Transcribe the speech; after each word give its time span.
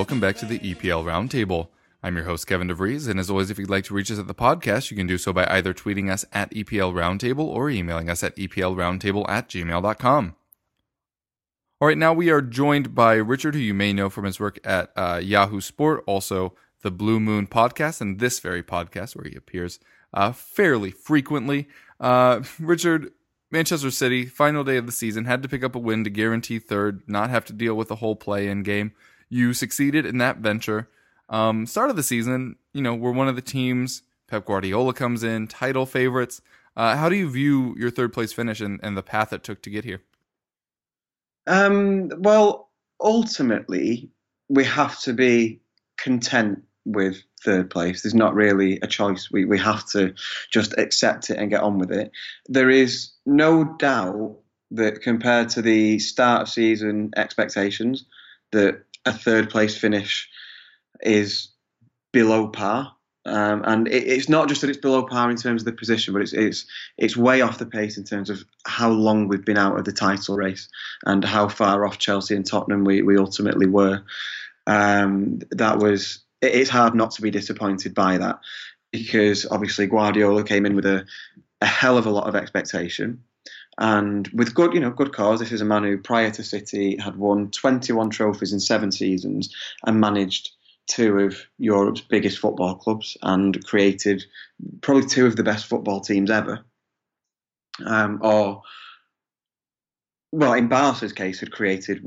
welcome 0.00 0.18
back 0.18 0.34
to 0.34 0.46
the 0.46 0.58
EPL 0.60 1.04
Roundtable. 1.04 1.68
I'm 2.02 2.16
your 2.16 2.24
host, 2.24 2.46
Kevin 2.46 2.68
DeVries, 2.68 3.06
and 3.06 3.20
as 3.20 3.28
always, 3.28 3.50
if 3.50 3.58
you'd 3.58 3.68
like 3.68 3.84
to 3.84 3.92
reach 3.92 4.10
us 4.10 4.18
at 4.18 4.26
the 4.26 4.34
podcast, 4.34 4.90
you 4.90 4.96
can 4.96 5.06
do 5.06 5.18
so 5.18 5.30
by 5.30 5.46
either 5.50 5.74
tweeting 5.74 6.10
us 6.10 6.24
at 6.32 6.50
EPL 6.52 6.94
Roundtable 6.94 7.44
or 7.44 7.68
emailing 7.68 8.08
us 8.08 8.22
at 8.22 8.34
EPLRoundtable 8.36 9.28
at 9.28 9.50
gmail.com. 9.50 10.36
All 11.82 11.88
right, 11.88 11.98
now 11.98 12.14
we 12.14 12.30
are 12.30 12.40
joined 12.40 12.94
by 12.94 13.12
Richard, 13.16 13.52
who 13.52 13.60
you 13.60 13.74
may 13.74 13.92
know 13.92 14.08
from 14.08 14.24
his 14.24 14.40
work 14.40 14.58
at 14.64 14.90
uh, 14.96 15.20
Yahoo 15.22 15.60
Sport, 15.60 16.02
also 16.06 16.54
the 16.80 16.90
Blue 16.90 17.20
Moon 17.20 17.46
podcast, 17.46 18.00
and 18.00 18.20
this 18.20 18.40
very 18.40 18.62
podcast 18.62 19.14
where 19.14 19.28
he 19.28 19.36
appears 19.36 19.80
uh, 20.14 20.32
fairly 20.32 20.92
frequently. 20.92 21.68
Uh, 22.00 22.40
Richard, 22.58 23.12
Manchester 23.50 23.90
City, 23.90 24.24
final 24.24 24.64
day 24.64 24.78
of 24.78 24.86
the 24.86 24.92
season, 24.92 25.26
had 25.26 25.42
to 25.42 25.48
pick 25.50 25.62
up 25.62 25.74
a 25.74 25.78
win 25.78 26.04
to 26.04 26.10
guarantee 26.10 26.58
third, 26.58 27.02
not 27.06 27.28
have 27.28 27.44
to 27.44 27.52
deal 27.52 27.74
with 27.74 27.88
the 27.88 27.96
whole 27.96 28.16
play 28.16 28.48
in 28.48 28.62
game. 28.62 28.92
You 29.30 29.54
succeeded 29.54 30.04
in 30.04 30.18
that 30.18 30.38
venture. 30.38 30.88
Um, 31.28 31.64
start 31.64 31.90
of 31.90 31.96
the 31.96 32.02
season, 32.02 32.56
you 32.74 32.82
know, 32.82 32.94
we're 32.94 33.12
one 33.12 33.28
of 33.28 33.36
the 33.36 33.42
teams. 33.42 34.02
Pep 34.26 34.44
Guardiola 34.44 34.92
comes 34.92 35.22
in, 35.22 35.46
title 35.46 35.86
favorites. 35.86 36.42
Uh, 36.76 36.96
how 36.96 37.08
do 37.08 37.16
you 37.16 37.30
view 37.30 37.74
your 37.78 37.90
third 37.90 38.12
place 38.12 38.32
finish 38.32 38.60
and, 38.60 38.80
and 38.82 38.96
the 38.96 39.02
path 39.02 39.32
it 39.32 39.42
took 39.42 39.62
to 39.62 39.70
get 39.70 39.84
here? 39.84 40.02
Um, 41.46 42.10
well, 42.18 42.70
ultimately, 43.00 44.10
we 44.48 44.64
have 44.64 44.98
to 45.00 45.12
be 45.12 45.60
content 45.96 46.62
with 46.84 47.22
third 47.44 47.70
place. 47.70 48.02
There's 48.02 48.14
not 48.14 48.34
really 48.34 48.78
a 48.82 48.86
choice. 48.86 49.30
We 49.30 49.44
we 49.44 49.58
have 49.58 49.88
to 49.90 50.14
just 50.50 50.76
accept 50.78 51.30
it 51.30 51.38
and 51.38 51.50
get 51.50 51.62
on 51.62 51.78
with 51.78 51.92
it. 51.92 52.10
There 52.46 52.70
is 52.70 53.12
no 53.26 53.64
doubt 53.64 54.38
that 54.72 55.02
compared 55.02 55.48
to 55.50 55.62
the 55.62 55.98
start 55.98 56.42
of 56.42 56.48
season 56.48 57.10
expectations, 57.16 58.04
that 58.52 58.82
a 59.04 59.12
third 59.12 59.50
place 59.50 59.76
finish 59.76 60.28
is 61.00 61.48
below 62.12 62.48
par. 62.48 62.92
Um, 63.26 63.62
and 63.66 63.86
it, 63.86 64.04
it's 64.04 64.28
not 64.28 64.48
just 64.48 64.62
that 64.62 64.70
it's 64.70 64.78
below 64.78 65.04
par 65.04 65.30
in 65.30 65.36
terms 65.36 65.62
of 65.62 65.66
the 65.66 65.72
position, 65.72 66.14
but 66.14 66.22
it's 66.22 66.32
it's 66.32 66.64
it's 66.96 67.16
way 67.16 67.42
off 67.42 67.58
the 67.58 67.66
pace 67.66 67.98
in 67.98 68.04
terms 68.04 68.30
of 68.30 68.42
how 68.66 68.90
long 68.90 69.28
we've 69.28 69.44
been 69.44 69.58
out 69.58 69.78
of 69.78 69.84
the 69.84 69.92
title 69.92 70.36
race 70.36 70.68
and 71.04 71.22
how 71.24 71.48
far 71.48 71.86
off 71.86 71.98
Chelsea 71.98 72.34
and 72.34 72.46
Tottenham 72.46 72.84
we, 72.84 73.02
we 73.02 73.18
ultimately 73.18 73.66
were. 73.66 74.02
Um, 74.66 75.40
that 75.50 75.78
was 75.78 76.20
it- 76.40 76.54
it's 76.54 76.70
hard 76.70 76.94
not 76.94 77.10
to 77.12 77.22
be 77.22 77.30
disappointed 77.30 77.94
by 77.94 78.16
that 78.18 78.40
because 78.90 79.46
obviously 79.50 79.86
Guardiola 79.86 80.42
came 80.42 80.64
in 80.64 80.74
with 80.74 80.86
a, 80.86 81.04
a 81.60 81.66
hell 81.66 81.98
of 81.98 82.06
a 82.06 82.10
lot 82.10 82.26
of 82.26 82.34
expectation 82.34 83.22
and 83.80 84.28
with 84.28 84.54
good 84.54 84.74
you 84.74 84.80
know 84.80 84.90
good 84.90 85.12
cause. 85.12 85.40
This 85.40 85.52
is 85.52 85.62
a 85.62 85.64
man 85.64 85.82
who 85.82 85.98
prior 85.98 86.30
to 86.30 86.44
City 86.44 86.96
had 86.98 87.16
won 87.16 87.50
21 87.50 88.10
trophies 88.10 88.52
in 88.52 88.60
seven 88.60 88.92
seasons 88.92 89.54
and 89.84 89.98
managed 89.98 90.50
two 90.86 91.18
of 91.20 91.36
Europe's 91.58 92.00
biggest 92.00 92.38
football 92.38 92.74
clubs 92.74 93.16
and 93.22 93.64
created 93.64 94.24
probably 94.82 95.06
two 95.06 95.26
of 95.26 95.36
the 95.36 95.42
best 95.42 95.66
football 95.66 96.00
teams 96.00 96.30
ever. 96.30 96.60
Um, 97.86 98.20
or, 98.22 98.62
well, 100.32 100.52
in 100.52 100.68
Barca's 100.68 101.12
case, 101.12 101.40
had 101.40 101.52
created, 101.52 102.04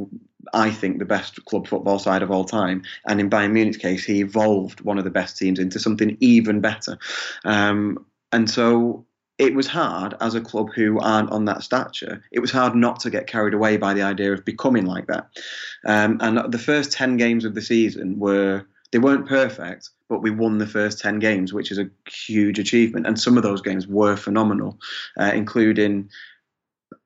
I 0.53 0.69
think, 0.69 0.99
the 0.99 1.05
best 1.05 1.43
club 1.45 1.67
football 1.67 1.97
side 1.97 2.21
of 2.21 2.29
all 2.31 2.45
time. 2.45 2.83
And 3.07 3.19
in 3.19 3.29
Bayern 3.29 3.53
Munich's 3.53 3.77
case, 3.77 4.03
he 4.03 4.19
evolved 4.19 4.81
one 4.81 4.97
of 4.97 5.05
the 5.05 5.09
best 5.09 5.37
teams 5.37 5.59
into 5.59 5.79
something 5.79 6.17
even 6.19 6.59
better. 6.59 6.97
Um, 7.45 8.05
and 8.31 8.49
so 8.49 9.05
it 9.43 9.55
was 9.55 9.67
hard 9.67 10.15
as 10.21 10.35
a 10.35 10.41
club 10.41 10.71
who 10.73 10.99
aren't 10.99 11.29
on 11.31 11.43
that 11.45 11.63
stature. 11.63 12.23
It 12.31 12.39
was 12.39 12.51
hard 12.51 12.75
not 12.75 13.01
to 13.01 13.09
get 13.09 13.27
carried 13.27 13.53
away 13.53 13.75
by 13.75 13.93
the 13.93 14.01
idea 14.01 14.31
of 14.31 14.45
becoming 14.45 14.85
like 14.85 15.07
that. 15.07 15.27
Um, 15.85 16.17
and 16.21 16.51
the 16.51 16.57
first 16.57 16.93
10 16.93 17.17
games 17.17 17.43
of 17.43 17.53
the 17.53 17.61
season 17.61 18.19
were 18.19 18.65
they 18.93 18.99
weren't 18.99 19.27
perfect, 19.27 19.89
but 20.07 20.21
we 20.21 20.31
won 20.31 20.59
the 20.59 20.67
first 20.67 20.99
10 20.99 21.19
games, 21.19 21.51
which 21.51 21.71
is 21.71 21.79
a 21.79 21.89
huge 22.07 22.57
achievement. 22.57 23.05
And 23.05 23.19
some 23.19 23.35
of 23.35 23.43
those 23.43 23.61
games 23.61 23.85
were 23.85 24.15
phenomenal, 24.15 24.79
uh, 25.19 25.31
including, 25.33 26.09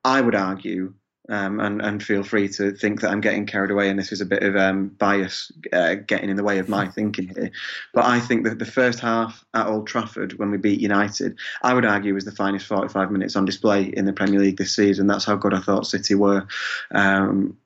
I 0.04 0.20
would 0.20 0.34
argue, 0.36 0.94
um, 1.28 1.60
and, 1.60 1.82
and 1.82 2.02
feel 2.02 2.22
free 2.22 2.48
to 2.48 2.72
think 2.72 3.00
that 3.00 3.10
I'm 3.10 3.20
getting 3.20 3.46
carried 3.46 3.70
away 3.70 3.90
and 3.90 3.98
this 3.98 4.12
is 4.12 4.20
a 4.20 4.26
bit 4.26 4.42
of 4.42 4.56
um, 4.56 4.88
bias 4.88 5.52
uh, 5.72 5.94
getting 5.94 6.30
in 6.30 6.36
the 6.36 6.44
way 6.44 6.58
of 6.58 6.68
my 6.68 6.88
thinking 6.88 7.28
here. 7.28 7.50
But 7.92 8.06
I 8.06 8.20
think 8.20 8.44
that 8.44 8.58
the 8.58 8.64
first 8.64 9.00
half 9.00 9.44
at 9.54 9.66
Old 9.66 9.86
Trafford, 9.86 10.38
when 10.38 10.50
we 10.50 10.56
beat 10.56 10.80
United, 10.80 11.38
I 11.62 11.74
would 11.74 11.84
argue 11.84 12.14
was 12.14 12.24
the 12.24 12.32
finest 12.32 12.66
45 12.66 13.10
minutes 13.10 13.36
on 13.36 13.44
display 13.44 13.84
in 13.84 14.06
the 14.06 14.12
Premier 14.12 14.40
League 14.40 14.56
this 14.56 14.74
season. 14.74 15.06
That's 15.06 15.24
how 15.24 15.36
good 15.36 15.54
I 15.54 15.60
thought 15.60 15.86
City 15.86 16.14
were. 16.14 16.46
Um, 16.90 17.58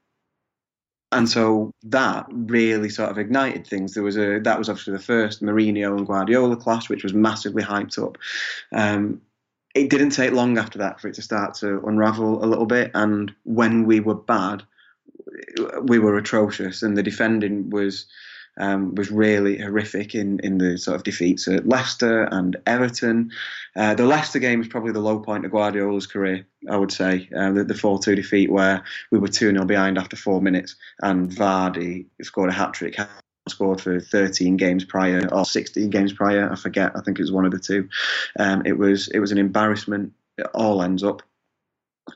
and 1.12 1.28
so 1.28 1.74
that 1.82 2.26
really 2.30 2.88
sort 2.88 3.10
of 3.10 3.18
ignited 3.18 3.66
things. 3.66 3.92
There 3.92 4.02
was 4.02 4.16
a 4.16 4.40
that 4.40 4.58
was 4.58 4.70
obviously 4.70 4.94
the 4.94 4.98
first 4.98 5.42
Mourinho 5.42 5.96
and 5.96 6.06
Guardiola 6.06 6.56
clash, 6.56 6.88
which 6.88 7.04
was 7.04 7.12
massively 7.12 7.62
hyped 7.62 8.02
up. 8.02 8.16
Um, 8.72 9.20
it 9.74 9.90
didn't 9.90 10.10
take 10.10 10.32
long 10.32 10.58
after 10.58 10.78
that 10.78 11.00
for 11.00 11.08
it 11.08 11.14
to 11.14 11.22
start 11.22 11.54
to 11.54 11.82
unravel 11.86 12.44
a 12.44 12.46
little 12.46 12.66
bit. 12.66 12.90
And 12.94 13.34
when 13.44 13.84
we 13.84 14.00
were 14.00 14.14
bad, 14.14 14.62
we 15.82 15.98
were 15.98 16.16
atrocious, 16.16 16.82
and 16.82 16.96
the 16.96 17.02
defending 17.02 17.70
was 17.70 18.06
um, 18.58 18.94
was 18.94 19.10
really 19.10 19.58
horrific 19.58 20.14
in, 20.14 20.38
in 20.40 20.58
the 20.58 20.76
sort 20.76 20.96
of 20.96 21.04
defeats 21.04 21.48
at 21.48 21.66
Leicester 21.66 22.24
and 22.24 22.56
Everton. 22.66 23.30
Uh, 23.74 23.94
the 23.94 24.04
Leicester 24.04 24.38
game 24.38 24.58
was 24.58 24.68
probably 24.68 24.92
the 24.92 25.00
low 25.00 25.20
point 25.20 25.46
of 25.46 25.52
Guardiola's 25.52 26.06
career, 26.06 26.46
I 26.68 26.76
would 26.76 26.92
say. 26.92 27.30
Uh, 27.34 27.52
the, 27.52 27.74
4 27.74 27.98
2 27.98 28.14
defeat 28.14 28.50
where 28.50 28.84
we 29.10 29.18
were 29.18 29.28
2 29.28 29.52
0 29.52 29.64
behind 29.64 29.96
after 29.96 30.16
four 30.16 30.42
minutes 30.42 30.76
and 31.00 31.30
Vardy 31.30 32.06
scored 32.20 32.50
a 32.50 32.52
hat 32.52 32.74
trick. 32.74 32.96
Scored 33.48 33.80
for 33.80 34.00
13 34.00 34.56
games 34.56 34.84
prior 34.84 35.28
or 35.32 35.44
16 35.44 35.90
games 35.90 36.12
prior, 36.12 36.50
I 36.50 36.54
forget. 36.54 36.92
I 36.94 37.00
think 37.00 37.18
it 37.18 37.22
was 37.22 37.32
one 37.32 37.44
of 37.44 37.50
the 37.50 37.58
two. 37.58 37.88
Um, 38.38 38.62
it 38.64 38.78
was 38.78 39.08
it 39.08 39.18
was 39.18 39.32
an 39.32 39.38
embarrassment. 39.38 40.12
It 40.38 40.46
all 40.54 40.82
ends 40.82 41.02
up 41.02 41.22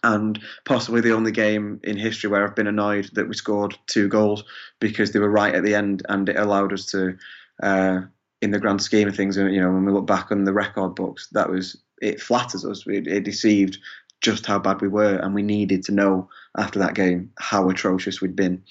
and 0.03 0.41
possibly 0.65 1.00
the 1.00 1.12
only 1.12 1.32
game 1.32 1.81
in 1.84 1.97
history 1.97 2.28
where 2.28 2.44
I've 2.44 2.56
been 2.56 2.66
annoyed 2.66 3.10
that 3.15 3.28
we 3.28 3.34
scored 3.34 3.78
two 3.86 4.09
goals 4.09 4.44
because 4.81 5.12
they 5.12 5.19
were 5.19 5.31
right 5.31 5.54
at 5.54 5.65
the 5.65 5.75
end 5.75 6.04
and 6.09 6.28
it 6.28 6.36
allowed 6.36 6.72
us 6.72 6.86
to, 6.86 7.16
uh, 7.62 8.00
in 8.42 8.50
the 8.50 8.59
grand 8.59 8.82
scheme 8.82 9.09
of 9.09 9.16
things, 9.16 9.36
you 9.36 9.60
know, 9.60 9.70
when 9.70 9.84
we 9.84 9.92
look 9.92 10.06
back 10.06 10.31
on 10.31 10.44
the 10.44 10.53
record 10.53 10.94
books, 10.94 11.28
that 11.32 11.48
was 11.48 11.76
it 12.03 12.20
flatters 12.20 12.65
us. 12.65 12.84
It, 12.86 13.06
it 13.06 13.25
deceived 13.25 13.78
just 14.21 14.47
how 14.47 14.59
bad 14.59 14.81
we 14.81 14.88
were, 14.88 15.16
and 15.16 15.34
we 15.34 15.43
needed 15.43 15.84
to 15.84 15.93
know 15.93 16.28
after 16.56 16.78
that 16.78 16.94
game 16.94 17.31
how 17.38 17.69
atrocious 17.69 18.21
we'd 18.21 18.37
been. 18.37 18.62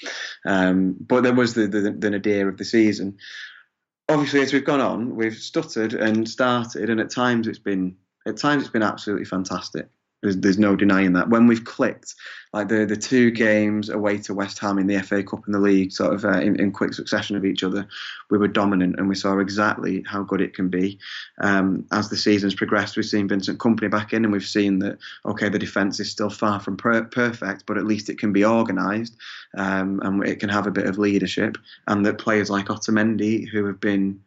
Um, 0.45 0.95
but 0.99 1.23
there 1.23 1.33
was 1.33 1.53
the, 1.53 1.67
the 1.67 1.91
the 1.91 2.09
nadir 2.09 2.49
of 2.49 2.57
the 2.57 2.65
season. 2.65 3.17
Obviously, 4.09 4.41
as 4.41 4.53
we've 4.53 4.65
gone 4.65 4.81
on, 4.81 5.15
we've 5.15 5.35
stuttered 5.35 5.93
and 5.93 6.29
started, 6.29 6.89
and 6.89 6.99
at 6.99 7.09
times 7.09 7.47
it's 7.47 7.59
been 7.59 7.95
at 8.25 8.37
times 8.37 8.63
it's 8.63 8.71
been 8.71 8.83
absolutely 8.83 9.25
fantastic. 9.25 9.87
There's, 10.25 10.37
there's 10.37 10.57
no 10.57 10.75
denying 10.75 11.13
that. 11.13 11.29
When 11.29 11.45
we've 11.45 11.63
clicked, 11.63 12.15
like 12.51 12.67
the 12.67 12.83
the 12.83 12.97
two 12.97 13.29
games 13.29 13.89
away 13.89 14.17
to 14.19 14.33
West 14.33 14.57
Ham 14.57 14.79
in 14.79 14.87
the 14.87 14.99
FA 15.03 15.21
Cup 15.21 15.45
and 15.45 15.53
the 15.53 15.59
league, 15.59 15.91
sort 15.91 16.15
of 16.15 16.25
uh, 16.25 16.39
in, 16.39 16.59
in 16.59 16.71
quick 16.71 16.95
succession 16.95 17.35
of 17.35 17.45
each 17.45 17.63
other, 17.63 17.87
we 18.31 18.39
were 18.39 18.47
dominant 18.47 18.95
and 18.97 19.07
we 19.07 19.13
saw 19.13 19.37
exactly 19.37 20.03
how 20.07 20.23
good 20.23 20.41
it 20.41 20.55
can 20.55 20.67
be. 20.67 20.97
Um, 21.41 21.85
as 21.91 22.09
the 22.09 22.17
season's 22.17 22.55
progressed, 22.55 22.97
we've 22.97 23.05
seen 23.05 23.27
Vincent 23.27 23.59
Kompany 23.59 23.91
back 23.91 24.13
in, 24.13 24.23
and 24.25 24.33
we've 24.33 24.43
seen 24.43 24.79
that 24.79 24.97
okay, 25.27 25.47
the 25.47 25.59
defence 25.59 25.99
is 25.99 26.09
still 26.09 26.31
far 26.31 26.59
from 26.59 26.75
per- 26.75 27.03
perfect, 27.03 27.67
but 27.67 27.77
at 27.77 27.85
least 27.85 28.09
it 28.09 28.17
can 28.17 28.33
be 28.33 28.43
organised 28.43 29.15
um, 29.55 29.99
and 30.03 30.27
it 30.27 30.39
can 30.39 30.49
have 30.49 30.65
a 30.65 30.71
bit 30.71 30.87
of 30.87 30.97
leadership. 30.97 31.57
And 31.87 32.03
that 32.07 32.17
players 32.17 32.49
like 32.49 32.65
Otamendi, 32.65 33.47
who 33.47 33.65
have 33.67 33.79
been 33.79 34.19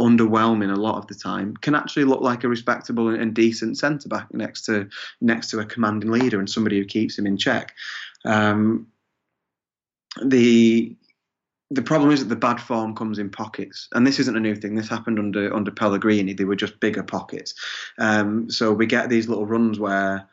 underwhelming 0.00 0.72
a 0.72 0.80
lot 0.80 0.96
of 0.96 1.06
the 1.06 1.14
time, 1.14 1.56
can 1.56 1.74
actually 1.74 2.04
look 2.04 2.20
like 2.20 2.42
a 2.42 2.48
respectable 2.48 3.08
and, 3.08 3.34
decent 3.34 3.78
centre 3.78 4.08
back 4.08 4.32
next 4.34 4.62
to 4.62 4.88
next 5.20 5.50
to 5.50 5.60
a 5.60 5.64
commanding 5.64 6.10
leader 6.10 6.38
and 6.38 6.50
somebody 6.50 6.78
who 6.78 6.84
keeps 6.84 7.18
him 7.18 7.26
in 7.26 7.36
check. 7.36 7.74
Um, 8.24 8.88
the 10.24 10.96
the 11.72 11.82
problem 11.82 12.10
is 12.10 12.20
that 12.20 12.28
the 12.28 12.36
bad 12.36 12.60
form 12.60 12.96
comes 12.96 13.18
in 13.18 13.30
pockets, 13.30 13.88
and 13.94 14.04
this 14.04 14.18
isn't 14.18 14.36
a 14.36 14.40
new 14.40 14.56
thing. 14.56 14.74
This 14.74 14.88
happened 14.88 15.18
under 15.18 15.54
under 15.54 15.70
Pellegrini. 15.70 16.32
They 16.32 16.44
were 16.44 16.56
just 16.56 16.80
bigger 16.80 17.02
pockets. 17.02 17.54
Um, 17.98 18.50
so 18.50 18.72
we 18.72 18.86
get 18.86 19.08
these 19.08 19.28
little 19.28 19.46
runs 19.46 19.78
where 19.78 20.28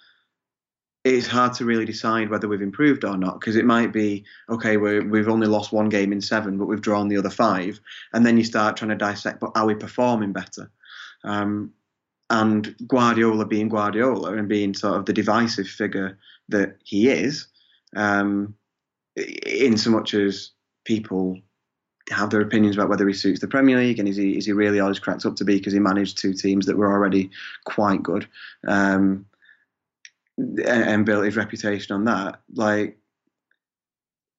it's 1.16 1.28
hard 1.28 1.54
to 1.54 1.66
really 1.66 1.86
decide 1.86 2.30
whether 2.30 2.48
we've 2.48 2.62
improved 2.62 3.04
or 3.04 3.18
not 3.18 3.40
because 3.40 3.56
it 3.56 3.66
might 3.66 3.92
be 3.92 4.24
okay 4.50 4.78
we 4.78 5.00
we've 5.00 5.30
only 5.30 5.48
lost 5.48 5.72
one 5.72 5.90
game 5.90 6.12
in 6.12 6.22
seven 6.22 6.58
but 6.58 6.66
we've 6.66 6.82
drawn 6.82 7.08
the 7.08 7.18
other 7.18 7.30
five 7.30 7.80
and 8.14 8.26
then 8.26 8.38
you 8.38 8.44
start 8.44 8.78
trying 8.78 8.90
to 8.90 8.96
dissect 8.96 9.40
but 9.40 9.52
are 9.56 9.66
we 9.66 9.76
performing 9.76 10.34
better? 10.34 10.72
Um, 11.24 11.74
and 12.30 12.76
Guardiola 12.88 13.46
being 13.46 13.70
Guardiola 13.70 14.34
and 14.34 14.50
being 14.50 14.74
sort 14.74 14.98
of 14.98 15.06
the 15.06 15.14
divisive 15.14 15.68
figure 15.68 16.18
that 16.50 16.76
he 16.84 17.10
is 17.10 17.48
um, 17.96 18.56
in 19.16 19.78
so 19.78 19.90
much 19.90 20.14
as 20.14 20.52
people 20.84 21.40
have 22.10 22.30
their 22.30 22.42
opinions 22.42 22.76
about 22.76 22.90
whether 22.90 23.08
he 23.08 23.14
suits 23.14 23.40
the 23.40 23.48
Premier 23.48 23.78
League 23.78 24.00
and 24.00 24.08
is 24.08 24.16
he 24.16 24.38
is 24.38 24.46
he 24.46 24.52
really 24.52 24.80
all 24.80 24.90
he's 24.90 25.00
cracked 25.00 25.26
up 25.26 25.36
to 25.36 25.46
be 25.46 25.58
because 25.58 25.74
he 25.74 25.80
managed 25.80 26.18
two 26.18 26.34
teams 26.34 26.66
that 26.66 26.78
were 26.78 26.92
already 26.92 27.30
quite 27.66 28.04
good. 28.04 28.28
Um, 28.68 29.26
and, 30.38 30.60
and 30.60 31.06
built 31.06 31.26
his 31.26 31.38
reputation 31.38 31.96
on 31.96 32.06
that. 32.06 32.42
Like 32.54 32.98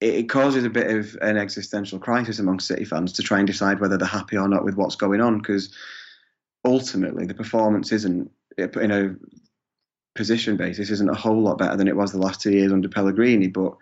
it, 0.01 0.15
it 0.15 0.29
causes 0.29 0.65
a 0.65 0.71
bit 0.71 0.91
of 0.91 1.17
an 1.21 1.37
existential 1.37 1.99
crisis 1.99 2.39
among 2.39 2.61
City 2.61 2.85
fans 2.85 3.13
to 3.15 3.23
try 3.23 3.39
and 3.39 3.47
decide 3.47 3.81
whether 3.81 3.97
they're 3.97 4.07
happy 4.07 4.37
or 4.37 4.49
not 4.49 4.65
with 4.65 4.77
what's 4.77 4.97
going 4.97 5.21
on 5.21 5.39
because 5.39 5.75
ultimately 6.65 7.27
the 7.27 7.35
performance 7.35 7.93
isn't 7.93 8.31
in 8.57 8.91
a 8.91 9.15
position 10.15 10.57
basis 10.57 10.91
isn't 10.91 11.11
a 11.11 11.15
whole 11.15 11.41
lot 11.41 11.59
better 11.59 11.77
than 11.77 11.87
it 11.87 11.97
was 11.97 12.11
the 12.11 12.19
last 12.19 12.41
two 12.41 12.51
years 12.51 12.73
under 12.73 12.89
Pellegrini, 12.89 13.47
but 13.47 13.75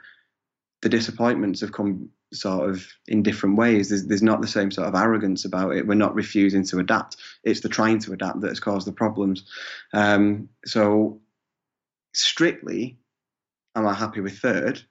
the 0.82 0.88
disappointments 0.88 1.60
have 1.62 1.72
come 1.72 2.10
sort 2.32 2.68
of 2.68 2.86
in 3.08 3.22
different 3.22 3.56
ways. 3.56 3.88
There's, 3.88 4.06
there's 4.06 4.22
not 4.22 4.42
the 4.42 4.46
same 4.46 4.70
sort 4.70 4.88
of 4.88 4.94
arrogance 4.94 5.46
about 5.46 5.74
it. 5.74 5.86
We're 5.86 5.94
not 5.94 6.14
refusing 6.14 6.64
to 6.66 6.78
adapt. 6.78 7.16
It's 7.44 7.60
the 7.60 7.70
trying 7.70 8.00
to 8.00 8.12
adapt 8.12 8.40
that 8.42 8.48
has 8.48 8.60
caused 8.60 8.86
the 8.86 8.92
problems. 8.92 9.44
Um, 9.94 10.50
so, 10.66 11.20
strictly, 12.16 12.98
am 13.74 13.86
I 13.86 13.94
happy 13.94 14.20
with 14.20 14.38
third? 14.38 14.82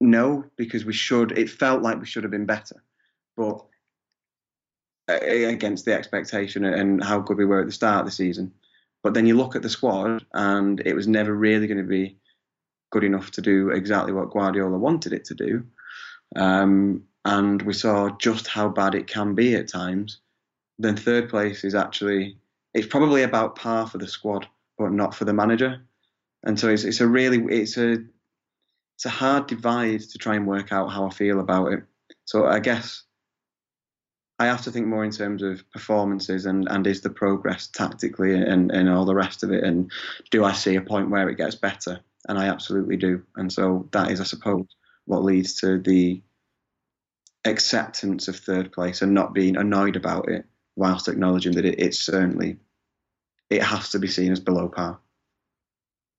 No, 0.00 0.44
because 0.56 0.84
we 0.84 0.92
should. 0.92 1.32
It 1.32 1.50
felt 1.50 1.82
like 1.82 1.98
we 1.98 2.06
should 2.06 2.24
have 2.24 2.30
been 2.30 2.46
better, 2.46 2.82
but 3.36 3.64
against 5.08 5.84
the 5.84 5.94
expectation 5.94 6.64
and 6.64 7.02
how 7.02 7.20
good 7.20 7.36
we 7.36 7.44
were 7.44 7.60
at 7.60 7.66
the 7.66 7.72
start 7.72 8.00
of 8.00 8.06
the 8.06 8.12
season. 8.12 8.52
But 9.02 9.14
then 9.14 9.26
you 9.26 9.36
look 9.36 9.54
at 9.54 9.62
the 9.62 9.70
squad, 9.70 10.26
and 10.34 10.80
it 10.84 10.94
was 10.94 11.06
never 11.06 11.32
really 11.32 11.66
going 11.66 11.78
to 11.78 11.84
be 11.84 12.16
good 12.90 13.04
enough 13.04 13.30
to 13.32 13.40
do 13.40 13.70
exactly 13.70 14.12
what 14.12 14.30
Guardiola 14.30 14.78
wanted 14.78 15.12
it 15.12 15.24
to 15.26 15.34
do. 15.34 15.64
Um, 16.34 17.04
and 17.24 17.62
we 17.62 17.72
saw 17.72 18.10
just 18.18 18.46
how 18.46 18.68
bad 18.68 18.94
it 18.94 19.06
can 19.06 19.34
be 19.34 19.54
at 19.54 19.68
times. 19.68 20.20
Then 20.78 20.96
third 20.96 21.28
place 21.28 21.64
is 21.64 21.74
actually 21.74 22.36
it's 22.74 22.86
probably 22.86 23.22
about 23.22 23.56
par 23.56 23.86
for 23.86 23.98
the 23.98 24.06
squad, 24.06 24.46
but 24.78 24.92
not 24.92 25.14
for 25.14 25.24
the 25.24 25.32
manager. 25.32 25.82
And 26.44 26.58
so 26.58 26.68
it's, 26.68 26.84
it's 26.84 27.00
a 27.00 27.06
really 27.06 27.42
it's 27.54 27.76
a 27.76 27.96
it's 28.96 29.04
a 29.04 29.10
hard 29.10 29.46
divide 29.46 30.00
to 30.00 30.18
try 30.18 30.36
and 30.36 30.46
work 30.46 30.72
out 30.72 30.88
how 30.88 31.06
I 31.06 31.10
feel 31.10 31.40
about 31.40 31.72
it. 31.72 31.84
So 32.24 32.46
I 32.46 32.60
guess 32.60 33.02
I 34.38 34.46
have 34.46 34.62
to 34.62 34.70
think 34.70 34.86
more 34.86 35.04
in 35.04 35.10
terms 35.10 35.42
of 35.42 35.68
performances 35.70 36.46
and, 36.46 36.68
and 36.68 36.86
is 36.86 37.00
the 37.00 37.10
progress 37.10 37.68
tactically 37.68 38.34
and, 38.34 38.70
and 38.70 38.88
all 38.88 39.06
the 39.06 39.14
rest 39.14 39.42
of 39.42 39.50
it. 39.50 39.64
And 39.64 39.90
do 40.30 40.44
I 40.44 40.52
see 40.52 40.76
a 40.76 40.82
point 40.82 41.10
where 41.10 41.28
it 41.28 41.38
gets 41.38 41.54
better? 41.54 42.00
And 42.28 42.38
I 42.38 42.46
absolutely 42.46 42.96
do. 42.96 43.22
And 43.36 43.50
so 43.52 43.88
that 43.92 44.10
is, 44.10 44.20
I 44.20 44.24
suppose, 44.24 44.66
what 45.06 45.24
leads 45.24 45.54
to 45.60 45.78
the 45.78 46.22
acceptance 47.44 48.28
of 48.28 48.36
third 48.36 48.72
place 48.72 49.00
and 49.00 49.14
not 49.14 49.32
being 49.32 49.56
annoyed 49.56 49.96
about 49.96 50.28
it 50.28 50.44
whilst 50.74 51.08
acknowledging 51.08 51.52
that 51.52 51.64
it, 51.64 51.78
it's 51.78 51.98
certainly, 51.98 52.58
it 53.50 53.62
has 53.62 53.90
to 53.90 53.98
be 53.98 54.08
seen 54.08 54.32
as 54.32 54.40
below 54.40 54.68
par. 54.68 54.98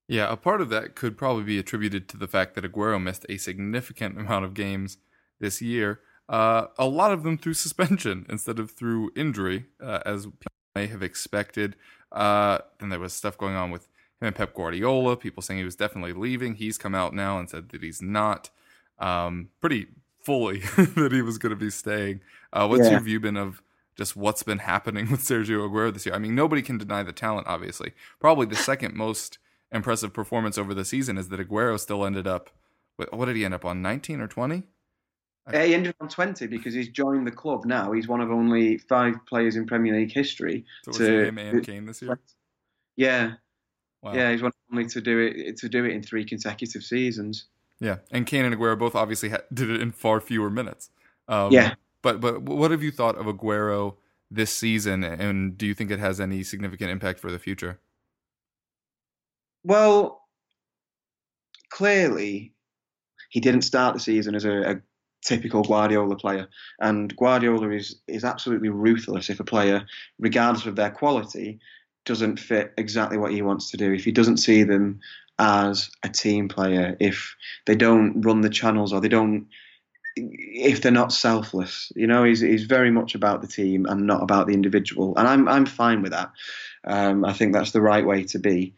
Yeah, 0.07 0.31
a 0.31 0.37
part 0.37 0.61
of 0.61 0.69
that 0.69 0.95
could 0.95 1.17
probably 1.17 1.43
be 1.43 1.59
attributed 1.59 2.07
to 2.09 2.17
the 2.17 2.27
fact 2.27 2.55
that 2.55 2.63
Aguero 2.63 3.01
missed 3.01 3.25
a 3.27 3.37
significant 3.37 4.17
amount 4.19 4.45
of 4.45 4.53
games 4.53 4.97
this 5.39 5.61
year. 5.61 5.99
Uh, 6.29 6.67
a 6.77 6.85
lot 6.85 7.11
of 7.11 7.23
them 7.23 7.37
through 7.37 7.53
suspension 7.53 8.25
instead 8.29 8.59
of 8.59 8.71
through 8.71 9.11
injury, 9.15 9.65
uh, 9.81 9.99
as 10.05 10.25
people 10.25 10.51
may 10.75 10.87
have 10.87 11.01
expected. 11.03 11.75
Uh, 12.11 12.59
then 12.79 12.89
there 12.89 12.99
was 12.99 13.13
stuff 13.13 13.37
going 13.37 13.55
on 13.55 13.71
with 13.71 13.83
him 14.21 14.27
and 14.27 14.35
Pep 14.35 14.53
Guardiola. 14.53 15.15
People 15.17 15.43
saying 15.43 15.59
he 15.59 15.63
was 15.65 15.75
definitely 15.75 16.13
leaving. 16.13 16.55
He's 16.55 16.77
come 16.77 16.95
out 16.95 17.13
now 17.13 17.37
and 17.39 17.49
said 17.49 17.69
that 17.69 17.83
he's 17.83 18.01
not. 18.01 18.49
Um, 18.99 19.49
pretty 19.61 19.87
fully 20.23 20.59
that 20.77 21.11
he 21.13 21.21
was 21.21 21.37
going 21.37 21.51
to 21.51 21.55
be 21.55 21.69
staying. 21.69 22.21
Uh, 22.51 22.67
what's 22.67 22.85
Yeah. 22.85 22.91
your 22.91 22.99
view 23.01 23.19
been 23.19 23.37
of 23.37 23.61
just 23.97 24.15
what's 24.15 24.43
been 24.43 24.59
happening 24.59 25.09
with 25.11 25.21
Sergio 25.21 25.67
Aguero 25.69 25.93
this 25.93 26.05
year? 26.05 26.15
I 26.15 26.19
mean, 26.19 26.35
nobody 26.35 26.61
can 26.61 26.77
deny 26.77 27.03
the 27.03 27.11
talent. 27.13 27.47
Obviously, 27.47 27.93
probably 28.19 28.45
the 28.45 28.55
second 28.55 28.95
most 28.95 29.37
impressive 29.71 30.13
performance 30.13 30.57
over 30.57 30.73
the 30.73 30.85
season 30.85 31.17
is 31.17 31.29
that 31.29 31.39
Aguero 31.39 31.79
still 31.79 32.05
ended 32.05 32.27
up. 32.27 32.49
With, 32.97 33.11
what 33.11 33.25
did 33.25 33.35
he 33.35 33.45
end 33.45 33.53
up 33.53 33.65
on? 33.65 33.81
Nineteen 33.81 34.21
or 34.21 34.27
twenty? 34.27 34.63
Uh, 35.53 35.59
he 35.63 35.73
ended 35.73 35.91
up 35.91 35.95
on 36.01 36.09
20 36.09 36.45
because 36.47 36.73
he's 36.73 36.89
joined 36.89 37.25
the 37.25 37.31
club 37.31 37.63
now. 37.63 37.93
He's 37.93 38.05
one 38.05 38.19
of 38.19 38.29
only 38.29 38.79
five 38.79 39.15
players 39.25 39.55
in 39.55 39.65
Premier 39.65 39.95
League 39.95 40.11
history. 40.11 40.65
So 40.83 40.91
to- 40.91 41.25
him 41.27 41.37
and 41.37 41.65
Kane 41.65 41.85
this 41.85 42.01
year? 42.01 42.19
Yeah, 42.97 43.35
Wow. 44.03 44.13
yeah, 44.13 44.31
he's 44.31 44.41
one 44.41 44.49
of 44.49 44.53
only 44.77 44.89
to 44.89 44.99
do 44.99 45.19
it 45.19 45.55
to 45.57 45.69
do 45.69 45.85
it 45.85 45.91
in 45.91 46.03
three 46.03 46.25
consecutive 46.25 46.83
seasons. 46.83 47.45
Yeah, 47.79 47.97
and 48.11 48.25
Kane 48.27 48.43
and 48.43 48.53
Aguero 48.55 48.77
both 48.77 48.93
obviously 48.93 49.29
ha- 49.29 49.37
did 49.53 49.69
it 49.69 49.81
in 49.81 49.91
far 49.91 50.19
fewer 50.19 50.49
minutes. 50.49 50.89
Um, 51.29 51.51
Yeah. 51.53 51.75
But 52.07 52.21
but 52.21 52.41
what 52.41 52.71
have 52.71 52.81
you 52.81 52.91
thought 52.91 53.17
of 53.17 53.25
Aguero 53.25 53.95
this 54.31 54.51
season, 54.51 55.03
and 55.03 55.57
do 55.57 55.65
you 55.65 55.73
think 55.73 55.91
it 55.91 55.99
has 55.99 56.21
any 56.21 56.41
significant 56.41 56.89
impact 56.89 57.19
for 57.19 57.31
the 57.31 57.39
future? 57.39 57.79
Well, 59.65 60.21
clearly, 61.69 62.53
he 63.29 63.41
didn't 63.41 63.63
start 63.63 63.93
the 63.93 63.99
season 63.99 64.35
as 64.35 64.45
a, 64.45 64.71
a 64.71 64.81
typical 65.21 65.63
Guardiola 65.63 66.15
player, 66.15 66.47
and 66.79 67.13
Guardiola 67.17 67.71
is 67.71 67.99
is 68.07 68.23
absolutely 68.23 68.69
ruthless 68.69 69.29
if 69.29 69.41
a 69.41 69.43
player, 69.43 69.85
regardless 70.17 70.65
of 70.65 70.77
their 70.77 70.91
quality, 70.91 71.59
doesn't 72.05 72.39
fit 72.39 72.73
exactly 72.77 73.17
what 73.17 73.33
he 73.33 73.41
wants 73.41 73.71
to 73.71 73.77
do. 73.77 73.91
If 73.91 74.05
he 74.05 74.13
doesn't 74.13 74.37
see 74.37 74.63
them 74.63 75.01
as 75.39 75.89
a 76.03 76.09
team 76.09 76.47
player, 76.47 76.95
if 77.01 77.35
they 77.65 77.75
don't 77.75 78.21
run 78.21 78.39
the 78.39 78.49
channels 78.49 78.93
or 78.93 79.01
they 79.01 79.09
don't. 79.09 79.47
If 80.17 80.81
they're 80.81 80.91
not 80.91 81.13
selfless, 81.13 81.91
you 81.95 82.07
know, 82.07 82.23
he's 82.23 82.41
he's 82.41 82.63
very 82.63 82.91
much 82.91 83.15
about 83.15 83.41
the 83.41 83.47
team 83.47 83.85
and 83.85 84.07
not 84.07 84.23
about 84.23 84.47
the 84.47 84.53
individual, 84.53 85.15
and 85.17 85.27
I'm 85.27 85.47
I'm 85.47 85.65
fine 85.65 86.01
with 86.01 86.11
that. 86.11 86.31
Um, 86.83 87.25
I 87.25 87.33
think 87.33 87.53
that's 87.53 87.71
the 87.71 87.81
right 87.81 88.05
way 88.05 88.23
to 88.25 88.39
be 88.39 88.73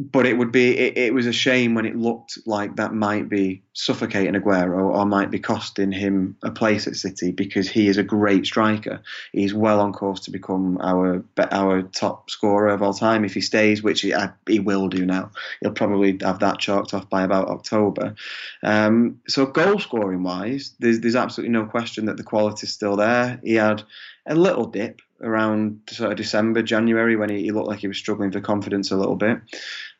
but 0.00 0.24
it 0.24 0.38
would 0.38 0.50
be 0.50 0.76
it, 0.78 0.96
it 0.96 1.14
was 1.14 1.26
a 1.26 1.32
shame 1.32 1.74
when 1.74 1.84
it 1.84 1.94
looked 1.96 2.38
like 2.46 2.76
that 2.76 2.94
might 2.94 3.28
be 3.28 3.62
suffocating 3.74 4.34
Aguero 4.34 4.94
or 4.94 5.04
might 5.04 5.30
be 5.30 5.38
costing 5.38 5.92
him 5.92 6.36
a 6.42 6.50
place 6.50 6.86
at 6.86 6.96
City 6.96 7.30
because 7.32 7.68
he 7.68 7.86
is 7.86 7.98
a 7.98 8.02
great 8.02 8.46
striker. 8.46 9.02
He's 9.32 9.52
well 9.52 9.80
on 9.80 9.92
course 9.92 10.20
to 10.20 10.30
become 10.30 10.78
our 10.80 11.22
our 11.52 11.82
top 11.82 12.30
scorer 12.30 12.68
of 12.68 12.82
all 12.82 12.94
time 12.94 13.24
if 13.24 13.34
he 13.34 13.42
stays, 13.42 13.82
which 13.82 14.00
he, 14.00 14.14
I- 14.14 14.32
he 14.48 14.58
will 14.58 14.88
do 14.88 15.04
now. 15.04 15.32
He'll 15.60 15.72
probably 15.72 16.18
have 16.22 16.38
that 16.38 16.58
chalked 16.58 16.94
off 16.94 17.10
by 17.10 17.22
about 17.22 17.48
October. 17.48 18.14
Um, 18.62 19.20
so 19.28 19.44
goal 19.46 19.78
scoring 19.78 20.22
wise, 20.22 20.74
there's 20.78 21.00
there's 21.00 21.16
absolutely 21.16 21.52
no 21.52 21.66
question 21.66 22.06
that 22.06 22.16
the 22.16 22.22
quality 22.24 22.66
is 22.66 22.72
still 22.72 22.96
there. 22.96 23.38
He 23.44 23.54
had 23.54 23.82
a 24.26 24.34
little 24.34 24.66
dip 24.66 25.00
around 25.22 25.80
sort 25.90 26.10
of 26.12 26.16
December, 26.16 26.62
January 26.62 27.16
when 27.16 27.28
he, 27.28 27.42
he 27.42 27.50
looked 27.50 27.68
like 27.68 27.80
he 27.80 27.88
was 27.88 27.98
struggling 27.98 28.32
for 28.32 28.40
confidence 28.40 28.90
a 28.90 28.96
little 28.96 29.16
bit. 29.16 29.38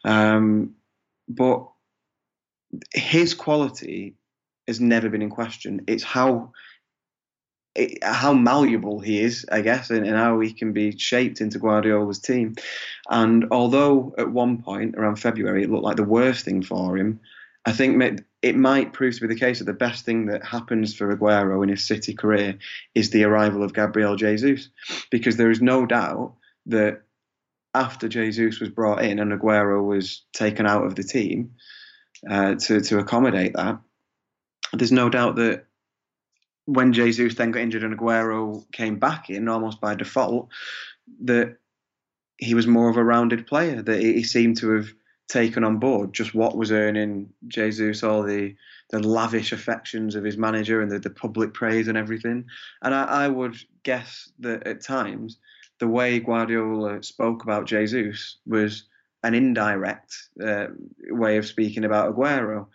Um, 0.05 0.75
but 1.29 1.69
his 2.95 3.35
quality 3.35 4.15
has 4.67 4.81
never 4.81 5.09
been 5.09 5.23
in 5.23 5.31
question. 5.31 5.83
It's 5.87 6.05
how 6.05 6.53
it, 7.75 8.03
how 8.03 8.33
malleable 8.33 9.01
he 9.01 9.21
is, 9.21 9.47
I 9.51 9.61
guess, 9.63 9.91
and, 9.91 10.07
and 10.07 10.17
how 10.17 10.41
he 10.41 10.53
can 10.53 10.73
be 10.73 10.97
shaped 10.99 11.41
into 11.41 11.59
Guardiola's 11.59 12.19
team. 12.19 12.57
And 13.09 13.47
although 13.51 14.15
at 14.19 14.31
one 14.31 14.63
point 14.63 14.97
around 14.97 15.17
February 15.17 15.63
it 15.63 15.71
looked 15.71 15.85
like 15.85 15.97
the 15.97 16.05
worst 16.05 16.45
thing 16.45 16.63
for 16.63 16.97
him, 16.97 17.21
I 17.65 17.73
think 17.73 18.23
it 18.43 18.57
might 18.57 18.95
prove 18.95 19.15
to 19.17 19.21
be 19.21 19.35
the 19.35 19.39
case 19.39 19.59
that 19.59 19.67
the 19.67 19.73
best 19.75 20.05
thing 20.05 20.27
that 20.27 20.45
happens 20.45 20.95
for 20.95 21.15
Aguero 21.15 21.63
in 21.63 21.69
his 21.69 21.85
City 21.85 22.15
career 22.15 22.59
is 22.95 23.11
the 23.11 23.25
arrival 23.25 23.63
of 23.63 23.75
Gabriel 23.75 24.17
Jesus, 24.17 24.71
because 25.11 25.37
there 25.37 25.51
is 25.51 25.61
no 25.61 25.85
doubt 25.85 26.35
that 26.67 27.03
after 27.75 28.09
Jesus 28.09 28.61
was 28.61 28.69
brought 28.69 29.03
in 29.03 29.19
and 29.19 29.33
Aguero 29.33 29.85
was 29.85 30.23
taken 30.33 30.67
out 30.67 30.85
of 30.85 30.95
the 30.95 31.05
team 31.05 31.53
uh, 32.29 32.55
to 32.57 32.81
to 32.81 32.99
accommodate 32.99 33.55
that, 33.55 33.79
there's 34.73 34.93
no 34.93 35.09
doubt 35.09 35.37
that 35.37 35.67
when 36.67 36.93
Jesus 36.93 37.35
then 37.35 37.51
got 37.51 37.63
injured 37.63 37.85
and 37.85 37.99
Aguero 37.99 38.65
came 38.73 38.99
back 38.99 39.31
in 39.31 39.49
almost 39.49 39.81
by 39.81 39.95
default, 39.95 40.49
that 41.25 41.57
he 42.39 42.55
was 42.55 42.67
more 42.67 42.89
of 42.89 42.97
a 42.97 43.05
rounded 43.05 43.47
player. 43.47 43.83
That 43.83 44.01
he 44.01 44.23
seemed 44.23 44.59
to 44.59 44.71
have 44.77 44.93
taken 45.29 45.63
on 45.63 45.79
board 45.79 46.13
just 46.13 46.35
what 46.35 46.57
was 46.57 46.73
earning 46.73 47.31
Jesus 47.47 48.03
all 48.03 48.23
the 48.23 48.57
the 48.91 48.99
lavish 48.99 49.53
affections 49.53 50.17
of 50.17 50.25
his 50.25 50.37
manager 50.37 50.81
and 50.81 50.91
the, 50.91 50.99
the 50.99 51.11
public 51.11 51.55
praise 51.55 51.87
and 51.87 51.97
everything. 51.97 52.47
And 52.83 52.93
I, 52.93 53.05
I 53.05 53.29
would 53.29 53.57
guess 53.85 54.31
that 54.41 54.67
at 54.67 54.83
times 54.83 55.39
the 55.81 55.89
way 55.89 56.21
Guardiola 56.21 57.03
spoke 57.03 57.43
about 57.43 57.67
Jesus 57.67 58.37
was 58.47 58.85
an 59.23 59.35
indirect 59.35 60.15
uh, 60.43 60.67
way 61.09 61.37
of 61.39 61.47
speaking 61.47 61.85
about 61.85 62.15
Aguero. 62.15 62.67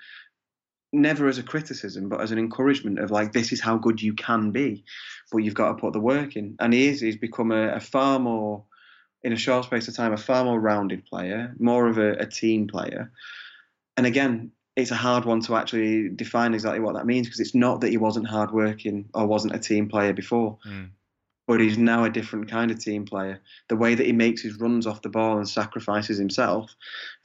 Never 0.91 1.27
as 1.27 1.37
a 1.37 1.43
criticism, 1.43 2.09
but 2.09 2.21
as 2.21 2.31
an 2.31 2.39
encouragement 2.39 2.99
of 2.99 3.11
like, 3.11 3.31
this 3.31 3.51
is 3.51 3.61
how 3.61 3.77
good 3.77 4.01
you 4.01 4.13
can 4.13 4.51
be, 4.51 4.85
but 5.31 5.39
you've 5.39 5.53
got 5.53 5.69
to 5.69 5.75
put 5.75 5.93
the 5.93 5.99
work 5.99 6.35
in. 6.35 6.55
And 6.59 6.73
he 6.73 6.87
is, 6.87 7.01
he's 7.01 7.17
become 7.17 7.51
a, 7.51 7.69
a 7.75 7.79
far 7.79 8.19
more, 8.19 8.63
in 9.23 9.33
a 9.33 9.37
short 9.37 9.65
space 9.65 9.87
of 9.87 9.95
time, 9.95 10.13
a 10.13 10.17
far 10.17 10.43
more 10.43 10.59
rounded 10.59 11.05
player, 11.05 11.55
more 11.59 11.87
of 11.87 11.97
a, 11.97 12.13
a 12.13 12.25
team 12.25 12.67
player. 12.67 13.11
And 13.97 14.05
again, 14.05 14.51
it's 14.75 14.91
a 14.91 14.95
hard 14.95 15.25
one 15.25 15.41
to 15.41 15.55
actually 15.55 16.09
define 16.09 16.53
exactly 16.53 16.79
what 16.79 16.95
that 16.95 17.05
means 17.05 17.27
because 17.27 17.39
it's 17.39 17.55
not 17.55 17.81
that 17.81 17.89
he 17.89 17.97
wasn't 17.97 18.27
hardworking 18.27 19.09
or 19.13 19.25
wasn't 19.25 19.55
a 19.55 19.59
team 19.59 19.89
player 19.89 20.13
before, 20.13 20.57
Mm. 20.67 20.89
But 21.47 21.59
he's 21.59 21.77
now 21.77 22.03
a 22.03 22.09
different 22.09 22.49
kind 22.49 22.71
of 22.71 22.79
team 22.79 23.05
player. 23.05 23.39
The 23.69 23.75
way 23.75 23.93
that 23.95 24.05
he 24.05 24.11
makes 24.11 24.41
his 24.41 24.59
runs 24.59 24.87
off 24.87 25.01
the 25.01 25.09
ball 25.09 25.37
and 25.37 25.47
sacrifices 25.47 26.17
himself 26.17 26.75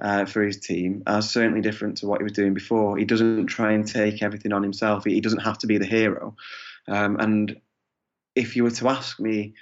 uh, 0.03 0.27
for 0.27 0.43
his 0.43 0.59
team 0.59 1.03
are 1.07 1.23
certainly 1.23 1.63
different 1.63 1.99
to 1.99 2.07
what 2.07 2.21
he 2.21 2.25
was 2.25 2.33
doing 2.33 2.53
before. 2.53 2.99
He 2.99 3.05
doesn't 3.05 3.47
try 3.47 3.73
and 3.73 3.87
take 3.87 4.23
everything 4.23 4.53
on 4.53 4.63
himself. 4.63 5.05
He, 5.05 5.21
doesn't 5.21 5.41
have 5.41 5.59
to 5.59 5.67
be 5.67 5.79
the 5.79 5.87
hero. 5.87 6.37
Um, 6.87 7.17
and 7.19 7.61
if 8.35 8.57
you 8.57 8.65
were 8.65 8.71
to 8.73 8.89
ask 8.89 9.19
me, 9.21 9.55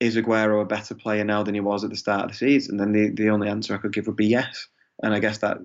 is 0.00 0.16
Aguero 0.16 0.62
a 0.62 0.66
better 0.66 0.94
player 0.94 1.24
now 1.24 1.42
than 1.42 1.54
he 1.54 1.60
was 1.60 1.84
at 1.84 1.90
the 1.90 1.96
start 1.96 2.24
of 2.24 2.30
the 2.30 2.36
season? 2.36 2.76
Then 2.76 2.92
the, 2.92 3.10
the 3.10 3.30
only 3.30 3.48
answer 3.48 3.74
I 3.74 3.78
could 3.78 3.92
give 3.92 4.06
would 4.06 4.16
be 4.16 4.26
yes. 4.26 4.68
And 5.02 5.14
I 5.14 5.20
guess 5.20 5.38
that 5.38 5.58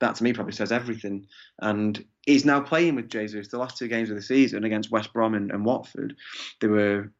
that 0.00 0.16
to 0.16 0.24
me 0.24 0.32
probably 0.32 0.52
says 0.52 0.72
everything. 0.72 1.26
And 1.60 2.04
he's 2.26 2.44
now 2.44 2.60
playing 2.60 2.96
with 2.96 3.08
Jesus. 3.08 3.48
The 3.48 3.58
last 3.58 3.78
two 3.78 3.88
games 3.88 4.10
of 4.10 4.16
the 4.16 4.22
season 4.22 4.64
against 4.64 4.90
West 4.90 5.12
Brom 5.12 5.34
and, 5.34 5.50
and 5.50 5.64
Watford, 5.64 6.16
they 6.60 6.66
were 6.66 7.12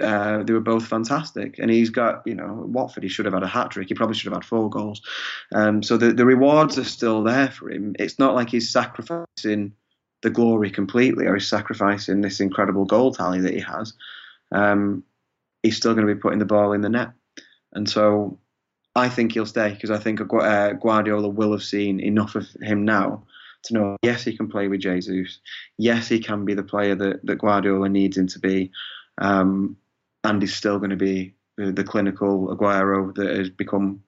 uh, 0.00 0.42
they 0.42 0.52
were 0.52 0.60
both 0.60 0.86
fantastic. 0.86 1.58
And 1.58 1.70
he's 1.70 1.90
got 1.90 2.26
you 2.26 2.34
know 2.34 2.64
Watford. 2.66 3.02
He 3.02 3.08
should 3.08 3.26
have 3.26 3.34
had 3.34 3.42
a 3.42 3.48
hat 3.48 3.70
trick. 3.70 3.88
He 3.88 3.94
probably 3.94 4.16
should 4.16 4.32
have 4.32 4.42
had 4.42 4.48
four 4.48 4.70
goals. 4.70 5.02
Um, 5.54 5.82
so 5.82 5.96
the 5.96 6.12
the 6.12 6.26
rewards 6.26 6.78
are 6.78 6.84
still 6.84 7.22
there 7.22 7.50
for 7.50 7.70
him. 7.70 7.94
It's 7.98 8.18
not 8.18 8.34
like 8.34 8.50
he's 8.50 8.70
sacrificing 8.70 9.72
the 10.22 10.30
glory 10.30 10.70
completely, 10.70 11.26
or 11.26 11.34
he's 11.34 11.48
sacrificing 11.48 12.20
this 12.20 12.40
incredible 12.40 12.84
goal 12.84 13.12
tally 13.12 13.40
that 13.40 13.54
he 13.54 13.60
has. 13.60 13.94
Um, 14.52 15.04
he's 15.62 15.76
still 15.76 15.94
going 15.94 16.06
to 16.06 16.14
be 16.14 16.20
putting 16.20 16.38
the 16.38 16.44
ball 16.44 16.72
in 16.72 16.80
the 16.80 16.88
net. 16.88 17.10
And 17.72 17.88
so 17.88 18.38
I 18.96 19.08
think 19.08 19.32
he'll 19.32 19.46
stay 19.46 19.70
because 19.72 19.90
I 19.90 19.98
think 19.98 20.20
uh, 20.20 20.72
Guardiola 20.72 21.28
will 21.28 21.52
have 21.52 21.62
seen 21.62 22.00
enough 22.00 22.34
of 22.34 22.46
him 22.60 22.84
now 22.84 23.24
to 23.64 23.74
know 23.74 23.96
yes 24.02 24.24
he 24.24 24.36
can 24.36 24.48
play 24.48 24.68
with 24.68 24.80
Jesus, 24.80 25.38
yes 25.78 26.08
he 26.08 26.18
can 26.18 26.44
be 26.44 26.54
the 26.54 26.62
player 26.62 26.94
that, 26.94 27.24
that 27.24 27.38
Guardiola 27.38 27.88
needs 27.88 28.16
him 28.16 28.26
to 28.28 28.38
be, 28.38 28.70
um, 29.18 29.76
and 30.24 30.42
he's 30.42 30.54
still 30.54 30.78
going 30.78 30.90
to 30.90 30.96
be 30.96 31.34
the, 31.56 31.72
the 31.72 31.84
clinical 31.84 32.56
Aguero 32.56 33.14
that 33.14 33.36
has 33.36 33.50
become 33.50 34.02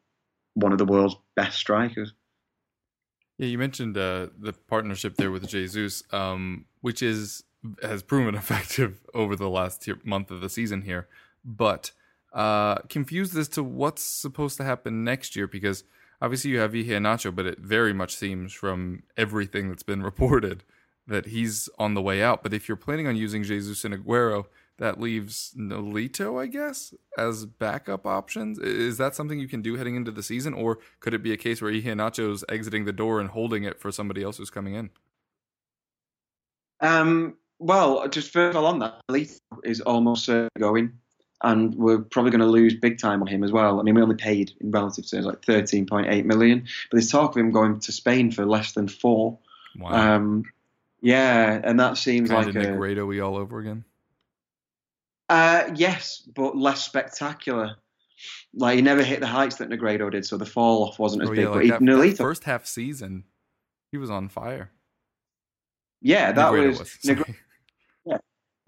one 0.55 0.73
of 0.73 0.79
the 0.79 0.85
world's 0.85 1.17
best 1.37 1.59
strikers. 1.59 2.13
Yeah, 3.39 3.47
you 3.47 3.59
mentioned 3.59 3.97
uh, 3.97 4.29
the 4.39 4.53
partnership 4.53 5.17
there 5.17 5.31
with 5.31 5.47
Jesus, 5.49 6.03
um, 6.13 6.67
which 6.81 7.03
is 7.03 7.45
has 7.83 8.03
proven 8.03 8.35
effective 8.43 9.01
over 9.15 9.37
the 9.37 9.49
last 9.49 9.89
month 10.05 10.31
of 10.31 10.41
the 10.41 10.49
season 10.49 10.83
here, 10.83 11.09
but 11.45 11.93
uh, 12.33 12.77
confused 12.89 13.37
as 13.37 13.49
to 13.49 13.63
what's 13.63 14.03
supposed 14.03 14.57
to 14.57 14.65
happen 14.65 15.05
next 15.05 15.37
year 15.37 15.47
because 15.47 15.85
obviously 16.21 16.51
you 16.51 16.59
have 16.59 16.73
Iheanacho, 16.73 17.35
but 17.35 17.47
it 17.47 17.59
very 17.59 17.93
much 17.93 18.15
seems 18.15 18.53
from 18.53 19.03
everything 19.17 19.69
that's 19.69 19.83
been 19.83 20.03
reported 20.11 20.65
that 21.07 21.27
he's 21.27 21.69
on 21.79 21.95
the 21.95 22.03
way 22.03 22.23
out. 22.23 22.43
But 22.43 22.55
if 22.55 22.69
you're 22.69 22.77
planning 22.77 23.07
on 23.07 23.17
using 23.17 23.43
Jesus 23.43 23.85
and 23.85 23.95
Aguero, 23.95 24.47
that 24.79 25.01
leaves 25.01 25.55
Nolito, 25.57 26.41
I 26.41 26.47
guess, 26.47 26.95
as 27.19 27.45
backup 27.45 28.07
options. 28.07 28.59
Is 28.59 28.99
that 28.99 29.15
something 29.15 29.39
you 29.39 29.49
can 29.49 29.63
do 29.63 29.77
heading 29.77 29.97
into 29.97 30.11
the 30.11 30.23
season, 30.23 30.55
or 30.55 30.79
could 31.01 31.13
it 31.13 31.23
be 31.23 31.33
a 31.33 31.37
case 31.37 31.61
where 31.61 31.73
Iheanacho's 31.73 32.45
exiting 32.49 32.85
the 32.85 32.93
door 32.93 33.21
and 33.21 33.31
holding 33.31 33.65
it 33.65 33.79
for 33.81 33.93
somebody 33.93 34.23
else 34.23 34.39
who's 34.39 34.51
coming 34.51 34.75
in? 34.75 34.91
Um, 36.81 37.37
well, 37.59 38.09
just 38.09 38.35
all 38.37 38.67
on 38.67 38.81
that, 38.81 39.01
Lethal 39.09 39.41
is 39.63 39.81
almost 39.83 40.29
uh, 40.29 40.49
going, 40.59 40.93
and 41.43 41.75
we're 41.75 41.99
probably 41.99 42.31
going 42.31 42.41
to 42.41 42.47
lose 42.47 42.75
big 42.75 42.99
time 42.99 43.21
on 43.21 43.27
him 43.27 43.43
as 43.45 43.51
well. 43.53 43.81
I 43.81 43.83
mean, 43.83 43.95
we 43.95 44.03
only 44.03 44.17
paid 44.17 44.53
in 44.61 44.71
relative 44.71 45.09
terms 45.11 45.27
like 45.27 45.43
13.8 45.43 46.25
million, 46.25 46.61
but 46.61 46.97
there's 46.99 47.11
talk 47.11 47.33
of 47.33 47.37
him 47.37 47.51
going 47.51 47.81
to 47.81 47.93
Spain 47.93 48.31
for 48.31 48.45
less 48.47 48.73
than 48.73 48.87
four. 48.89 49.39
Wow, 49.79 50.17
Um, 50.17 50.45
yeah, 51.01 51.61
and 51.65 51.81
that 51.81 51.97
seems 51.99 52.31
kind 52.31 52.47
like 52.47 52.55
of 52.57 52.63
a, 52.63 52.67
Negredo-y 52.67 53.19
all 53.21 53.37
over 53.37 53.59
again. 53.59 53.85
uh, 55.29 55.71
yes, 55.75 56.23
but 56.35 56.57
less 56.57 56.83
spectacular. 56.85 57.77
Like 58.55 58.77
he 58.77 58.83
never 58.83 59.03
hit 59.03 59.21
the 59.21 59.27
heights 59.27 59.57
that 59.57 59.69
Negredo 59.71 60.11
did, 60.13 60.25
so 60.27 60.37
the 60.37 60.47
fall 60.47 60.85
off 60.85 60.99
wasn't 60.99 61.23
as 61.23 61.29
Oh 61.31 61.33
big. 61.33 61.41
yeah, 61.41 61.47
but 61.47 61.55
like 61.57 61.65
he, 61.65 61.71
that, 61.71 61.81
that 61.81 61.85
Nolito, 61.87 62.17
first 62.19 62.45
half 62.45 62.67
season, 62.67 63.25
he 63.91 63.99
was 63.99 64.11
on 64.11 64.29
fire. 64.29 64.71
yeah, 66.01 66.31
that 66.33 66.53
Negredo 66.53 66.79
was, 66.79 66.99
sorry. 67.01 67.37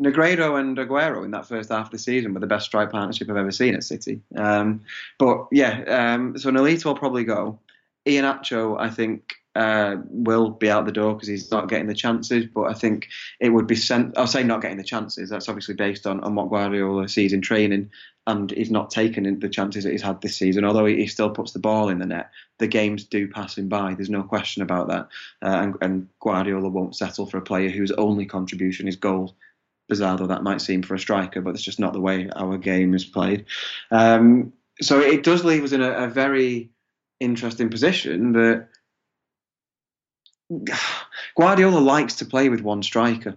Negre- 0.01 0.37
Negredo 0.37 0.59
and 0.59 0.77
Aguero 0.77 1.25
in 1.25 1.31
that 1.33 1.47
first 1.47 1.71
half 1.71 1.87
of 1.87 1.93
the 1.93 1.99
season 1.99 2.35
were 2.35 2.41
the 2.41 2.47
best 2.47 2.67
strike 2.67 2.91
partnership 2.91 3.31
I've 3.31 3.37
ever 3.37 3.51
seen 3.51 3.75
at 3.75 3.85
City. 3.85 4.21
Um, 4.37 4.81
but 5.19 5.47
yeah, 5.53 5.83
um, 6.15 6.37
so 6.39 6.51
Nolito 6.51 6.87
will 6.87 6.97
probably 6.97 7.25
go. 7.25 7.59
Iheanacho, 8.07 8.79
I 8.79 8.91
think, 8.91 9.35
uh, 9.55 9.97
will 10.11 10.51
be 10.51 10.69
out 10.69 10.85
the 10.85 10.93
door 10.93 11.15
because 11.15 11.29
he's 11.29 11.51
not 11.51 11.69
getting 11.69 11.87
the 11.87 11.95
chances. 11.95 12.45
But 12.47 12.65
I 12.65 12.75
think 12.75 13.09
it 13.41 13.51
would 13.51 13.67
be 13.67 13.77
sent. 13.77 14.19
I'll 14.19 14.27
say 14.27 14.43
not 14.43 14.61
getting 14.61 14.77
the 14.77 14.85
chances. 14.85 15.31
That's 15.31 15.49
obviously 15.49 15.75
based 15.75 16.07
on, 16.07 16.21
on 16.21 16.35
what 16.35 16.51
Guardiola 16.51 17.09
sees 17.09 17.33
in 17.33 17.41
training, 17.41 17.91
and 18.27 18.51
he's 18.51 18.71
not 18.71 18.91
taken 18.91 19.39
the 19.39 19.49
chances 19.49 19.85
that 19.85 19.93
he's 19.93 20.03
had 20.03 20.21
this 20.21 20.37
season. 20.37 20.65
Although 20.65 20.87
he, 20.87 20.97
he 20.97 21.07
still 21.07 21.31
puts 21.31 21.53
the 21.53 21.61
ball 21.61 21.89
in 21.89 21.99
the 21.99 22.07
net, 22.07 22.31
the 22.59 22.67
games 22.67 23.05
do 23.05 23.27
pass 23.27 23.57
him 23.57 23.69
by. 23.69 23.95
There's 23.95 24.11
no 24.11 24.23
question 24.23 24.63
about 24.63 24.89
that. 24.89 25.09
Uh, 25.41 25.63
and, 25.63 25.77
and 25.81 26.09
Guardiola 26.21 26.69
won't 26.69 26.97
settle 26.97 27.25
for 27.25 27.39
a 27.39 27.43
player 27.43 27.71
whose 27.71 27.93
only 27.93 28.27
contribution 28.27 28.87
is 28.87 28.97
goals 28.97 29.33
bizarre 29.89 30.17
though 30.17 30.27
that 30.27 30.43
might 30.43 30.61
seem 30.61 30.83
for 30.83 30.95
a 30.95 30.99
striker, 30.99 31.41
but 31.41 31.51
it's 31.55 31.63
just 31.63 31.81
not 31.81 31.93
the 31.93 32.01
way 32.01 32.29
our 32.37 32.57
game 32.59 32.95
is 32.95 33.05
played. 33.05 33.45
Um, 33.91 34.53
so 34.81 35.01
it 35.01 35.23
does 35.23 35.45
leave 35.45 35.65
us 35.65 35.73
in 35.73 35.83
a, 35.83 35.91
a 35.91 36.09
very 36.09 36.71
interesting 37.21 37.69
position 37.69 38.33
that 38.33 38.69
Guardiola 41.37 41.79
likes 41.79 42.17
to 42.17 42.25
play 42.25 42.49
with 42.49 42.61
one 42.61 42.83
striker, 42.83 43.37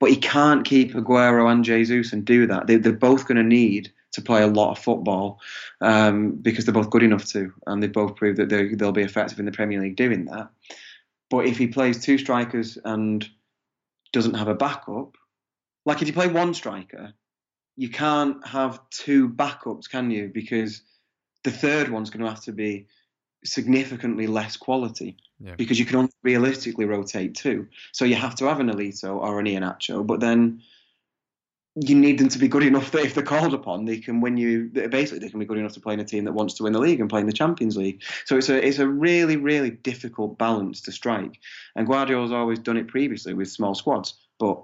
but 0.00 0.10
he 0.10 0.16
can't 0.16 0.64
keep 0.64 0.92
Aguero 0.94 1.50
and 1.50 1.64
Jesus 1.64 2.12
and 2.12 2.24
do 2.24 2.46
that. 2.46 2.66
They, 2.66 2.76
they're 2.76 2.92
both 2.92 3.26
going 3.26 3.36
to 3.36 3.42
need 3.42 3.92
to 4.12 4.22
play 4.22 4.42
a 4.42 4.46
lot 4.46 4.72
of 4.72 4.78
football 4.78 5.40
um, 5.80 6.32
because 6.32 6.64
they're 6.64 6.74
both 6.74 6.90
good 6.90 7.02
enough 7.02 7.24
to, 7.26 7.52
and 7.66 7.82
they've 7.82 7.92
both 7.92 8.16
proved 8.16 8.38
that 8.38 8.48
they- 8.50 8.74
they'll 8.74 8.92
be 8.92 9.02
effective 9.02 9.38
in 9.38 9.46
the 9.46 9.52
Premier 9.52 9.80
League 9.80 9.96
doing 9.96 10.26
that. 10.26 10.50
But 11.30 11.46
if 11.46 11.56
he 11.56 11.66
plays 11.66 12.04
two 12.04 12.18
strikers 12.18 12.76
and 12.84 13.26
doesn't 14.12 14.34
have 14.34 14.48
a 14.48 14.54
backup, 14.54 15.16
like 15.84 16.02
if 16.02 16.08
you 16.08 16.14
play 16.14 16.28
one 16.28 16.54
striker, 16.54 17.12
you 17.76 17.88
can't 17.88 18.46
have 18.46 18.80
two 18.90 19.28
backups, 19.28 19.88
can 19.88 20.10
you? 20.10 20.30
Because 20.32 20.82
the 21.44 21.50
third 21.50 21.88
one's 21.88 22.10
going 22.10 22.24
to 22.24 22.30
have 22.30 22.42
to 22.44 22.52
be 22.52 22.86
significantly 23.44 24.26
less 24.26 24.56
quality 24.56 25.16
Yeah. 25.40 25.56
because 25.56 25.78
you 25.78 25.84
can 25.84 25.96
only 25.96 26.12
realistically 26.22 26.84
rotate 26.84 27.34
two. 27.34 27.66
So 27.92 28.04
you 28.04 28.14
have 28.14 28.36
to 28.36 28.44
have 28.46 28.60
a 28.60 28.62
Nolito 28.62 29.16
or 29.16 29.40
an 29.40 29.46
Iheanacho, 29.46 30.06
but 30.06 30.20
then 30.20 30.62
you 31.74 31.94
need 31.96 32.18
them 32.18 32.28
to 32.28 32.38
be 32.38 32.48
good 32.48 32.62
enough 32.62 32.90
that 32.90 33.04
if 33.04 33.14
they're 33.14 33.24
called 33.24 33.54
upon, 33.54 33.86
they 33.86 33.98
can 33.98 34.20
win 34.20 34.36
you. 34.36 34.68
Basically, 34.68 35.18
they 35.18 35.30
can 35.30 35.40
be 35.40 35.46
good 35.46 35.56
enough 35.56 35.72
to 35.72 35.80
play 35.80 35.94
in 35.94 36.00
a 36.00 36.04
team 36.04 36.24
that 36.24 36.32
wants 36.34 36.54
to 36.54 36.64
win 36.64 36.74
the 36.74 36.78
league 36.78 37.00
and 37.00 37.08
play 37.08 37.20
in 37.20 37.26
the 37.26 37.32
Champions 37.32 37.76
League. 37.78 38.02
So 38.26 38.36
it's 38.36 38.50
a 38.50 38.64
it's 38.64 38.78
a 38.78 38.86
really 38.86 39.36
really 39.38 39.70
difficult 39.70 40.36
balance 40.36 40.82
to 40.82 40.92
strike. 40.92 41.40
And 41.74 41.86
Guardiola's 41.86 42.30
always 42.30 42.58
done 42.58 42.76
it 42.76 42.88
previously 42.88 43.32
with 43.32 43.50
small 43.50 43.74
squads, 43.74 44.14
but 44.38 44.62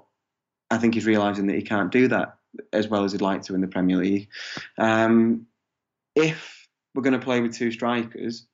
I 0.70 0.78
think 0.78 0.94
he's 0.94 1.06
realising 1.06 1.46
that 1.46 1.56
he 1.56 1.62
can't 1.62 1.90
do 1.90 2.08
that 2.08 2.36
as 2.72 2.88
well 2.88 3.04
as 3.04 3.12
he'd 3.12 3.20
like 3.20 3.42
to 3.42 3.54
in 3.54 3.60
the 3.60 3.68
Premier 3.68 3.96
League. 3.96 4.28
Um, 4.76 5.46
if 6.14 6.66
we're 6.94 7.02
going 7.02 7.18
to 7.18 7.24
play 7.24 7.40
with 7.40 7.54
two 7.54 7.70
strikers, 7.70 8.46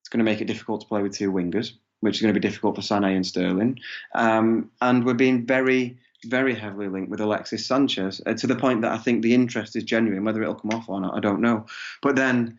it's 0.00 0.08
going 0.08 0.18
to 0.18 0.30
make 0.30 0.40
it 0.40 0.46
difficult 0.46 0.82
to 0.82 0.86
play 0.86 1.02
with 1.02 1.16
two 1.16 1.32
wingers, 1.32 1.72
which 2.00 2.16
is 2.16 2.22
going 2.22 2.32
to 2.32 2.40
be 2.40 2.46
difficult 2.46 2.76
for 2.76 2.82
Sané 2.82 3.16
and 3.16 3.26
Sterling. 3.26 3.78
Um, 4.14 4.70
and 4.80 5.04
we're 5.04 5.14
being 5.14 5.46
very, 5.46 5.98
very 6.24 6.54
heavily 6.54 6.88
linked 6.88 7.10
with 7.10 7.20
Alexis 7.20 7.66
Sanchez 7.66 8.20
uh, 8.26 8.34
to 8.34 8.46
the 8.46 8.56
point 8.56 8.82
that 8.82 8.92
I 8.92 8.98
think 8.98 9.22
the 9.22 9.34
interest 9.34 9.76
is 9.76 9.84
genuine. 9.84 10.24
Whether 10.24 10.42
it'll 10.42 10.54
come 10.54 10.72
off 10.72 10.88
or 10.88 11.00
not, 11.00 11.16
I 11.16 11.20
don't 11.20 11.40
know. 11.40 11.66
But 12.02 12.16
then, 12.16 12.58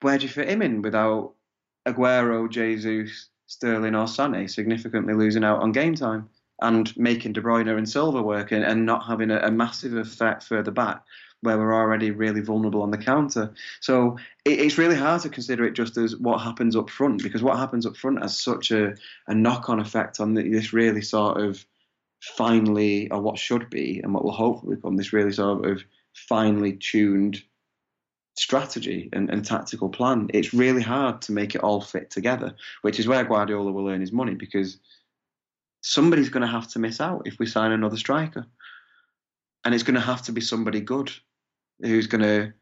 where 0.00 0.18
do 0.18 0.24
you 0.24 0.28
fit 0.28 0.48
him 0.48 0.62
in 0.62 0.82
without 0.82 1.34
Aguero, 1.86 2.50
Jesus, 2.50 3.28
Sterling, 3.46 3.94
or 3.94 4.06
Sané 4.06 4.50
significantly 4.50 5.14
losing 5.14 5.44
out 5.44 5.60
on 5.60 5.72
game 5.72 5.94
time? 5.94 6.28
And 6.60 6.96
making 6.96 7.32
De 7.32 7.40
Bruyne 7.40 7.76
and 7.76 7.88
Silva 7.88 8.22
work 8.22 8.52
and, 8.52 8.64
and 8.64 8.86
not 8.86 9.06
having 9.06 9.30
a, 9.30 9.38
a 9.38 9.50
massive 9.50 9.94
effect 9.94 10.44
further 10.44 10.70
back 10.70 11.04
where 11.44 11.58
we're 11.58 11.74
already 11.74 12.10
really 12.10 12.40
vulnerable 12.40 12.82
on 12.82 12.90
the 12.90 12.98
counter. 12.98 13.52
So 13.80 14.16
it, 14.44 14.60
it's 14.60 14.78
really 14.78 14.96
hard 14.96 15.20
to 15.22 15.28
consider 15.28 15.64
it 15.64 15.74
just 15.74 15.96
as 15.98 16.16
what 16.16 16.38
happens 16.38 16.74
up 16.74 16.88
front 16.88 17.22
because 17.22 17.42
what 17.42 17.58
happens 17.58 17.84
up 17.84 17.96
front 17.96 18.22
has 18.22 18.40
such 18.40 18.70
a, 18.70 18.94
a 19.28 19.34
knock 19.34 19.68
on 19.68 19.78
effect 19.78 20.20
on 20.20 20.34
the, 20.34 20.48
this 20.48 20.72
really 20.72 21.02
sort 21.02 21.40
of 21.40 21.64
finely, 22.22 23.10
or 23.10 23.20
what 23.20 23.38
should 23.38 23.68
be, 23.68 24.00
and 24.02 24.14
what 24.14 24.24
will 24.24 24.32
hopefully 24.32 24.76
become 24.76 24.96
this 24.96 25.12
really 25.12 25.32
sort 25.32 25.66
of 25.66 25.82
finely 26.14 26.72
tuned 26.72 27.42
strategy 28.36 29.08
and, 29.12 29.30
and 29.30 29.44
tactical 29.44 29.88
plan. 29.88 30.30
It's 30.32 30.54
really 30.54 30.82
hard 30.82 31.22
to 31.22 31.32
make 31.32 31.54
it 31.54 31.62
all 31.62 31.80
fit 31.80 32.10
together, 32.10 32.56
which 32.82 32.98
is 32.98 33.06
where 33.06 33.24
Guardiola 33.24 33.70
will 33.70 33.88
earn 33.88 34.00
his 34.00 34.12
money 34.12 34.34
because 34.34 34.78
somebody's 35.86 36.30
going 36.30 36.40
to 36.40 36.50
have 36.50 36.66
to 36.66 36.78
miss 36.78 36.98
out 36.98 37.22
if 37.26 37.38
we 37.38 37.44
sign 37.44 37.70
another 37.70 37.98
striker. 37.98 38.46
And 39.64 39.74
it's 39.74 39.84
going 39.84 39.96
to 39.96 40.00
have 40.00 40.22
to 40.22 40.32
be 40.32 40.40
somebody 40.40 40.80
good 40.80 41.12
who's 41.80 42.06
going 42.06 42.22
to 42.22 42.54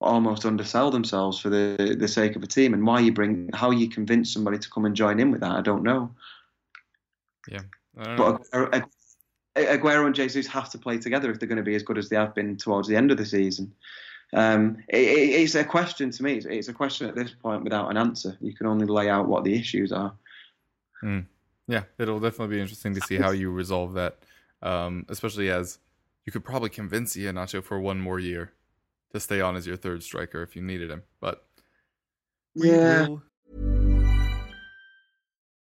almost 0.00 0.46
undersell 0.46 0.90
themselves 0.90 1.38
for 1.38 1.50
the, 1.50 1.96
the 1.98 2.08
sake 2.08 2.36
of 2.36 2.42
a 2.42 2.46
team. 2.46 2.72
And 2.72 2.86
why 2.86 3.00
you 3.00 3.12
bring, 3.12 3.50
how 3.52 3.70
you 3.70 3.86
convince 3.90 4.32
somebody 4.32 4.58
to 4.58 4.70
come 4.70 4.86
and 4.86 4.96
join 4.96 5.20
in 5.20 5.30
with 5.30 5.42
that, 5.42 5.52
I 5.52 5.60
don't 5.60 5.82
know. 5.82 6.10
Yeah. 7.48 7.60
I 7.98 8.04
don't 8.04 8.16
know. 8.16 8.38
But 8.38 8.50
Aguero, 8.50 8.88
Aguero 9.56 10.06
and 10.06 10.14
Jesus 10.14 10.46
have 10.46 10.70
to 10.70 10.78
play 10.78 10.96
together 10.96 11.30
if 11.30 11.38
they're 11.38 11.48
going 11.48 11.58
to 11.58 11.62
be 11.62 11.74
as 11.74 11.82
good 11.82 11.98
as 11.98 12.08
they 12.08 12.16
have 12.16 12.34
been 12.34 12.56
towards 12.56 12.88
the 12.88 12.96
end 12.96 13.10
of 13.10 13.18
the 13.18 13.26
season. 13.26 13.74
Um, 14.32 14.78
it, 14.88 15.02
it, 15.02 15.42
it's 15.42 15.54
a 15.54 15.64
question 15.64 16.10
to 16.12 16.22
me. 16.22 16.34
It's, 16.34 16.46
it's 16.46 16.68
a 16.68 16.72
question 16.72 17.08
at 17.08 17.14
this 17.14 17.32
point 17.32 17.62
without 17.62 17.90
an 17.90 17.98
answer. 17.98 18.38
You 18.40 18.54
can 18.54 18.66
only 18.66 18.86
lay 18.86 19.10
out 19.10 19.28
what 19.28 19.44
the 19.44 19.54
issues 19.54 19.92
are. 19.92 20.14
Hmm. 21.02 21.20
Yeah, 21.70 21.84
it'll 21.98 22.18
definitely 22.18 22.56
be 22.56 22.60
interesting 22.60 22.94
to 22.96 23.00
see 23.00 23.16
how 23.16 23.30
you 23.30 23.48
resolve 23.52 23.94
that, 23.94 24.18
um, 24.60 25.06
especially 25.08 25.50
as 25.50 25.78
you 26.26 26.32
could 26.32 26.44
probably 26.44 26.68
convince 26.68 27.16
Iheanacho 27.16 27.62
for 27.62 27.78
one 27.78 28.00
more 28.00 28.18
year 28.18 28.52
to 29.12 29.20
stay 29.20 29.40
on 29.40 29.54
as 29.54 29.68
your 29.68 29.76
third 29.76 30.02
striker 30.02 30.42
if 30.42 30.56
you 30.56 30.62
needed 30.62 30.90
him. 30.90 31.04
But 31.20 31.46
we 32.56 32.70
Yeah. 32.72 33.06
will- 33.06 33.22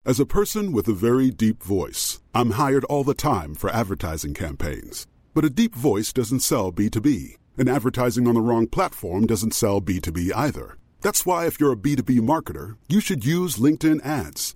As 0.04 0.20
a 0.20 0.26
person 0.26 0.72
with 0.72 0.88
a 0.88 0.94
very 0.94 1.30
deep 1.30 1.62
voice, 1.62 2.20
I'm 2.34 2.52
hired 2.52 2.86
all 2.86 3.04
the 3.04 3.14
time 3.14 3.54
for 3.54 3.70
advertising 3.70 4.34
campaigns. 4.34 5.06
But 5.36 5.46
a 5.46 5.50
deep 5.52 5.76
voice 5.76 6.12
doesn't 6.12 6.40
sell 6.40 6.72
B2B, 6.72 7.36
and 7.56 7.70
advertising 7.70 8.28
on 8.28 8.34
the 8.34 8.42
wrong 8.42 8.66
platform 8.66 9.28
doesn't 9.28 9.54
sell 9.54 9.80
B2B 9.80 10.32
either. 10.34 10.78
That's 11.02 11.24
why, 11.24 11.46
if 11.46 11.60
you're 11.60 11.74
a 11.74 11.78
B2B 11.78 12.20
marketer, 12.20 12.78
you 12.88 13.00
should 13.00 13.24
use 13.26 13.58
LinkedIn 13.58 14.04
ads. 14.04 14.56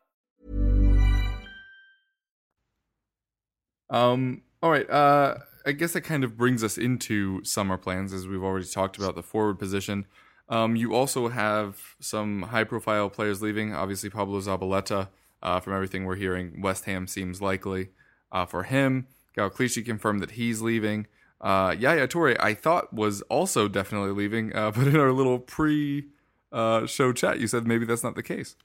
Um, 3.91 4.41
all 4.63 4.71
right. 4.71 4.89
Uh, 4.89 5.37
I 5.65 5.73
guess 5.73 5.93
that 5.93 6.01
kind 6.01 6.23
of 6.23 6.37
brings 6.37 6.63
us 6.63 6.77
into 6.77 7.43
summer 7.43 7.77
plans, 7.77 8.13
as 8.13 8.27
we've 8.27 8.43
already 8.43 8.65
talked 8.65 8.97
about 8.97 9.13
the 9.13 9.21
forward 9.21 9.59
position. 9.59 10.07
Um, 10.49 10.75
you 10.75 10.95
also 10.95 11.27
have 11.27 11.95
some 11.99 12.43
high-profile 12.43 13.11
players 13.11 13.41
leaving. 13.41 13.75
Obviously, 13.75 14.09
Pablo 14.09 14.39
Zabaleta. 14.39 15.09
Uh, 15.43 15.59
from 15.59 15.73
everything 15.73 16.05
we're 16.05 16.15
hearing, 16.15 16.61
West 16.61 16.85
Ham 16.85 17.07
seems 17.07 17.41
likely 17.41 17.89
uh, 18.31 18.45
for 18.45 18.61
him. 18.61 19.07
Gael 19.35 19.49
Clichy 19.49 19.83
confirmed 19.83 20.21
that 20.21 20.31
he's 20.31 20.61
leaving. 20.61 21.07
Uh, 21.39 21.75
Yaya 21.79 22.07
Toure, 22.07 22.37
I 22.39 22.53
thought 22.53 22.93
was 22.93 23.23
also 23.23 23.67
definitely 23.67 24.11
leaving, 24.11 24.55
uh, 24.55 24.69
but 24.75 24.87
in 24.87 24.97
our 24.97 25.11
little 25.11 25.39
pre, 25.39 26.05
uh. 26.51 26.85
Show 26.85 27.11
chat, 27.11 27.39
you 27.39 27.47
said 27.47 27.65
maybe 27.65 27.85
that's 27.85 28.03
not 28.03 28.13
the 28.13 28.21
case. 28.21 28.55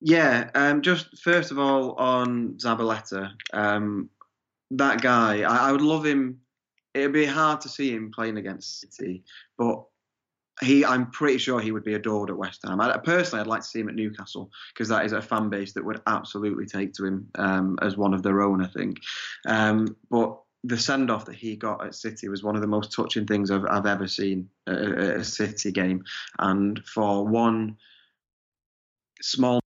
Yeah, 0.00 0.50
um, 0.54 0.82
just 0.82 1.20
first 1.22 1.50
of 1.50 1.58
all 1.58 1.92
on 1.94 2.54
Zabaleta, 2.54 3.32
um, 3.52 4.10
that 4.70 5.02
guy, 5.02 5.42
I, 5.42 5.68
I 5.68 5.72
would 5.72 5.82
love 5.82 6.06
him. 6.06 6.40
It'd 6.94 7.12
be 7.12 7.26
hard 7.26 7.60
to 7.62 7.68
see 7.68 7.90
him 7.90 8.10
playing 8.14 8.36
against 8.36 8.80
City, 8.80 9.24
but 9.56 9.82
he, 10.60 10.84
I'm 10.84 11.10
pretty 11.10 11.38
sure 11.38 11.60
he 11.60 11.72
would 11.72 11.84
be 11.84 11.94
adored 11.94 12.30
at 12.30 12.36
West 12.36 12.60
Ham. 12.64 12.80
I, 12.80 12.96
personally, 12.98 13.40
I'd 13.40 13.46
like 13.46 13.60
to 13.62 13.66
see 13.66 13.80
him 13.80 13.88
at 13.88 13.94
Newcastle 13.94 14.50
because 14.72 14.88
that 14.88 15.04
is 15.04 15.12
a 15.12 15.22
fan 15.22 15.48
base 15.48 15.72
that 15.74 15.84
would 15.84 16.00
absolutely 16.06 16.66
take 16.66 16.92
to 16.94 17.04
him 17.04 17.28
um, 17.36 17.78
as 17.82 17.96
one 17.96 18.14
of 18.14 18.22
their 18.22 18.40
own. 18.40 18.62
I 18.62 18.68
think, 18.68 18.98
um, 19.46 19.96
but 20.10 20.38
the 20.64 20.78
send 20.78 21.10
off 21.10 21.24
that 21.26 21.36
he 21.36 21.56
got 21.56 21.84
at 21.84 21.94
City 21.94 22.28
was 22.28 22.42
one 22.42 22.56
of 22.56 22.60
the 22.60 22.66
most 22.66 22.92
touching 22.92 23.26
things 23.26 23.50
I've, 23.50 23.64
I've 23.68 23.86
ever 23.86 24.08
seen 24.08 24.48
at 24.66 24.76
a, 24.76 25.16
a 25.16 25.24
City 25.24 25.70
game, 25.70 26.04
and 26.38 26.84
for 26.84 27.26
one 27.26 27.76
small 29.20 29.60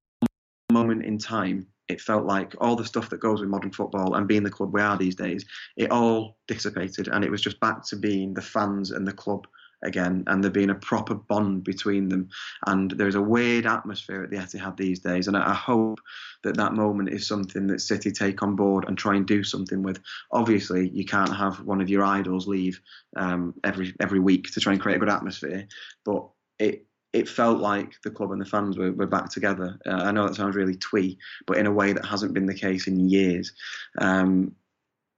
in 1.13 1.19
time, 1.19 1.67
it 1.89 2.01
felt 2.01 2.25
like 2.25 2.55
all 2.59 2.77
the 2.77 2.85
stuff 2.85 3.11
that 3.11 3.21
goes 3.21 3.41
with 3.41 3.51
modern 3.51 3.71
football 3.71 4.15
and 4.15 4.27
being 4.27 4.43
the 4.43 4.51
club 4.51 4.73
we 4.73 4.81
are 4.81 4.97
these 4.97 5.15
days, 5.15 5.45
it 5.77 5.91
all 5.91 6.39
dissipated 6.49 7.09
and 7.09 7.25
it 7.25 7.31
was 7.31 7.43
just 7.43 7.61
back 7.61 7.85
to 7.87 7.97
being 7.97 8.35
the 8.35 8.43
fans 8.43 8.91
and 8.91 9.07
the 9.07 9.13
club 9.13 9.47
again 9.85 10.23
and 10.29 10.43
there 10.43 10.51
being 10.51 10.71
a 10.71 10.77
proper 10.77 11.15
bond 11.15 11.65
between 11.65 12.09
them. 12.09 12.29
And 12.67 12.93
there's 12.93 13.17
a 13.17 13.21
weird 13.21 13.67
atmosphere 13.67 14.23
at 14.23 14.31
the 14.31 14.37
Etihad 14.37 14.77
these 14.77 15.01
days. 15.01 15.29
And 15.29 15.37
I 15.37 15.53
hope 15.53 15.99
that 16.45 16.57
that 16.57 16.75
moment 16.75 17.11
is 17.11 17.27
something 17.27 17.67
that 17.67 17.81
City 17.81 18.11
take 18.13 18.43
on 18.43 18.57
board 18.57 18.85
and 18.87 18.97
try 18.97 19.17
and 19.17 19.27
do 19.27 19.43
something 19.45 19.83
with. 19.83 20.01
Obviously, 20.31 20.89
you 20.91 21.05
can't 21.05 21.37
have 21.37 21.61
one 21.65 21.81
of 21.81 21.91
your 21.91 22.05
idols 22.05 22.47
leave 22.47 22.81
um, 23.17 23.55
every 23.65 23.95
every 24.01 24.21
week 24.21 24.51
to 24.53 24.61
try 24.61 24.73
and 24.73 24.81
create 24.81 24.97
a 24.97 25.01
good 25.01 25.11
atmosphere, 25.11 25.67
but 26.05 26.29
it 26.59 26.87
it 27.13 27.29
felt 27.29 27.61
like 27.61 28.01
the 28.03 28.11
club 28.11 28.33
and 28.33 28.41
the 28.41 28.47
fans 28.47 28.79
were, 28.79 28.93
were 28.93 29.07
back 29.07 29.31
together. 29.31 29.79
Uh, 29.87 29.91
I 29.91 30.13
know 30.13 30.27
that 30.27 30.35
sounds 30.35 30.57
really 30.57 30.77
twee, 30.77 31.19
but 31.47 31.59
in 31.59 31.67
a 31.67 31.73
way 31.73 31.93
that 31.93 32.07
hasn't 32.07 32.33
been 32.33 32.47
the 32.47 32.55
case 32.55 32.87
in 32.87 33.09
years. 33.09 33.53
Um, 33.99 34.55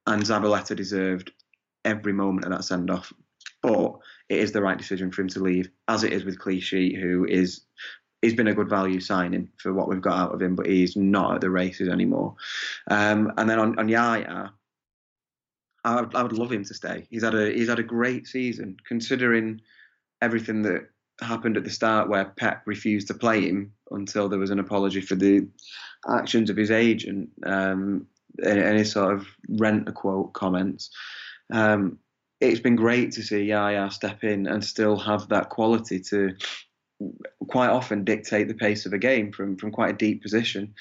and 0.06 0.22
Zabaleta 0.22 0.76
deserved 0.76 1.32
every 1.84 2.12
moment 2.12 2.46
of 2.46 2.52
that 2.52 2.64
send 2.64 2.90
off. 2.90 3.12
But 3.62 3.96
it 4.28 4.38
is 4.38 4.52
the 4.52 4.62
right 4.62 4.76
decision 4.76 5.10
for 5.10 5.22
him 5.22 5.28
to 5.28 5.40
leave, 5.40 5.70
as 5.88 6.04
it 6.04 6.12
is 6.12 6.24
with 6.24 6.38
Clichy, 6.38 6.94
who 6.94 7.24
is 7.24 7.62
he's 8.20 8.34
been 8.34 8.48
a 8.48 8.54
good 8.54 8.68
value 8.68 9.00
signing 9.00 9.50
for 9.58 9.72
what 9.72 9.88
we've 9.88 10.00
got 10.00 10.18
out 10.18 10.34
of 10.34 10.42
him, 10.42 10.54
but 10.54 10.66
he's 10.66 10.96
not 10.96 11.34
at 11.34 11.40
the 11.40 11.50
races 11.50 11.88
anymore. 11.88 12.34
Um, 12.90 13.32
and 13.36 13.48
then 13.48 13.58
on, 13.58 13.78
on 13.78 13.88
Yaya, 13.88 14.50
I 15.84 16.00
would, 16.00 16.14
I 16.14 16.22
would 16.22 16.32
love 16.32 16.50
him 16.50 16.64
to 16.64 16.74
stay. 16.74 17.06
He's 17.10 17.22
had 17.22 17.34
a 17.34 17.52
he's 17.52 17.68
had 17.68 17.78
a 17.78 17.84
great 17.84 18.26
season, 18.26 18.76
considering 18.86 19.60
everything 20.22 20.62
that 20.62 20.88
happened 21.20 21.56
at 21.56 21.64
the 21.64 21.70
start, 21.70 22.08
where 22.08 22.24
Pep 22.24 22.62
refused 22.66 23.08
to 23.08 23.14
play 23.14 23.42
him 23.48 23.72
until 23.90 24.28
there 24.28 24.38
was 24.38 24.50
an 24.50 24.58
apology 24.58 25.00
for 25.00 25.14
the 25.14 25.46
actions 26.08 26.50
of 26.50 26.56
his 26.56 26.70
agent 26.70 27.30
um, 27.44 28.06
and, 28.42 28.78
his 28.78 28.92
sort 28.92 29.14
of 29.14 29.26
rent 29.48 29.88
a 29.88 29.92
quote 29.92 30.32
comments. 30.32 30.90
Um, 31.52 31.98
it's 32.40 32.60
been 32.60 32.76
great 32.76 33.12
to 33.12 33.22
see 33.22 33.44
Yaya 33.44 33.90
step 33.90 34.24
in 34.24 34.46
and 34.46 34.64
still 34.64 34.98
have 34.98 35.28
that 35.28 35.50
quality 35.50 36.00
to 36.00 36.34
quite 37.48 37.70
often 37.70 38.04
dictate 38.04 38.48
the 38.48 38.54
pace 38.54 38.86
of 38.86 38.92
a 38.92 38.98
game 38.98 39.32
from 39.32 39.56
from 39.56 39.70
quite 39.70 39.94
a 39.94 39.96
deep 39.96 40.22
position. 40.22 40.74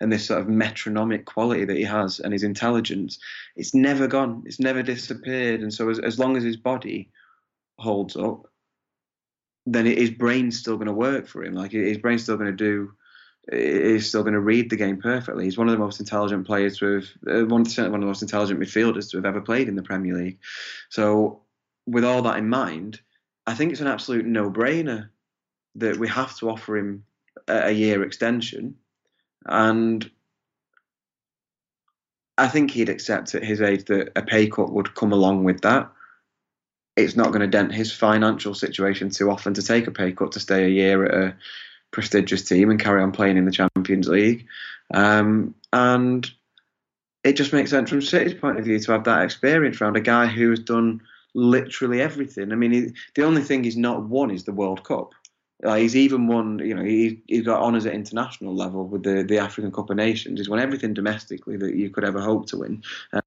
and 0.00 0.10
this 0.12 0.26
sort 0.26 0.40
of 0.40 0.48
metronomic 0.48 1.26
quality 1.26 1.64
that 1.64 1.76
he 1.76 1.82
has 1.82 2.20
and 2.20 2.32
his 2.32 2.42
intelligence, 2.42 3.18
it's 3.56 3.74
never 3.74 4.06
gone. 4.06 4.42
It's 4.46 4.60
never 4.60 4.82
disappeared. 4.82 5.60
And 5.60 5.72
so 5.72 5.90
as, 5.90 5.98
as 5.98 6.18
long 6.18 6.36
as 6.36 6.42
his 6.42 6.56
body 6.56 7.10
holds 7.78 8.16
up, 8.16 8.46
then 9.66 9.86
his 9.86 10.10
brain's 10.10 10.58
still 10.58 10.76
going 10.76 10.86
to 10.86 10.92
work 10.92 11.26
for 11.26 11.44
him. 11.44 11.54
Like 11.54 11.72
his 11.72 11.98
brain's 11.98 12.22
still 12.22 12.36
going 12.36 12.50
to 12.50 12.56
do. 12.56 12.92
Is 13.50 14.06
still 14.06 14.22
going 14.22 14.34
to 14.34 14.40
read 14.40 14.70
the 14.70 14.76
game 14.76 15.00
perfectly. 15.00 15.44
He's 15.44 15.58
one 15.58 15.66
of 15.66 15.72
the 15.72 15.78
most 15.78 15.98
intelligent 15.98 16.46
players 16.46 16.78
have, 16.78 17.06
uh, 17.26 17.46
one, 17.46 17.64
certainly 17.64 17.90
one 17.90 18.00
of 18.00 18.04
the 18.04 18.10
most 18.10 18.22
intelligent 18.22 18.60
midfielders 18.60 19.10
to 19.10 19.16
have 19.16 19.24
ever 19.24 19.40
played 19.40 19.66
in 19.66 19.74
the 19.74 19.82
Premier 19.82 20.14
League. 20.14 20.38
So, 20.88 21.42
with 21.86 22.04
all 22.04 22.22
that 22.22 22.36
in 22.36 22.48
mind, 22.48 23.00
I 23.46 23.54
think 23.54 23.72
it's 23.72 23.80
an 23.80 23.88
absolute 23.88 24.26
no-brainer 24.26 25.08
that 25.76 25.96
we 25.96 26.06
have 26.06 26.36
to 26.38 26.50
offer 26.50 26.76
him 26.76 27.02
a 27.48 27.72
year 27.72 28.04
extension, 28.04 28.76
and 29.46 30.08
I 32.38 32.46
think 32.46 32.70
he'd 32.70 32.88
accept 32.88 33.34
at 33.34 33.42
his 33.42 33.60
age 33.60 33.86
that 33.86 34.12
a 34.16 34.22
pay 34.22 34.48
cut 34.48 34.72
would 34.72 34.94
come 34.94 35.12
along 35.12 35.44
with 35.44 35.62
that. 35.62 35.90
It's 36.96 37.16
not 37.16 37.28
going 37.28 37.40
to 37.40 37.46
dent 37.46 37.72
his 37.72 37.92
financial 37.92 38.54
situation 38.54 39.10
too 39.10 39.30
often 39.30 39.54
to 39.54 39.62
take 39.62 39.86
a 39.86 39.90
pay 39.90 40.12
cut 40.12 40.32
to 40.32 40.40
stay 40.40 40.64
a 40.64 40.68
year 40.68 41.04
at 41.04 41.14
a 41.14 41.36
prestigious 41.90 42.42
team 42.42 42.70
and 42.70 42.80
carry 42.80 43.02
on 43.02 43.12
playing 43.12 43.36
in 43.36 43.44
the 43.44 43.52
Champions 43.52 44.08
League. 44.08 44.46
Um, 44.92 45.54
and 45.72 46.28
it 47.24 47.34
just 47.34 47.52
makes 47.52 47.70
sense 47.70 47.90
from 47.90 48.02
City's 48.02 48.34
point 48.34 48.58
of 48.58 48.64
view 48.64 48.78
to 48.78 48.92
have 48.92 49.04
that 49.04 49.22
experience 49.22 49.80
around 49.80 49.96
a 49.96 50.00
guy 50.00 50.26
who 50.26 50.50
has 50.50 50.60
done 50.60 51.00
literally 51.34 52.00
everything. 52.00 52.52
I 52.52 52.56
mean, 52.56 52.72
he, 52.72 52.92
the 53.14 53.24
only 53.24 53.42
thing 53.42 53.62
he's 53.62 53.76
not 53.76 54.02
won 54.02 54.30
is 54.30 54.44
the 54.44 54.52
World 54.52 54.84
Cup. 54.84 55.12
Uh, 55.62 55.74
he's 55.74 55.94
even 55.94 56.26
won, 56.26 56.58
you 56.60 56.74
know, 56.74 56.82
he, 56.82 57.20
he's 57.26 57.44
got 57.44 57.60
honours 57.60 57.84
at 57.84 57.92
international 57.92 58.54
level 58.54 58.86
with 58.86 59.02
the, 59.02 59.22
the 59.22 59.38
African 59.38 59.70
Cup 59.70 59.90
of 59.90 59.96
Nations. 59.96 60.40
He's 60.40 60.48
won 60.48 60.58
everything 60.58 60.94
domestically 60.94 61.56
that 61.58 61.76
you 61.76 61.90
could 61.90 62.04
ever 62.04 62.20
hope 62.20 62.46
to 62.46 62.58
win, 62.58 62.82
uh, 63.12 63.20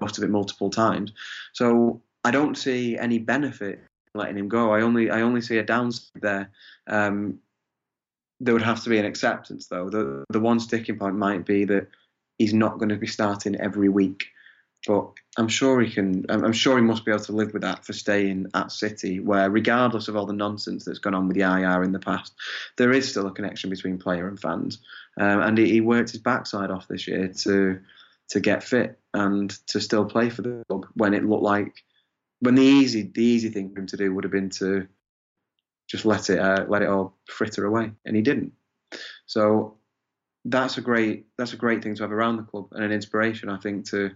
most 0.00 0.16
of 0.16 0.24
it 0.24 0.30
multiple 0.30 0.70
times. 0.70 1.12
So 1.52 2.00
I 2.24 2.30
don't 2.30 2.56
see 2.56 2.98
any 2.98 3.18
benefit 3.18 3.80
letting 4.14 4.38
him 4.38 4.48
go. 4.48 4.72
I 4.72 4.82
only 4.82 5.10
I 5.10 5.22
only 5.22 5.40
see 5.40 5.58
a 5.58 5.62
downside 5.62 6.22
there. 6.22 6.50
Um, 6.86 7.38
there 8.40 8.54
would 8.54 8.62
have 8.62 8.82
to 8.84 8.90
be 8.90 8.98
an 8.98 9.04
acceptance, 9.04 9.66
though. 9.66 9.90
The 9.90 10.24
the 10.30 10.40
one 10.40 10.60
sticking 10.60 10.98
point 10.98 11.16
might 11.16 11.44
be 11.44 11.64
that 11.66 11.88
he's 12.38 12.54
not 12.54 12.78
going 12.78 12.88
to 12.88 12.96
be 12.96 13.06
starting 13.06 13.56
every 13.56 13.88
week. 13.88 14.24
But 14.86 15.10
I'm 15.36 15.48
sure 15.48 15.80
he 15.80 15.90
can. 15.90 16.24
I'm 16.30 16.54
sure 16.54 16.78
he 16.78 16.82
must 16.82 17.04
be 17.04 17.10
able 17.10 17.24
to 17.24 17.32
live 17.32 17.52
with 17.52 17.62
that 17.62 17.84
for 17.84 17.92
staying 17.92 18.46
at 18.54 18.72
City, 18.72 19.20
where 19.20 19.50
regardless 19.50 20.08
of 20.08 20.16
all 20.16 20.24
the 20.24 20.32
nonsense 20.32 20.84
that's 20.84 20.98
gone 20.98 21.14
on 21.14 21.28
with 21.28 21.36
the 21.36 21.42
IR 21.42 21.82
in 21.82 21.92
the 21.92 21.98
past, 21.98 22.32
there 22.78 22.90
is 22.90 23.08
still 23.08 23.26
a 23.26 23.32
connection 23.32 23.68
between 23.68 23.98
player 23.98 24.26
and 24.26 24.40
fans. 24.40 24.78
Um, 25.18 25.42
and 25.42 25.58
he, 25.58 25.70
he 25.70 25.80
worked 25.82 26.12
his 26.12 26.20
backside 26.20 26.70
off 26.70 26.88
this 26.88 27.06
year 27.06 27.28
to 27.28 27.78
to 28.30 28.40
get 28.40 28.62
fit 28.62 28.98
and 29.12 29.50
to 29.66 29.80
still 29.80 30.06
play 30.06 30.30
for 30.30 30.40
the 30.40 30.62
club 30.68 30.86
when 30.94 31.12
it 31.12 31.24
looked 31.24 31.42
like 31.42 31.84
when 32.40 32.54
the 32.54 32.62
easy 32.62 33.02
the 33.02 33.22
easy 33.22 33.50
thing 33.50 33.72
for 33.72 33.80
him 33.80 33.86
to 33.86 33.96
do 33.96 34.14
would 34.14 34.24
have 34.24 34.32
been 34.32 34.50
to 34.50 34.86
just 35.88 36.04
let 36.04 36.30
it 36.30 36.38
uh, 36.38 36.64
let 36.68 36.82
it 36.82 36.88
all 36.88 37.16
fritter 37.26 37.64
away, 37.64 37.92
and 38.04 38.16
he 38.16 38.22
didn't. 38.22 38.52
So 39.26 39.76
that's 40.44 40.78
a 40.78 40.80
great 40.80 41.26
that's 41.36 41.52
a 41.52 41.56
great 41.56 41.82
thing 41.82 41.94
to 41.96 42.02
have 42.02 42.12
around 42.12 42.36
the 42.36 42.42
club 42.44 42.68
and 42.72 42.84
an 42.84 42.92
inspiration, 42.92 43.48
I 43.48 43.58
think, 43.58 43.86
to 43.90 44.10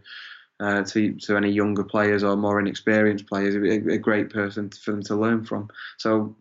uh, 0.60 0.84
to 0.84 1.14
to 1.14 1.36
any 1.36 1.50
younger 1.50 1.84
players 1.84 2.22
or 2.22 2.36
more 2.36 2.60
inexperienced 2.60 3.26
players. 3.26 3.54
A, 3.54 3.92
a 3.94 3.98
great 3.98 4.30
person 4.30 4.70
for 4.70 4.92
them 4.92 5.02
to 5.04 5.16
learn 5.16 5.44
from. 5.44 5.68
So 5.98 6.36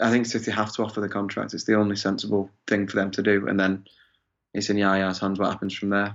I 0.00 0.10
think 0.10 0.26
City 0.26 0.50
have 0.50 0.72
to 0.74 0.84
offer 0.84 1.00
the 1.00 1.08
contract. 1.08 1.52
It's 1.52 1.64
the 1.64 1.76
only 1.76 1.96
sensible 1.96 2.50
thing 2.66 2.86
for 2.86 2.96
them 2.96 3.10
to 3.12 3.22
do, 3.22 3.48
and 3.48 3.58
then 3.58 3.84
it's 4.54 4.70
in 4.70 4.76
Yaya's 4.76 5.18
hands 5.18 5.38
what 5.38 5.50
happens 5.50 5.74
from 5.74 5.90
there. 5.90 6.14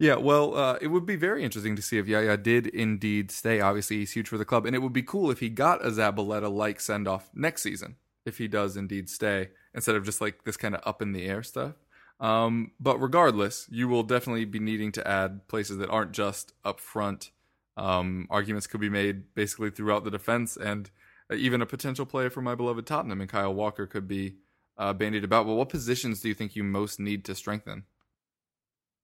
Yeah, 0.00 0.14
well, 0.14 0.56
uh, 0.56 0.78
it 0.80 0.86
would 0.86 1.04
be 1.04 1.16
very 1.16 1.44
interesting 1.44 1.76
to 1.76 1.82
see 1.82 1.98
if 1.98 2.08
Yaya 2.08 2.38
did 2.38 2.66
indeed 2.68 3.30
stay. 3.30 3.60
Obviously, 3.60 3.98
he's 3.98 4.12
huge 4.12 4.28
for 4.28 4.38
the 4.38 4.46
club, 4.46 4.64
and 4.64 4.74
it 4.74 4.78
would 4.78 4.94
be 4.94 5.02
cool 5.02 5.30
if 5.30 5.40
he 5.40 5.50
got 5.50 5.84
a 5.84 5.90
Zabaleta 5.90 6.50
like 6.50 6.80
send 6.80 7.06
off 7.06 7.28
next 7.34 7.60
season, 7.60 7.96
if 8.24 8.38
he 8.38 8.48
does 8.48 8.78
indeed 8.78 9.10
stay, 9.10 9.50
instead 9.74 9.96
of 9.96 10.06
just 10.06 10.22
like 10.22 10.44
this 10.44 10.56
kind 10.56 10.74
of 10.74 10.80
up 10.86 11.02
in 11.02 11.12
the 11.12 11.26
air 11.26 11.42
stuff. 11.42 11.74
Um, 12.18 12.72
but 12.80 12.98
regardless, 12.98 13.66
you 13.70 13.88
will 13.88 14.02
definitely 14.02 14.46
be 14.46 14.58
needing 14.58 14.90
to 14.92 15.06
add 15.06 15.46
places 15.48 15.76
that 15.76 15.90
aren't 15.90 16.12
just 16.12 16.54
up 16.64 16.80
front. 16.80 17.30
Um, 17.76 18.26
arguments 18.30 18.66
could 18.66 18.80
be 18.80 18.88
made 18.88 19.34
basically 19.34 19.68
throughout 19.68 20.04
the 20.04 20.10
defense, 20.10 20.56
and 20.56 20.90
even 21.30 21.60
a 21.60 21.66
potential 21.66 22.06
player 22.06 22.30
for 22.30 22.40
my 22.40 22.54
beloved 22.54 22.86
Tottenham 22.86 23.20
and 23.20 23.28
Kyle 23.28 23.52
Walker 23.52 23.86
could 23.86 24.08
be 24.08 24.36
uh, 24.78 24.94
bandied 24.94 25.24
about. 25.24 25.44
But 25.44 25.56
what 25.56 25.68
positions 25.68 26.22
do 26.22 26.28
you 26.28 26.34
think 26.34 26.56
you 26.56 26.64
most 26.64 26.98
need 26.98 27.26
to 27.26 27.34
strengthen? 27.34 27.84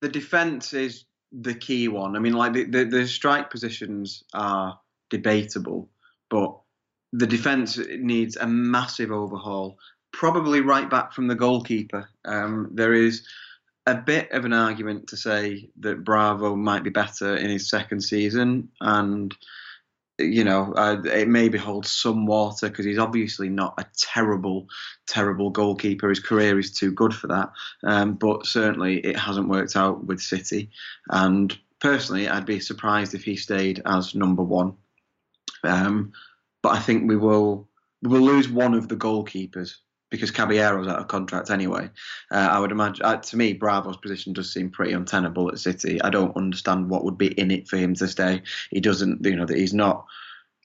The 0.01 0.09
defense 0.09 0.73
is 0.73 1.05
the 1.33 1.55
key 1.55 1.89
one. 1.89 2.17
I 2.17 2.19
mean, 2.19 2.35
like 2.35 2.53
the, 2.53 2.65
the, 2.65 2.85
the 2.85 3.07
strike 3.07 3.51
positions 3.51 4.23
are 4.35 4.79
debatable, 5.11 5.89
but 6.31 6.57
the 7.13 7.27
defense 7.27 7.79
needs 7.99 8.37
a 8.37 8.47
massive 8.47 9.11
overhaul. 9.11 9.79
Probably 10.13 10.61
right 10.61 10.89
back 10.89 11.13
from 11.13 11.29
the 11.29 11.35
goalkeeper. 11.35 12.09
Um, 12.25 12.71
there 12.73 12.95
is 12.95 13.27
a 13.87 13.95
bit 13.95 14.31
of 14.33 14.45
an 14.45 14.53
argument 14.53 15.09
to 15.09 15.17
say 15.17 15.69
that 15.81 16.05
Bravo 16.05 16.57
might 16.57 16.83
be 16.83 16.91
better 16.91 17.37
in 17.37 17.51
his 17.51 17.71
second 17.71 18.01
season, 18.01 18.69
and 18.81 19.35
you 20.19 20.45
know, 20.45 20.73
uh, 20.75 21.01
it 21.05 21.29
maybe 21.29 21.59
holds 21.59 21.91
some 21.91 22.27
water 22.27 22.69
because 22.69 22.87
he's 22.87 22.99
obviously 22.99 23.49
not 23.49 23.75
a 23.79 23.85
terrible, 23.99 24.67
terrible 25.07 25.51
goalkeeper. 25.51 26.09
His 26.09 26.21
career 26.21 26.59
is 26.59 26.73
too 26.73 26.91
good 26.91 27.15
for 27.15 27.27
that. 27.27 27.53
Um, 27.83 28.15
but 28.15 28.47
certainly 28.47 28.99
it 29.01 29.17
hasn't 29.17 29.49
worked 29.49 29.77
out 29.77 30.05
with 30.05 30.21
City. 30.21 30.71
And 31.11 31.57
personally, 31.81 32.29
I'd 32.29 32.47
be 32.47 32.61
surprised 32.61 33.15
if 33.15 33.25
he 33.25 33.37
stayed 33.37 33.83
as 33.85 34.15
number 34.15 34.43
one. 34.43 34.75
Um, 35.63 36.13
but 36.63 36.71
I 36.71 36.81
think 36.81 37.09
we 37.09 37.17
will 37.17 37.69
we 38.03 38.11
will 38.11 38.21
lose 38.21 38.49
one 38.49 38.75
of 38.75 38.89
the 38.89 38.97
goalkeepers 38.97 39.77
because 40.11 40.31
Caballero's 40.31 40.89
out 40.89 41.01
of 41.01 41.09
contract 41.09 41.51
anyway. 41.51 41.91
Uh, 42.31 42.49
I 42.51 42.59
would 42.59 42.73
imagine, 42.73 43.05
uh, 43.05 43.17
to 43.17 43.37
me, 43.37 43.53
Bravo's 43.53 43.97
position 43.97 44.33
does 44.33 44.53
seem 44.53 44.71
pretty 44.71 44.93
untenable 44.93 45.49
at 45.49 45.59
City. 45.59 46.01
I 46.01 46.11
don't 46.11 46.37
understand 46.37 46.89
what 46.89 47.05
would 47.05 47.19
be 47.19 47.29
in 47.29 47.51
it 47.51 47.69
for 47.69 47.77
him 47.77 47.95
to 47.95 48.09
stay. 48.09 48.43
He 48.71 48.81
doesn't, 48.81 49.25
you 49.25 49.37
know, 49.37 49.47
that 49.47 49.59
he's 49.59 49.75
not 49.75 50.07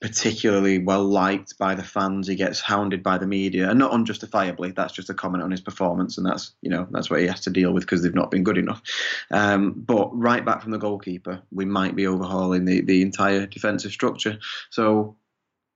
particularly 0.02 0.78
well 0.80 1.04
liked 1.04 1.56
by 1.58 1.76
the 1.76 1.82
fans. 1.82 2.26
He 2.26 2.34
gets 2.34 2.60
hounded 2.60 3.04
by 3.04 3.18
the 3.18 3.26
media, 3.26 3.70
and 3.70 3.78
not 3.78 3.92
unjustifiably. 3.92 4.72
That's 4.72 4.92
just 4.92 5.08
a 5.08 5.14
comment 5.14 5.44
on 5.44 5.52
his 5.52 5.60
performance, 5.60 6.18
and 6.18 6.26
that's 6.26 6.52
you 6.60 6.70
know 6.70 6.88
that's 6.90 7.08
what 7.08 7.20
he 7.20 7.26
has 7.28 7.40
to 7.42 7.50
deal 7.50 7.72
with 7.72 7.84
because 7.84 8.02
they've 8.02 8.14
not 8.14 8.30
been 8.30 8.42
good 8.42 8.58
enough. 8.58 8.82
Um, 9.30 9.72
but 9.72 10.10
right 10.12 10.44
back 10.44 10.60
from 10.60 10.72
the 10.72 10.78
goalkeeper, 10.78 11.42
we 11.52 11.64
might 11.64 11.94
be 11.94 12.08
overhauling 12.08 12.64
the 12.64 12.80
the 12.80 13.00
entire 13.00 13.46
defensive 13.46 13.92
structure. 13.92 14.40
So 14.70 15.16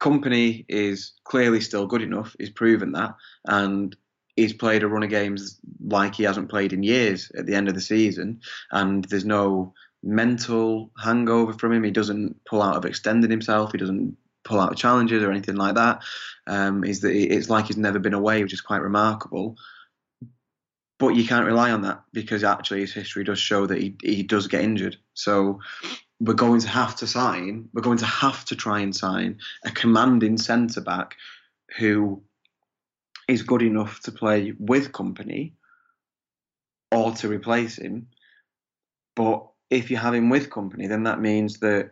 Kompany 0.01 0.65
is 0.69 1.13
clearly 1.25 1.61
still 1.61 1.87
good 1.87 2.03
enough. 2.03 2.37
He's 2.39 2.51
proven 2.51 2.93
that, 2.93 3.15
and 3.47 3.97
he's 4.37 4.53
played 4.53 4.83
a 4.83 4.89
run 4.89 5.03
of 5.03 5.11
games 5.11 5.59
like 5.81 6.15
he 6.15 6.25
hasn't 6.25 6.51
played 6.51 6.73
in 6.73 6.83
years 6.83 7.33
at 7.37 7.47
the 7.47 7.55
end 7.55 7.69
of 7.69 7.75
the 7.75 7.81
season. 7.81 8.41
And 8.71 9.05
there's 9.05 9.25
no 9.25 9.73
mental 10.03 10.93
hangover 11.03 11.55
from 11.55 11.73
him. 11.73 11.85
He 11.85 11.91
doesn't 11.91 12.45
pull 12.45 12.63
out 12.63 12.77
of 12.77 12.85
extending 12.85 13.31
himself. 13.31 13.73
He 13.73 13.79
doesn't 13.79 14.17
pull 14.45 14.61
out 14.61 14.73
of 14.73 14.79
challenges 14.79 15.23
or 15.23 15.31
anything 15.31 15.57
like 15.57 15.75
that. 15.75 16.03
Um, 16.47 16.85
is 16.85 17.01
that 17.01 17.13
it's 17.13 17.51
like 17.51 17.67
he's 17.67 17.77
never 17.77 17.99
been 17.99 18.15
away, 18.15 18.43
which 18.43 18.53
is 18.53 18.61
quite 18.61 18.83
remarkable. 18.83 19.57
But 20.99 21.09
you 21.09 21.27
can't 21.27 21.47
rely 21.47 21.73
on 21.73 21.83
that 21.83 22.05
because 22.13 22.45
actually 22.45 22.81
his 22.81 22.95
history 22.95 23.25
does 23.25 23.39
show 23.39 23.67
that 23.67 23.79
he, 23.79 23.97
he 24.03 24.23
does 24.23 24.47
get 24.47 24.65
injured. 24.65 24.97
So 25.15 25.61
we're 26.21 26.35
going 26.35 26.61
to 26.61 26.69
have 26.69 26.97
to 26.97 27.07
sign, 27.07 27.69
we're 27.73 27.83
going 27.83 27.99
to 27.99 28.07
have 28.07 28.45
to 28.47 28.57
try 28.57 28.81
and 28.81 28.95
sign 28.95 29.39
a 29.65 29.71
commanding 29.71 30.39
centre 30.39 30.81
back 30.81 31.17
who 31.77 32.23
is 33.29 33.43
good 33.43 33.63
enough 33.63 34.01
to 34.01 34.13
play 34.13 34.55
with 34.59 34.93
Kompany 34.93 35.53
or 36.93 37.13
to 37.13 37.29
replace 37.29 37.77
him. 37.77 38.09
But 39.15 39.47
if 39.71 39.91
you 39.91 39.97
have 39.97 40.15
him 40.15 40.31
with 40.31 40.51
Kompany, 40.51 40.89
then 40.89 41.05
that 41.05 41.21
means 41.21 41.59
that 41.59 41.91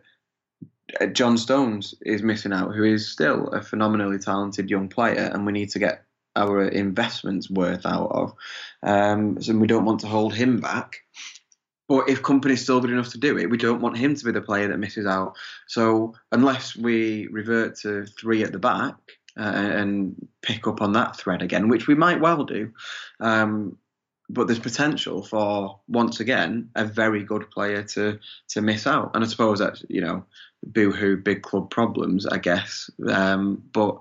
uh, 1.01 1.07
John 1.07 1.37
Stones 1.37 1.93
is 2.01 2.23
missing 2.23 2.53
out, 2.53 2.73
who 2.73 2.83
is 2.83 3.11
still 3.11 3.47
a 3.49 3.61
phenomenally 3.61 4.19
talented 4.19 4.69
young 4.69 4.87
player, 4.87 5.29
and 5.33 5.45
we 5.45 5.51
need 5.51 5.69
to 5.71 5.79
get 5.79 6.05
our 6.35 6.63
investments 6.67 7.49
worth 7.49 7.85
out 7.85 8.11
of. 8.11 8.33
Um, 8.83 9.41
so 9.41 9.55
we 9.55 9.67
don't 9.67 9.85
want 9.85 10.01
to 10.01 10.07
hold 10.07 10.33
him 10.33 10.59
back. 10.59 11.01
But 11.87 12.09
if 12.09 12.21
Kompany's 12.21 12.61
still 12.61 12.81
good 12.81 12.89
enough 12.89 13.11
to 13.11 13.19
do 13.19 13.37
it, 13.37 13.49
we 13.49 13.57
don't 13.57 13.81
want 13.81 13.97
him 13.97 14.15
to 14.15 14.25
be 14.25 14.31
the 14.31 14.41
player 14.41 14.67
that 14.67 14.79
misses 14.79 15.05
out. 15.05 15.35
So 15.67 16.15
unless 16.31 16.75
we 16.75 17.27
revert 17.27 17.77
to 17.79 18.05
three 18.05 18.43
at 18.43 18.51
the 18.51 18.59
back 18.59 18.95
uh, 19.37 19.43
and 19.43 20.27
pick 20.41 20.67
up 20.67 20.81
on 20.81 20.93
that 20.93 21.15
thread 21.15 21.41
again, 21.41 21.67
which 21.67 21.87
we 21.87 21.95
might 21.95 22.21
well 22.21 22.43
do, 22.43 22.71
um, 23.19 23.77
but 24.29 24.47
there's 24.47 24.59
potential 24.59 25.23
for 25.23 25.79
once 25.87 26.19
again 26.19 26.69
a 26.75 26.83
very 26.83 27.23
good 27.23 27.49
player 27.51 27.83
to 27.83 28.19
to 28.47 28.61
miss 28.61 28.87
out. 28.87 29.11
And 29.13 29.23
I 29.23 29.27
suppose 29.27 29.59
that's 29.59 29.85
you 29.87 30.01
know 30.01 30.25
boohoo 30.65 31.17
big 31.17 31.43
club 31.43 31.69
problems, 31.69 32.25
I 32.25 32.39
guess. 32.39 32.89
Um, 33.07 33.63
but 33.71 33.99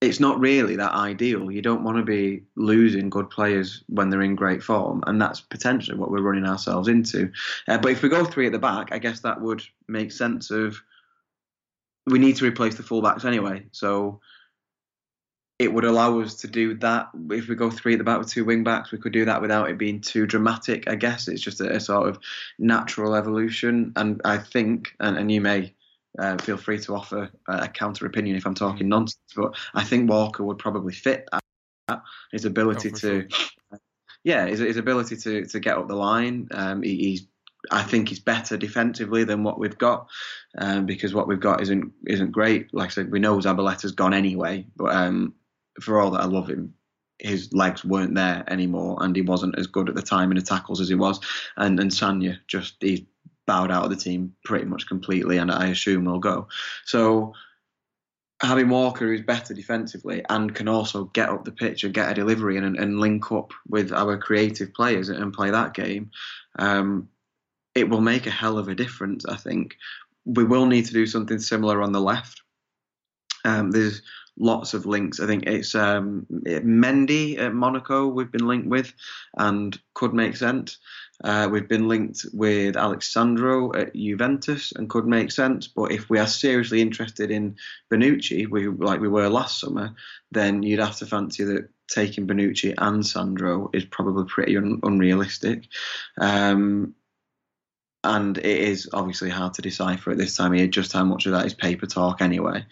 it's 0.00 0.20
not 0.20 0.38
really 0.38 0.76
that 0.76 0.92
ideal. 0.92 1.50
You 1.50 1.60
don't 1.60 1.82
want 1.82 1.96
to 1.98 2.04
be 2.04 2.44
losing 2.54 3.10
good 3.10 3.30
players 3.30 3.82
when 3.88 4.10
they're 4.10 4.22
in 4.22 4.36
great 4.36 4.62
form, 4.62 5.02
and 5.06 5.20
that's 5.20 5.40
potentially 5.40 5.98
what 5.98 6.10
we're 6.10 6.22
running 6.22 6.46
ourselves 6.46 6.88
into. 6.88 7.32
Uh, 7.66 7.78
but 7.78 7.90
if 7.90 8.02
we 8.02 8.08
go 8.08 8.24
three 8.24 8.46
at 8.46 8.52
the 8.52 8.58
back, 8.58 8.88
I 8.92 8.98
guess 8.98 9.20
that 9.20 9.40
would 9.40 9.62
make 9.88 10.12
sense 10.12 10.50
of 10.50 10.80
we 12.06 12.18
need 12.18 12.36
to 12.36 12.46
replace 12.46 12.76
the 12.76 12.82
fullbacks 12.82 13.24
anyway. 13.24 13.64
So 13.72 14.20
it 15.58 15.72
would 15.72 15.84
allow 15.84 16.20
us 16.20 16.36
to 16.36 16.46
do 16.46 16.74
that. 16.74 17.08
If 17.30 17.48
we 17.48 17.56
go 17.56 17.68
three 17.68 17.94
at 17.94 17.98
the 17.98 18.04
back 18.04 18.20
with 18.20 18.30
two 18.30 18.44
wing 18.44 18.62
backs, 18.62 18.92
we 18.92 18.98
could 18.98 19.12
do 19.12 19.24
that 19.24 19.42
without 19.42 19.68
it 19.68 19.78
being 19.78 20.00
too 20.00 20.26
dramatic. 20.26 20.88
I 20.88 20.94
guess 20.94 21.26
it's 21.26 21.42
just 21.42 21.60
a, 21.60 21.74
a 21.74 21.80
sort 21.80 22.08
of 22.08 22.20
natural 22.60 23.16
evolution, 23.16 23.92
and 23.96 24.20
I 24.24 24.38
think, 24.38 24.94
and, 25.00 25.18
and 25.18 25.32
you 25.32 25.40
may 25.40 25.74
uh, 26.18 26.38
feel 26.38 26.56
free 26.56 26.78
to 26.80 26.94
offer 26.94 27.30
a 27.48 27.68
counter 27.68 28.06
opinion 28.06 28.36
if 28.36 28.46
I'm 28.46 28.54
talking 28.54 28.88
Mm-hmm. 28.88 28.88
nonsense. 28.88 29.32
But 29.34 29.56
I 29.74 29.84
think 29.84 30.08
Walker 30.10 30.44
would 30.44 30.58
probably 30.58 30.92
fit 30.92 31.28
that. 31.32 32.02
His 32.32 32.44
ability 32.44 32.90
Oh, 32.90 32.94
for 32.94 33.00
to, 33.00 33.28
yeah, 34.24 34.46
his, 34.46 34.60
his 34.60 34.76
ability 34.76 35.16
to 35.16 35.46
to 35.46 35.60
get 35.60 35.78
up 35.78 35.88
the 35.88 35.96
line. 35.96 36.48
Um, 36.50 36.82
he, 36.82 36.96
he's, 36.96 37.26
I 37.70 37.82
think 37.82 38.08
he's 38.08 38.20
better 38.20 38.56
defensively 38.56 39.24
than 39.24 39.42
what 39.42 39.58
we've 39.58 39.78
got, 39.78 40.08
um, 40.58 40.86
because 40.86 41.14
what 41.14 41.28
we've 41.28 41.40
got 41.40 41.62
isn't 41.62 41.92
isn't 42.06 42.32
great. 42.32 42.72
Like 42.74 42.88
I 42.88 42.92
said, 42.92 43.10
we 43.10 43.20
know 43.20 43.38
Zabaleta's 43.38 43.92
gone 43.92 44.14
anyway, 44.14 44.66
but 44.76 44.94
um, 44.94 45.34
for 45.80 46.00
all 46.00 46.10
that 46.12 46.22
I 46.22 46.26
love 46.26 46.48
him. 46.48 46.74
His 47.20 47.52
legs 47.52 47.84
weren't 47.84 48.14
there 48.14 48.44
anymore, 48.46 48.98
and 49.00 49.16
he 49.16 49.22
wasn't 49.22 49.58
as 49.58 49.66
good 49.66 49.88
at 49.88 49.96
the 49.96 50.02
time 50.02 50.30
in 50.30 50.36
the 50.36 50.42
tackles 50.42 50.80
as 50.80 50.88
he 50.88 50.94
was. 50.94 51.18
And 51.56 51.80
and 51.80 51.90
Sagna 51.90 52.38
just 52.46 52.76
he 52.80 53.08
bowed 53.48 53.72
out 53.72 53.84
of 53.84 53.90
the 53.90 53.96
team 53.96 54.36
pretty 54.44 54.66
much 54.66 54.86
completely, 54.86 55.38
and 55.38 55.50
I 55.50 55.68
assume 55.68 56.04
will 56.04 56.20
go. 56.20 56.46
So 56.84 57.32
having 58.40 58.68
Walker 58.68 59.06
who's 59.06 59.22
better 59.22 59.52
defensively 59.54 60.22
and 60.28 60.54
can 60.54 60.68
also 60.68 61.04
get 61.06 61.30
up 61.30 61.44
the 61.44 61.50
pitch 61.50 61.82
and 61.82 61.92
get 61.92 62.12
a 62.12 62.14
delivery 62.14 62.56
and, 62.56 62.76
and 62.76 63.00
link 63.00 63.32
up 63.32 63.52
with 63.66 63.92
our 63.92 64.16
creative 64.16 64.72
players 64.74 65.08
and 65.08 65.32
play 65.32 65.50
that 65.50 65.74
game, 65.74 66.10
um, 66.58 67.08
it 67.74 67.88
will 67.88 68.00
make 68.00 68.26
a 68.26 68.30
hell 68.30 68.58
of 68.58 68.68
a 68.68 68.74
difference. 68.74 69.26
I 69.26 69.36
think 69.36 69.76
we 70.24 70.44
will 70.44 70.66
need 70.66 70.84
to 70.86 70.92
do 70.92 71.06
something 71.06 71.38
similar 71.38 71.82
on 71.82 71.92
the 71.92 72.00
left. 72.00 72.42
Um, 73.44 73.70
there's 73.70 74.02
lots 74.38 74.74
of 74.74 74.86
links. 74.86 75.20
I 75.20 75.26
think 75.26 75.46
it's 75.46 75.74
um, 75.74 76.26
Mendy 76.30 77.38
at 77.38 77.54
Monaco 77.54 78.06
we've 78.06 78.30
been 78.30 78.46
linked 78.46 78.68
with 78.68 78.92
and 79.36 79.78
could 79.94 80.14
make 80.14 80.36
sense. 80.36 80.78
Uh, 81.24 81.48
we've 81.50 81.68
been 81.68 81.88
linked 81.88 82.24
with 82.32 82.76
Alex 82.76 83.12
Sandro 83.12 83.74
at 83.74 83.94
Juventus 83.94 84.72
and 84.76 84.88
could 84.88 85.06
make 85.06 85.32
sense. 85.32 85.66
But 85.66 85.90
if 85.90 86.08
we 86.08 86.18
are 86.18 86.26
seriously 86.26 86.80
interested 86.80 87.30
in 87.30 87.56
Bonucci, 87.92 88.48
we 88.48 88.68
like 88.68 89.00
we 89.00 89.08
were 89.08 89.28
last 89.28 89.60
summer, 89.60 89.94
then 90.30 90.62
you'd 90.62 90.80
have 90.80 90.96
to 90.98 91.06
fancy 91.06 91.44
that 91.44 91.68
taking 91.88 92.26
Bonucci 92.26 92.74
and 92.78 93.04
Sandro 93.04 93.70
is 93.72 93.84
probably 93.84 94.26
pretty 94.26 94.56
un- 94.56 94.80
unrealistic. 94.82 95.64
Um, 96.20 96.94
and 98.04 98.38
it 98.38 98.44
is 98.44 98.88
obviously 98.92 99.30
hard 99.30 99.54
to 99.54 99.62
decipher 99.62 100.12
at 100.12 100.18
this 100.18 100.36
time 100.36 100.52
of 100.52 100.58
year 100.58 100.68
just 100.68 100.92
how 100.92 101.04
much 101.04 101.26
of 101.26 101.32
that 101.32 101.46
is 101.46 101.54
paper 101.54 101.86
talk 101.86 102.22
anyway. 102.22 102.64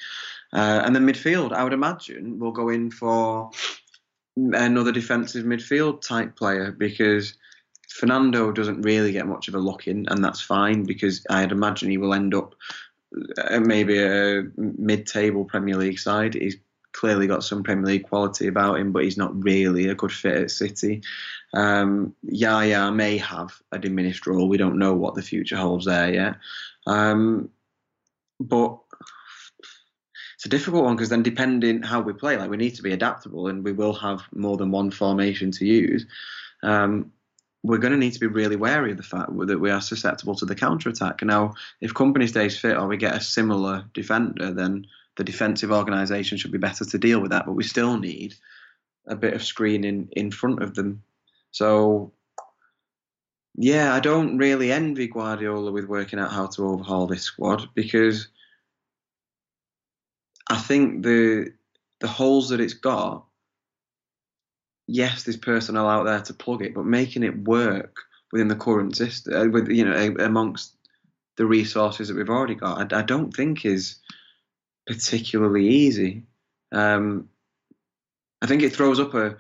Uh, 0.53 0.83
and 0.85 0.95
then 0.95 1.07
midfield, 1.07 1.53
I 1.53 1.65
would 1.65 1.73
imagine, 1.73 2.39
we'll 2.39 2.53
go 2.53 2.69
in 2.69 2.91
for 2.91 3.51
another 4.37 4.93
defensive 4.93 5.45
midfield 5.45 6.03
type 6.03 6.37
player 6.37 6.71
because 6.73 7.35
Fernando 7.89 8.53
doesn't 8.53 8.83
really 8.83 9.13
get 9.13 9.27
much 9.27 9.49
of 9.49 9.55
a 9.55 9.59
lock 9.59 9.87
in, 9.87 10.07
and 10.09 10.23
that's 10.23 10.41
fine 10.41 10.85
because 10.85 11.25
I'd 11.31 11.53
imagine 11.53 11.91
he 11.91 11.99
will 11.99 12.15
end 12.15 12.35
up 12.35 12.55
maybe 13.61 14.03
a 14.03 14.45
mid-table 14.57 15.45
Premier 15.45 15.77
League 15.77 15.99
side. 15.99 16.35
He's 16.35 16.57
clearly 16.93 17.27
got 17.27 17.45
some 17.45 17.63
Premier 17.63 17.87
League 17.87 18.09
quality 18.09 18.49
about 18.49 18.79
him, 18.79 18.93
but 18.93 19.05
he's 19.05 19.17
not 19.17 19.43
really 19.43 19.89
a 19.89 19.95
good 19.95 20.13
fit 20.13 20.37
at 20.37 20.51
City. 20.51 21.03
Um, 21.55 22.15
Yaya 22.23 22.91
may 22.91 23.19
have 23.19 23.53
a 23.73 23.79
diminished 23.79 24.27
role. 24.27 24.49
We 24.49 24.57
don't 24.57 24.79
know 24.79 24.95
what 24.95 25.15
the 25.15 25.23
future 25.23 25.57
holds 25.57 25.87
there 25.87 26.13
yet. 26.13 26.37
Um, 26.87 27.51
but 28.41 28.79
it's 30.47 30.55
a 30.55 30.59
difficult 30.59 30.85
one 30.85 30.95
because 30.95 31.09
then 31.09 31.25
depending 31.25 31.83
how 31.83 32.01
we 32.01 32.13
play, 32.13 32.37
like 32.37 32.51
we 32.51 32.57
need 32.57 32.77
to 32.77 32.83
be 32.83 32.93
adaptable 32.93 33.49
and 33.49 33.65
we 33.65 33.73
will 33.73 33.95
have 33.95 34.23
more 34.33 34.57
than 34.57 34.71
one 34.71 34.93
formation 34.93 35.51
to 35.51 35.67
use. 35.67 36.07
Um, 36.63 37.11
we're 37.65 37.79
going 37.79 37.93
to 37.93 37.99
need 37.99 38.13
to 38.13 38.21
be 38.21 38.29
really 38.29 38.55
wary 38.55 38.93
of 38.93 38.97
the 38.97 39.03
fact 39.03 39.37
that 39.37 39.59
we 39.59 39.71
are 39.73 39.81
susceptible 39.81 40.37
to 40.37 40.45
the 40.45 40.55
counter 40.55 40.89
attack. 40.89 41.23
Now, 41.23 41.55
if 41.81 41.95
Kompany 41.95 42.29
stays 42.29 42.57
fit 42.57 42.77
or 42.77 42.87
we 42.87 42.97
get 42.97 43.17
a 43.17 43.21
similar 43.21 43.87
defender, 43.93 44.53
then 44.53 44.87
the 45.17 45.25
defensive 45.25 45.73
organisation 45.73 46.39
should 46.39 46.53
be 46.53 46.59
better 46.59 46.85
to 46.85 46.99
deal 46.99 47.19
with 47.19 47.33
that. 47.33 47.47
But 47.47 47.55
we 47.55 47.65
still 47.65 47.99
need 47.99 48.35
a 49.09 49.17
bit 49.17 49.35
of 49.35 49.43
screening 49.43 50.11
in 50.13 50.31
front 50.31 50.63
of 50.63 50.77
them. 50.77 51.03
So, 51.51 52.13
yeah, 53.57 53.95
I 53.95 53.99
don't 53.99 54.39
really 54.39 54.71
envy 54.71 55.09
Guardiola 55.09 55.73
with 55.73 55.87
working 55.87 56.21
out 56.21 56.31
how 56.31 56.47
to 56.47 56.67
overhaul 56.67 57.09
this 57.09 57.23
squad 57.23 57.69
because 57.75 58.29
I 60.49 60.59
think 60.59 61.03
the 61.03 61.53
the 62.01 62.09
holes 62.09 62.51
that 62.51 62.61
it's 62.61 62.75
got 62.75 63.27
yes, 64.87 65.25
there's 65.25 65.37
personnel 65.37 65.89
out 65.89 66.05
there 66.05 66.21
to 66.21 66.35
plug 66.35 66.63
it, 66.63 66.75
but 66.75 66.85
making 66.85 67.23
it 67.23 67.45
work 67.45 67.97
within 68.33 68.49
the 68.49 68.55
current 68.55 68.97
system, 68.97 69.35
uh, 69.35 69.51
with 69.51 69.69
you 69.69 69.85
know, 69.85 70.15
amongst 70.19 70.75
the 71.37 71.47
resources 71.47 72.09
that 72.09 72.17
we've 72.17 72.31
already 72.31 72.55
got, 72.55 72.93
I, 72.93 73.01
I 73.01 73.03
don't 73.03 73.33
think 73.33 73.65
is 73.65 73.97
particularly 74.87 75.69
easy. 75.69 76.23
Um, 76.73 77.29
I 78.41 78.47
think 78.47 78.63
it 78.63 78.75
throws 78.75 79.01
up 79.01 79.15
a 79.15 79.37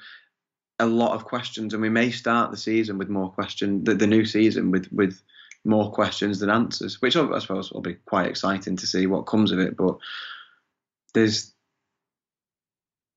a 0.78 0.86
lot 0.86 1.14
of 1.14 1.24
questions, 1.24 1.72
and 1.72 1.80
we 1.80 1.88
may 1.88 2.10
start 2.10 2.50
the 2.50 2.56
season 2.56 2.98
with 2.98 3.08
more 3.08 3.30
questions, 3.30 3.84
the, 3.84 3.94
the 3.94 4.06
new 4.06 4.24
season 4.24 4.70
with 4.70 4.90
with 4.92 5.20
more 5.64 5.90
questions 5.90 6.38
than 6.38 6.50
answers, 6.50 7.00
which 7.00 7.16
I 7.16 7.38
suppose 7.38 7.72
will 7.72 7.80
be 7.80 7.94
quite 8.06 8.28
exciting 8.28 8.76
to 8.76 8.86
see 8.86 9.06
what 9.06 9.26
comes 9.26 9.52
of 9.52 9.58
it. 9.58 9.76
But 9.76 9.96
there's 11.16 11.54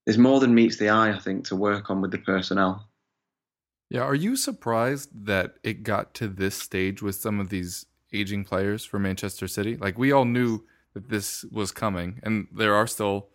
there's 0.05 0.17
more 0.17 0.39
than 0.39 0.55
meets 0.55 0.77
the 0.77 0.89
eye, 0.89 1.11
I 1.11 1.19
think, 1.19 1.45
to 1.47 1.55
work 1.55 1.91
on 1.91 2.01
with 2.01 2.11
the 2.11 2.17
personnel. 2.17 2.89
Yeah, 3.89 4.01
are 4.01 4.15
you 4.15 4.35
surprised 4.35 5.09
that 5.25 5.55
it 5.63 5.83
got 5.83 6.13
to 6.15 6.27
this 6.27 6.55
stage 6.55 7.01
with 7.01 7.15
some 7.15 7.39
of 7.39 7.49
these 7.49 7.85
aging 8.13 8.45
players 8.45 8.85
for 8.85 8.97
Manchester 8.99 9.47
City? 9.47 9.75
Like 9.75 9.97
we 9.97 10.11
all 10.11 10.25
knew 10.25 10.63
that 10.93 11.09
this 11.09 11.43
was 11.51 11.71
coming, 11.71 12.21
and 12.23 12.47
there 12.51 12.73
are 12.73 12.87
still 12.87 13.27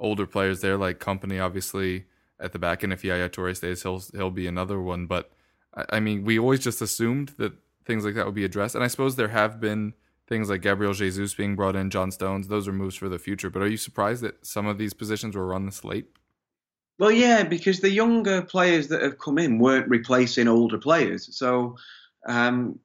older 0.00 0.26
players 0.26 0.60
there, 0.60 0.76
like 0.76 0.98
Kompany, 0.98 1.42
obviously 1.42 2.06
at 2.40 2.52
the 2.52 2.58
back. 2.58 2.82
And 2.82 2.92
if 2.92 3.04
Yaya 3.04 3.28
Toure 3.28 3.56
stays, 3.56 3.84
he'll 3.84 4.02
he'll 4.12 4.30
be 4.30 4.48
another 4.48 4.80
one. 4.80 5.06
But 5.06 5.30
I, 5.74 5.84
I 5.90 6.00
mean, 6.00 6.24
we 6.24 6.38
always 6.38 6.60
just 6.60 6.82
assumed 6.82 7.34
that 7.38 7.52
things 7.84 8.04
like 8.04 8.16
that 8.16 8.26
would 8.26 8.34
be 8.34 8.44
addressed, 8.44 8.74
and 8.74 8.82
I 8.82 8.88
suppose 8.88 9.14
there 9.14 9.28
have 9.28 9.60
been 9.60 9.94
things 10.28 10.50
like 10.50 10.62
Gabriel 10.62 10.92
Jesus 10.92 11.34
being 11.34 11.56
brought 11.56 11.74
in, 11.74 11.90
John 11.90 12.10
Stones. 12.10 12.48
Those 12.48 12.68
are 12.68 12.72
moves 12.72 12.96
for 12.96 13.08
the 13.08 13.18
future. 13.18 13.50
But 13.50 13.62
are 13.62 13.68
you 13.68 13.76
surprised 13.76 14.22
that 14.22 14.44
some 14.46 14.66
of 14.66 14.78
these 14.78 14.92
positions 14.94 15.34
were 15.34 15.46
run 15.46 15.66
this 15.66 15.84
late? 15.84 16.06
Well, 16.98 17.12
yeah, 17.12 17.44
because 17.44 17.80
the 17.80 17.90
younger 17.90 18.42
players 18.42 18.88
that 18.88 19.02
have 19.02 19.18
come 19.18 19.38
in 19.38 19.58
weren't 19.58 19.88
replacing 19.88 20.48
older 20.48 20.78
players. 20.78 21.36
So, 21.36 21.76
um, 22.26 22.78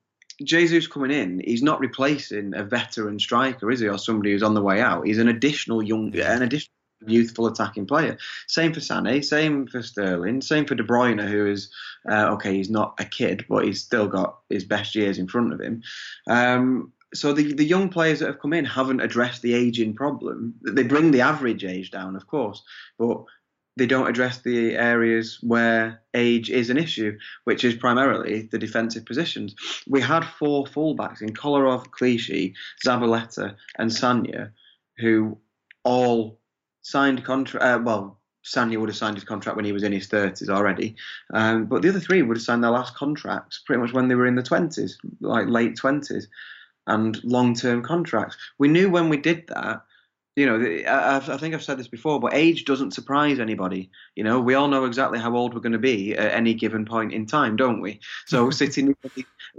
Jesus 0.43 0.87
coming 0.87 1.11
in, 1.11 1.41
he's 1.43 1.63
not 1.63 1.79
replacing 1.79 2.53
a 2.55 2.63
veteran 2.63 3.19
striker, 3.19 3.69
is 3.71 3.79
he, 3.79 3.87
or 3.87 3.97
somebody 3.97 4.31
who's 4.31 4.43
on 4.43 4.53
the 4.53 4.61
way 4.61 4.81
out? 4.81 5.05
He's 5.05 5.19
an 5.19 5.27
additional 5.27 5.81
young, 5.81 6.15
an 6.15 6.41
additional 6.43 6.73
youthful 7.05 7.47
attacking 7.47 7.87
player. 7.87 8.17
Same 8.47 8.73
for 8.73 8.79
Sané, 8.79 9.23
same 9.23 9.67
for 9.67 9.81
Sterling, 9.81 10.41
same 10.41 10.65
for 10.65 10.75
De 10.75 10.83
Bruyne, 10.83 11.27
who 11.27 11.47
is 11.47 11.71
uh, 12.09 12.29
okay. 12.33 12.55
He's 12.55 12.69
not 12.69 12.95
a 12.99 13.05
kid, 13.05 13.45
but 13.49 13.65
he's 13.65 13.81
still 13.81 14.07
got 14.07 14.39
his 14.49 14.63
best 14.63 14.95
years 14.95 15.17
in 15.17 15.27
front 15.27 15.53
of 15.53 15.59
him. 15.59 15.81
Um, 16.27 16.93
so 17.13 17.33
the 17.33 17.53
the 17.53 17.65
young 17.65 17.89
players 17.89 18.19
that 18.19 18.27
have 18.27 18.39
come 18.39 18.53
in 18.53 18.65
haven't 18.65 19.01
addressed 19.01 19.41
the 19.41 19.53
aging 19.53 19.95
problem. 19.95 20.55
They 20.61 20.83
bring 20.83 21.11
the 21.11 21.21
average 21.21 21.63
age 21.63 21.91
down, 21.91 22.15
of 22.15 22.27
course, 22.27 22.63
but 22.97 23.23
they 23.75 23.87
don't 23.87 24.07
address 24.07 24.39
the 24.39 24.75
areas 24.75 25.39
where 25.41 26.01
age 26.13 26.49
is 26.49 26.69
an 26.69 26.77
issue, 26.77 27.17
which 27.45 27.63
is 27.63 27.75
primarily 27.75 28.43
the 28.51 28.59
defensive 28.59 29.05
positions. 29.05 29.55
We 29.87 30.01
had 30.01 30.23
four 30.23 30.65
fullbacks 30.65 31.21
in 31.21 31.29
Kolarov, 31.29 31.89
Clichy, 31.89 32.53
Zabaleta, 32.85 33.55
and 33.79 33.91
Sagna, 33.91 34.51
who 34.99 35.37
all 35.83 36.39
signed 36.83 37.23
contract. 37.23 37.65
Uh, 37.65 37.81
well, 37.83 38.19
Sagna 38.45 38.79
would 38.79 38.89
have 38.89 38.97
signed 38.97 39.17
his 39.17 39.23
contract 39.23 39.55
when 39.55 39.65
he 39.65 39.71
was 39.71 39.83
in 39.83 39.91
his 39.91 40.07
30s 40.07 40.49
already, 40.49 40.95
um, 41.33 41.65
but 41.65 41.81
the 41.81 41.89
other 41.89 41.99
three 41.99 42.21
would 42.21 42.37
have 42.37 42.43
signed 42.43 42.63
their 42.63 42.71
last 42.71 42.93
contracts 42.93 43.61
pretty 43.65 43.81
much 43.81 43.93
when 43.93 44.07
they 44.07 44.15
were 44.15 44.27
in 44.27 44.35
the 44.35 44.43
20s, 44.43 44.93
like 45.21 45.47
late 45.47 45.75
20s, 45.75 46.25
and 46.87 47.23
long-term 47.23 47.83
contracts. 47.83 48.37
We 48.57 48.67
knew 48.67 48.89
when 48.89 49.09
we 49.09 49.17
did 49.17 49.47
that 49.47 49.83
you 50.35 50.45
know, 50.47 50.83
I, 50.87 51.17
I 51.17 51.37
think 51.37 51.53
I've 51.53 51.63
said 51.63 51.77
this 51.77 51.87
before, 51.87 52.19
but 52.19 52.33
age 52.33 52.65
doesn't 52.65 52.93
surprise 52.93 53.39
anybody. 53.39 53.91
You 54.15 54.23
know, 54.23 54.39
we 54.39 54.55
all 54.55 54.67
know 54.67 54.85
exactly 54.85 55.19
how 55.19 55.35
old 55.35 55.53
we're 55.53 55.61
going 55.61 55.73
to 55.73 55.79
be 55.79 56.15
at 56.15 56.33
any 56.33 56.55
given 56.55 56.85
point 56.85 57.13
in 57.13 57.27
time, 57.27 57.55
don't 57.55 57.81
we? 57.81 57.99
So 58.25 58.49
City 58.49 58.81
knew, 58.83 58.95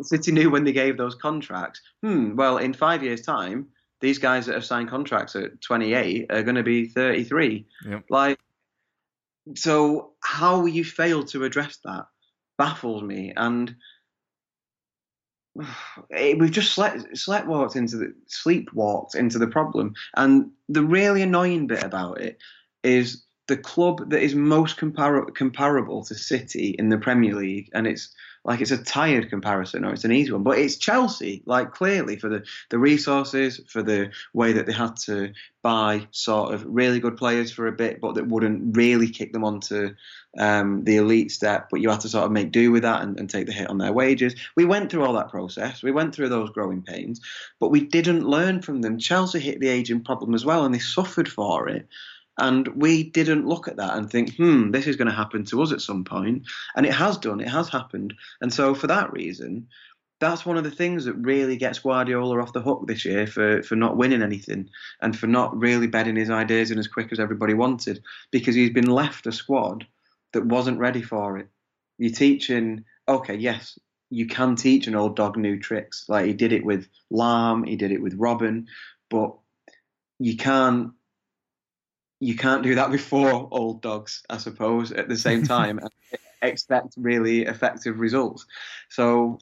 City 0.03 0.33
knew 0.33 0.51
when 0.51 0.65
they 0.65 0.73
gave 0.73 0.97
those 0.97 1.15
contracts. 1.15 1.81
Hmm. 2.03 2.35
Well, 2.35 2.59
in 2.59 2.73
five 2.73 3.05
years' 3.05 3.23
time, 3.23 3.69
these 4.01 4.19
guys 4.19 4.47
that 4.47 4.55
have 4.55 4.65
signed 4.65 4.91
contracts 4.91 5.37
at 5.37 5.61
28 5.61 6.27
are 6.31 6.43
going 6.43 6.57
to 6.57 6.65
be 6.65 6.89
33. 6.89 7.67
Yep. 7.89 8.05
Like, 8.11 8.39
so 9.55 10.15
how 10.21 10.67
you 10.67 10.85
failed 10.85 11.29
to 11.29 11.45
address 11.45 11.79
that 11.85 12.07
baffles 12.59 13.03
me, 13.03 13.33
and 13.37 13.75
we've 16.11 16.51
just 16.51 16.73
slept, 16.73 17.17
slept 17.17 17.47
walked 17.47 17.77
into 17.77 17.97
the 17.97 18.15
sleepwalked 18.29 19.15
into 19.15 19.39
the 19.39 19.47
problem. 19.47 19.95
And 20.17 20.51
the 20.69 20.83
really 20.83 21.23
annoying 21.23 21.67
bit 21.67 21.83
about 21.83 22.21
it 22.21 22.39
is 22.83 23.25
the 23.47 23.57
club 23.57 24.11
that 24.11 24.23
is 24.23 24.35
most 24.35 24.79
compar- 24.79 25.35
comparable 25.35 26.05
to 26.05 26.15
City 26.15 26.75
in 26.79 26.89
the 26.89 26.99
Premier 26.99 27.35
League, 27.35 27.69
and 27.75 27.87
it's 27.87 28.15
like 28.45 28.61
it's 28.61 28.71
a 28.71 28.83
tired 28.83 29.31
comparison 29.31 29.85
or 29.85 29.93
it's 29.93 30.05
an 30.05 30.13
easy 30.13 30.31
one, 30.31 30.43
but 30.43 30.59
it's 30.59 30.77
Chelsea, 30.77 31.43
like 31.47 31.73
clearly 31.73 32.17
for 32.17 32.29
the, 32.29 32.45
the 32.69 32.79
resources, 32.79 33.61
for 33.69 33.83
the 33.83 34.11
way 34.35 34.53
that 34.53 34.67
they 34.67 34.73
had 34.73 34.97
to 34.97 35.33
buy 35.63 36.07
sort 36.11 36.53
of 36.53 36.63
really 36.67 37.01
good 37.01 37.17
players 37.17 37.51
for 37.51 37.67
a 37.67 37.73
bit, 37.73 38.01
but 38.03 38.15
that 38.15 38.29
wouldn't 38.29 38.77
really 38.77 39.09
kick 39.09 39.33
them 39.33 39.45
onto 39.45 39.95
um, 40.39 40.85
the 40.85 40.97
elite 40.97 41.31
step, 41.31 41.69
but 41.71 41.81
you 41.81 41.89
had 41.89 42.01
to 42.01 42.09
sort 42.09 42.25
of 42.25 42.33
make 42.33 42.53
do 42.53 42.71
with 42.71 42.83
that 42.83 43.03
and, 43.03 43.19
and 43.19 43.31
take 43.31 43.47
the 43.47 43.53
hit 43.53 43.71
on 43.71 43.79
their 43.79 43.93
wages. 43.93 44.35
We 44.57 44.67
went 44.67 44.91
through 44.91 45.05
all 45.05 45.15
that 45.15 45.31
process. 45.31 45.83
We 45.83 45.93
went 45.93 46.15
through 46.15 46.29
those 46.29 46.51
growing 46.51 46.83
pains, 46.83 47.23
but 47.61 47.71
we 47.71 47.81
didn't 47.81 48.29
learn 48.29 48.61
from 48.61 48.83
them. 48.83 48.99
Chelsea 48.99 49.41
hit 49.41 49.61
the 49.61 49.69
aging 49.69 50.05
problem 50.05 50.35
as 50.35 50.45
well, 50.45 50.67
and 50.67 50.75
they 50.75 50.81
suffered 50.81 51.31
for 51.31 51.69
it. 51.69 51.89
And 52.39 52.67
we 52.69 53.05
didn't 53.05 53.47
look 53.47 53.69
at 53.69 53.77
that 53.77 53.97
and 53.97 54.11
think, 54.11 54.35
hmm, 54.35 54.71
this 54.71 54.87
is 54.87 54.97
going 54.97 55.09
to 55.09 55.15
happen 55.15 55.45
to 55.47 55.63
us 55.63 55.73
at 55.73 55.81
some 55.81 56.05
point. 56.05 56.43
And 56.75 56.85
it 56.85 56.93
has 56.93 57.17
done, 57.17 57.41
it 57.41 57.49
has 57.49 57.69
happened. 57.69 58.15
And 58.41 58.53
so 58.53 58.75
for 58.75 58.89
that 58.89 59.13
reason, 59.13 59.69
that's 60.21 60.47
one 60.47 60.57
of 60.57 60.65
the 60.65 60.71
things 60.71 61.05
that 61.05 61.15
really 61.15 61.57
gets 61.57 61.79
Guardiola 61.79 62.41
off 62.41 62.53
the 62.53 62.63
hook 62.63 62.87
this 62.87 63.05
year 63.05 63.27
for, 63.27 63.63
for 63.63 63.77
not 63.77 63.97
winning 63.97 64.23
anything 64.23 64.71
and 65.01 65.17
for 65.17 65.27
not 65.27 65.57
really 65.57 65.87
bedding 65.87 66.17
his 66.17 66.31
ideas 66.31 66.71
in 66.71 66.79
as 66.79 66.89
quick 66.89 67.13
as 67.13 67.21
everybody 67.21 67.55
wanted 67.55 68.03
because 68.31 68.55
he's 68.55 68.71
been 68.71 68.91
left 68.91 69.27
a 69.27 69.33
squad 69.33 69.87
that 70.33 70.47
wasn't 70.47 70.79
ready 70.79 71.03
for 71.03 71.39
it. 71.39 71.49
You're 71.99 72.13
teaching, 72.13 72.85
okay, 73.09 73.35
yes, 73.35 73.79
you 74.11 74.27
can 74.27 74.57
teach 74.57 74.87
an 74.87 74.95
old 74.95 75.17
dog 75.17 75.37
new 75.37 75.59
tricks. 75.59 76.07
Like 76.09 76.27
he 76.27 76.33
did 76.33 76.53
it 76.53 76.65
with 76.65 76.89
Lahm, 77.13 77.67
he 77.67 77.77
did 77.77 77.93
it 77.93 78.03
with 78.03 78.19
Robben, 78.19 78.67
but 79.11 79.35
you 80.19 80.37
can't 80.37 80.93
you 82.25 82.37
can't 82.37 82.63
do 82.63 82.75
that 82.77 82.91
before 82.91 83.49
old 83.51 83.83
dogs, 83.83 84.23
I 84.31 84.39
suppose, 84.39 84.93
at 84.93 85.09
the 85.09 85.17
same 85.17 85.43
time 85.57 85.79
and 85.79 85.91
expect 86.43 86.95
really 86.97 87.43
effective 87.43 88.01
results. 88.01 88.47
So, 88.89 89.39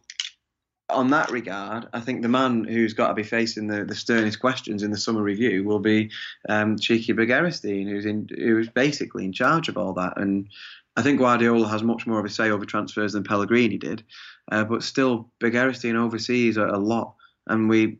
on 0.88 1.10
that 1.10 1.30
regard, 1.30 1.86
I 1.94 2.00
think 2.00 2.20
the 2.20 2.28
man 2.28 2.64
who's 2.64 2.92
got 2.92 3.08
to 3.08 3.14
be 3.14 3.22
facing 3.22 3.66
the, 3.66 3.84
the 3.84 3.94
sternest 3.94 4.40
questions 4.40 4.82
in 4.82 4.90
the 4.90 4.98
summer 4.98 5.22
review 5.22 5.64
will 5.64 5.78
be 5.78 6.10
um, 6.48 6.76
Txiki 6.76 7.14
Begiristain, 7.14 7.88
who's 7.88 8.04
in 8.04 8.28
who's 8.28 8.68
basically 8.68 9.24
in 9.24 9.32
charge 9.32 9.68
of 9.68 9.78
all 9.78 9.94
that. 9.94 10.14
And 10.16 10.48
I 10.96 11.02
think 11.02 11.18
Guardiola 11.18 11.68
has 11.68 11.82
much 11.82 12.06
more 12.06 12.18
of 12.18 12.26
a 12.26 12.28
say 12.28 12.50
over 12.50 12.66
transfers 12.66 13.14
than 13.14 13.24
Pellegrini 13.24 13.78
did, 13.78 14.04
uh, 14.50 14.64
but 14.64 14.82
still, 14.82 15.30
Begiristain 15.40 15.94
oversees 15.94 16.56
a, 16.58 16.66
a 16.66 16.76
lot, 16.76 17.14
and 17.46 17.70
we 17.70 17.98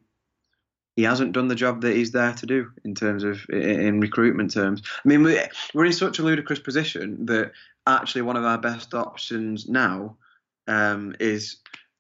he 0.97 1.03
hasn't 1.05 1.33
done 1.33 1.49
the 1.49 1.55
job 1.55 1.81
that 1.83 1.97
he's 1.97 2.13
there 2.13 2.33
to 2.35 2.47
do 2.47 2.71
in 2.85 2.95
terms 2.95 3.25
of 3.25 3.45
in 3.49 4.01
recruitment 4.01 4.53
terms. 4.53 4.83
I 5.05 5.09
mean, 5.09 5.23
we're 5.23 5.85
in 5.85 5.93
such 5.93 6.19
a 6.19 6.23
ludicrous 6.23 6.61
position 6.61 7.27
that 7.27 7.53
actually 7.87 8.23
one 8.23 8.37
of 8.37 8.45
our 8.45 8.59
best 8.59 8.95
options 8.95 9.69
now 9.69 10.17
um, 10.69 11.15
is 11.19 11.57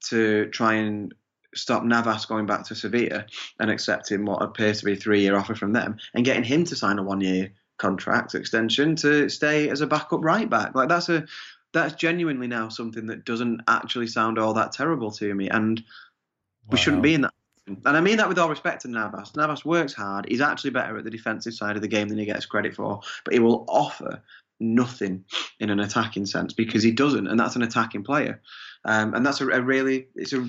to 0.08 0.46
try 0.50 0.74
and 0.74 1.14
stop 1.54 1.84
Navas 1.84 2.26
going 2.26 2.46
back 2.46 2.64
to 2.66 2.74
Sevilla 2.74 3.26
and 3.58 3.70
accepting 3.70 4.24
what 4.24 4.42
appears 4.42 4.80
to 4.80 4.86
be 4.86 4.92
a 4.92 4.96
three-year 4.96 5.36
offer 5.36 5.54
from 5.54 5.72
them 5.72 5.96
and 6.14 6.24
getting 6.24 6.44
him 6.44 6.64
to 6.64 6.76
sign 6.76 6.98
a 6.98 7.02
one-year 7.02 7.52
contract 7.78 8.34
extension 8.34 8.96
to 8.96 9.28
stay 9.28 9.68
as 9.68 9.80
a 9.80 9.86
backup 9.86 10.22
right 10.22 10.48
back. 10.48 10.74
Like 10.74 10.88
that's 10.88 11.08
a 11.08 11.26
that's 11.72 11.94
genuinely 11.94 12.46
now 12.46 12.68
something 12.68 13.06
that 13.06 13.24
doesn't 13.24 13.62
actually 13.66 14.06
sound 14.06 14.38
all 14.38 14.54
that 14.54 14.72
terrible 14.72 15.10
to 15.12 15.34
me, 15.34 15.48
and 15.48 15.78
wow. 15.80 16.72
we 16.72 16.78
shouldn't 16.78 17.02
be 17.02 17.14
in 17.14 17.22
that 17.22 17.34
and 17.66 17.80
I 17.84 18.00
mean 18.00 18.16
that 18.16 18.28
with 18.28 18.38
all 18.38 18.48
respect 18.48 18.82
to 18.82 18.88
Navas. 18.88 19.36
Navas 19.36 19.64
works 19.64 19.92
hard. 19.92 20.26
He's 20.28 20.40
actually 20.40 20.70
better 20.70 20.96
at 20.96 21.04
the 21.04 21.10
defensive 21.10 21.54
side 21.54 21.76
of 21.76 21.82
the 21.82 21.88
game 21.88 22.08
than 22.08 22.18
he 22.18 22.24
gets 22.24 22.46
credit 22.46 22.74
for, 22.74 23.00
but 23.24 23.34
he 23.34 23.40
will 23.40 23.64
offer 23.68 24.22
nothing 24.58 25.24
in 25.60 25.70
an 25.70 25.80
attacking 25.80 26.26
sense 26.26 26.52
because 26.52 26.82
he 26.82 26.92
doesn't, 26.92 27.26
and 27.26 27.38
that's 27.38 27.56
an 27.56 27.62
attacking 27.62 28.04
player. 28.04 28.40
Um, 28.84 29.14
and 29.14 29.24
that's 29.24 29.40
a, 29.40 29.48
a, 29.48 29.60
really, 29.60 30.06
it's 30.16 30.32
a, 30.32 30.48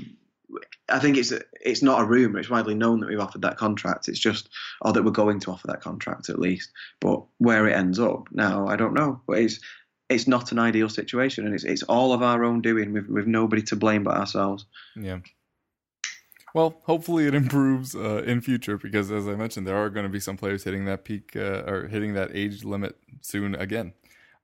I 0.90 1.00
think 1.00 1.18
it's 1.18 1.32
a, 1.32 1.42
it's 1.62 1.84
not 1.84 2.02
a 2.02 2.06
rumor. 2.06 2.40
It's 2.40 2.50
widely 2.50 2.76
known 2.76 3.00
that 3.00 3.10
we've 3.10 3.20
offered 3.20 3.44
that 3.44 3.58
contract. 3.58 4.08
It's 4.08 4.20
just, 4.20 4.50
or 4.82 4.94
that 4.94 5.04
we're 5.04 5.12
going 5.12 5.40
to 5.42 5.52
offer 5.52 5.68
that 5.68 5.82
contract 5.82 6.30
at 6.30 6.40
least. 6.40 6.72
But 7.00 7.24
where 7.38 7.68
it 7.68 7.76
ends 7.76 8.00
up 8.00 8.28
now, 8.32 8.68
I 8.68 8.76
don't 8.76 8.94
know. 8.94 9.22
But 9.28 9.40
it's 9.40 9.60
it's 10.10 10.28
not 10.28 10.52
an 10.52 10.60
ideal 10.60 10.90
situation, 10.90 11.46
and 11.46 11.56
it's 11.56 11.64
it's 11.64 11.84
all 11.84 12.14
of 12.14 12.22
our 12.22 12.44
own 12.44 12.62
doing 12.62 12.94
with 12.94 13.08
with 13.08 13.28
nobody 13.28 13.62
to 13.64 13.76
blame 13.76 14.04
but 14.04 14.16
ourselves. 14.16 14.66
Yeah. 14.96 15.20
Well, 16.54 16.82
hopefully 16.84 17.28
it 17.28 17.36
improves 17.44 17.96
uh, 17.96 18.24
in 18.24 18.42
future 18.42 18.78
because, 18.78 19.12
as 19.12 19.28
I 19.28 19.36
mentioned, 19.36 19.68
there 19.68 19.78
are 19.78 19.90
going 19.90 20.06
to 20.06 20.12
be 20.12 20.20
some 20.20 20.38
players 20.38 20.64
hitting 20.64 20.86
that 20.86 21.04
peak 21.04 21.36
uh, 21.36 21.64
or 21.66 21.88
hitting 21.88 22.14
that 22.14 22.32
age 22.34 22.64
limit 22.64 22.98
soon 23.22 23.56
again. 23.56 23.94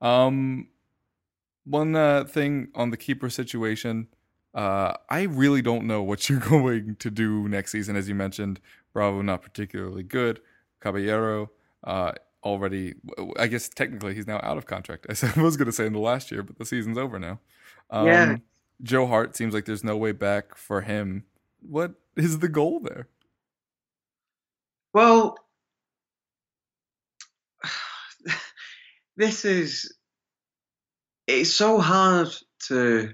Um, 0.02 0.68
one 1.66 1.96
uh, 1.96 2.24
thing 2.24 2.70
on 2.74 2.90
the 2.90 2.98
keeper 2.98 3.30
situation, 3.30 4.08
uh, 4.56 4.94
I 5.10 5.24
really 5.24 5.62
don't 5.62 5.86
know 5.86 6.02
what 6.02 6.30
you're 6.30 6.40
going 6.40 6.96
to 6.96 7.12
do 7.12 7.48
next 7.48 7.72
season. 7.72 7.96
As 7.96 8.10
you 8.10 8.16
mentioned, 8.16 8.60
Bravo 8.94 9.22
not 9.22 9.42
particularly 9.42 10.04
good. 10.04 10.42
Caballero 10.80 11.52
uh, 11.84 12.14
already, 12.44 12.96
I 13.38 13.48
guess 13.48 13.70
technically 13.70 14.16
he's 14.16 14.28
now 14.28 14.40
out 14.42 14.58
of 14.58 14.66
contract. 14.66 15.06
I 15.10 15.42
was 15.42 15.58
going 15.58 15.68
to 15.68 15.72
say 15.72 15.86
in 15.86 15.94
the 15.94 16.00
last 16.00 16.32
year, 16.32 16.42
but 16.42 16.58
the 16.58 16.66
season's 16.66 16.98
over 16.98 17.20
now. 17.20 17.40
Um, 17.90 18.08
yeah. 18.08 18.38
Joe 18.82 19.08
Hart 19.08 19.36
seems 19.36 19.54
like 19.54 19.66
there's 19.66 19.84
no 19.84 19.98
way 19.98 20.14
back 20.14 20.56
for 20.56 20.82
him 20.82 21.26
what 21.62 21.94
is 22.16 22.40
the 22.40 22.50
goal 22.50 22.80
there? 22.82 23.08
Well, 24.94 25.38
this 29.18 29.46
is 29.46 29.94
it's 31.28 31.52
so 31.52 31.80
hard 31.80 32.30
to 32.68 33.14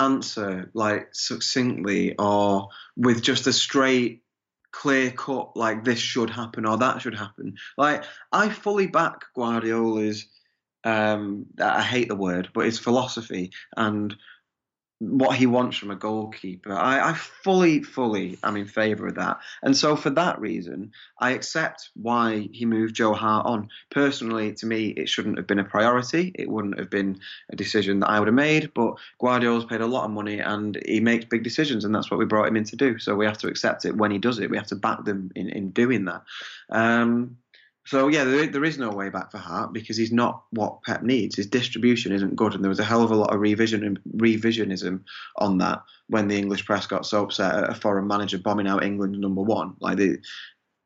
answer 0.00 0.70
like 0.74 1.08
succinctly 1.12 2.16
or 2.18 2.68
with 2.96 3.22
just 3.22 3.46
a 3.46 3.52
straight 3.52 4.22
clear 4.72 5.12
cut 5.12 5.56
like 5.56 5.84
this 5.84 6.00
should 6.00 6.30
happen 6.30 6.66
or 6.66 6.76
that 6.78 7.00
should 7.00 7.14
happen 7.14 7.54
like 7.78 8.02
i 8.32 8.48
fully 8.48 8.88
back 8.88 9.26
guardiola's 9.36 10.26
um 10.82 11.46
i 11.60 11.80
hate 11.80 12.08
the 12.08 12.16
word 12.16 12.48
but 12.52 12.64
his 12.64 12.80
philosophy 12.80 13.52
and 13.76 14.16
what 15.10 15.36
he 15.36 15.46
wants 15.46 15.76
from 15.76 15.90
a 15.90 15.96
goalkeeper. 15.96 16.72
I, 16.72 17.10
I 17.10 17.12
fully, 17.14 17.82
fully 17.82 18.38
am 18.42 18.56
in 18.56 18.66
favour 18.66 19.08
of 19.08 19.14
that. 19.16 19.38
And 19.62 19.76
so 19.76 19.96
for 19.96 20.10
that 20.10 20.40
reason, 20.40 20.92
I 21.18 21.30
accept 21.30 21.90
why 21.94 22.48
he 22.52 22.64
moved 22.64 22.94
Joe 22.94 23.14
Hart 23.14 23.46
on. 23.46 23.68
Personally, 23.90 24.52
to 24.54 24.66
me, 24.66 24.88
it 24.88 25.08
shouldn't 25.08 25.36
have 25.36 25.46
been 25.46 25.58
a 25.58 25.64
priority. 25.64 26.32
It 26.34 26.48
wouldn't 26.48 26.78
have 26.78 26.90
been 26.90 27.20
a 27.50 27.56
decision 27.56 28.00
that 28.00 28.10
I 28.10 28.18
would 28.18 28.28
have 28.28 28.34
made. 28.34 28.72
But 28.74 28.94
Guardiola's 29.20 29.64
paid 29.64 29.80
a 29.80 29.86
lot 29.86 30.04
of 30.04 30.10
money 30.10 30.38
and 30.40 30.80
he 30.86 31.00
makes 31.00 31.24
big 31.24 31.42
decisions, 31.42 31.84
and 31.84 31.94
that's 31.94 32.10
what 32.10 32.18
we 32.18 32.24
brought 32.24 32.48
him 32.48 32.56
in 32.56 32.64
to 32.64 32.76
do. 32.76 32.98
So 32.98 33.14
we 33.14 33.26
have 33.26 33.38
to 33.38 33.48
accept 33.48 33.84
it 33.84 33.96
when 33.96 34.10
he 34.10 34.18
does 34.18 34.38
it. 34.38 34.50
We 34.50 34.56
have 34.56 34.66
to 34.68 34.76
back 34.76 35.04
them 35.04 35.30
in, 35.34 35.48
in 35.48 35.70
doing 35.70 36.04
that. 36.06 36.22
Um, 36.70 37.38
so 37.86 38.08
yeah, 38.08 38.24
there, 38.24 38.46
there 38.46 38.64
is 38.64 38.78
no 38.78 38.90
way 38.90 39.10
back 39.10 39.30
for 39.30 39.38
Hart 39.38 39.72
because 39.72 39.96
he's 39.96 40.12
not 40.12 40.44
what 40.50 40.82
Pep 40.82 41.02
needs. 41.02 41.36
His 41.36 41.46
distribution 41.46 42.12
isn't 42.12 42.36
good, 42.36 42.54
and 42.54 42.64
there 42.64 42.70
was 42.70 42.80
a 42.80 42.84
hell 42.84 43.02
of 43.02 43.10
a 43.10 43.16
lot 43.16 43.32
of 43.34 43.40
revision 43.40 43.98
revisionism 44.16 45.00
on 45.36 45.58
that 45.58 45.82
when 46.08 46.28
the 46.28 46.36
English 46.36 46.64
press 46.64 46.86
got 46.86 47.04
so 47.04 47.24
upset 47.24 47.54
at 47.54 47.70
a 47.70 47.74
foreign 47.74 48.06
manager 48.06 48.38
bombing 48.38 48.66
out 48.66 48.84
England 48.84 49.18
number 49.18 49.42
one. 49.42 49.74
Like 49.80 49.98
they, 49.98 50.16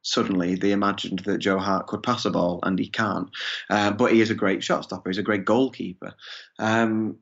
suddenly 0.03 0.57
they 0.57 0.73
imagined 0.73 1.21
that 1.21 1.39
Joe 1.39 1.59
Hart 1.59 1.87
could 1.87 2.03
pass 2.03 2.25
a 2.25 2.31
ball, 2.31 2.59
and 2.65 2.79
he 2.79 2.89
can't. 2.89 3.29
Uh, 3.71 3.93
but 3.93 4.13
he 4.13 4.21
is 4.21 4.31
a 4.31 4.35
great 4.35 4.65
shot 4.65 4.85
stopper. 4.85 5.09
He's 5.09 5.19
a 5.19 5.23
great 5.23 5.45
goalkeeper. 5.45 6.15
Um, 6.59 7.19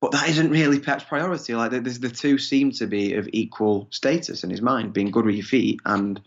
but 0.00 0.12
that 0.12 0.30
isn't 0.30 0.50
really 0.50 0.80
Pep's 0.80 1.04
priority. 1.04 1.54
Like 1.54 1.70
the, 1.70 1.80
the 1.80 2.08
two 2.10 2.38
seem 2.38 2.72
to 2.72 2.86
be 2.86 3.14
of 3.14 3.28
equal 3.32 3.86
status 3.90 4.42
in 4.42 4.50
his 4.50 4.62
mind, 4.62 4.94
being 4.94 5.10
good 5.10 5.26
with 5.26 5.36
your 5.36 5.44
feet 5.44 5.78
and 5.84 6.20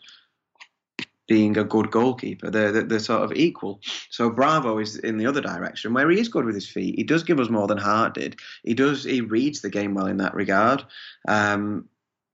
being 1.28 1.58
a 1.58 1.64
good 1.64 1.92
goalkeeper. 1.92 2.50
They're, 2.50 2.84
they're, 2.84 3.00
sort 3.00 3.24
of 3.24 3.34
equal. 3.34 3.82
So 4.10 4.30
Bravo 4.30 4.78
is 4.80 4.98
in 4.98 5.18
the 5.18 5.26
other 5.26 5.42
direction 5.42 5.94
where 5.94 6.10
he 6.10 6.20
is 6.20 6.30
good 6.30 6.46
with 6.46 6.56
his 6.56 6.70
feet. 6.70 6.96
He 6.96 7.04
does 7.04 7.24
give 7.24 7.40
us 7.40 7.50
more 7.50 7.68
than 7.68 7.78
Hart 7.78 8.14
did. 8.14 8.38
He 8.64 8.74
does. 8.74 9.04
He 9.04 9.22
reads 9.22 9.62
the 9.62 9.70
game 9.70 9.94
well 9.94 10.08
in 10.08 10.18
that 10.18 10.36
regard. 10.36 10.84
Um, 11.28 11.90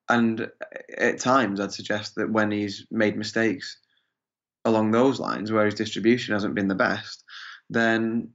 and 0.10 0.50
at 0.98 1.20
times, 1.20 1.60
I'd 1.60 1.72
suggest 1.72 2.16
that 2.16 2.30
when 2.30 2.52
he's 2.52 2.86
made 2.92 3.18
mistakes 3.18 3.78
along 4.66 4.92
those 4.92 5.20
lines, 5.20 5.52
where 5.52 5.66
his 5.66 5.76
distribution 5.76 6.34
hasn't 6.34 6.56
been 6.56 6.68
the 6.68 6.76
best, 6.76 7.24
then 7.70 8.30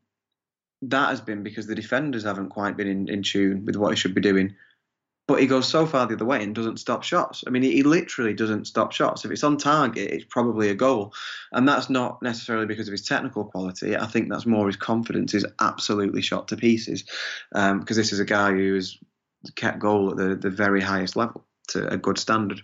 that 0.82 1.10
has 1.10 1.20
been 1.20 1.42
because 1.42 1.66
the 1.66 1.74
defenders 1.74 2.24
haven't 2.24 2.48
quite 2.48 2.76
been 2.76 2.86
in, 2.86 3.08
in 3.08 3.22
tune 3.22 3.64
with 3.64 3.76
what 3.76 3.90
he 3.90 3.96
should 3.96 4.14
be 4.14 4.20
doing 4.20 4.54
but 5.26 5.40
he 5.40 5.46
goes 5.46 5.66
so 5.66 5.86
far 5.86 6.06
the 6.06 6.14
other 6.14 6.24
way 6.24 6.42
and 6.42 6.54
doesn't 6.54 6.78
stop 6.78 7.02
shots. 7.02 7.42
I 7.46 7.50
mean, 7.50 7.62
he, 7.62 7.72
he 7.72 7.82
literally 7.82 8.32
doesn't 8.32 8.66
stop 8.66 8.92
shots. 8.92 9.24
If 9.24 9.30
it's 9.30 9.42
on 9.42 9.56
target, 9.56 10.10
it's 10.10 10.24
probably 10.24 10.68
a 10.68 10.74
goal, 10.74 11.12
and 11.52 11.68
that's 11.68 11.90
not 11.90 12.22
necessarily 12.22 12.66
because 12.66 12.88
of 12.88 12.92
his 12.92 13.06
technical 13.06 13.44
quality. 13.44 13.96
I 13.96 14.06
think 14.06 14.28
that's 14.28 14.46
more 14.46 14.66
his 14.66 14.76
confidence 14.76 15.34
is 15.34 15.46
absolutely 15.60 16.22
shot 16.22 16.48
to 16.48 16.56
pieces, 16.56 17.02
because 17.52 17.70
um, 17.70 17.84
this 17.88 18.12
is 18.12 18.20
a 18.20 18.24
guy 18.24 18.52
who 18.52 18.74
has 18.74 18.96
kept 19.54 19.78
goal 19.78 20.10
at 20.10 20.16
the, 20.16 20.34
the 20.36 20.50
very 20.50 20.80
highest 20.80 21.16
level 21.16 21.44
to 21.68 21.88
a 21.92 21.96
good 21.96 22.18
standard. 22.18 22.62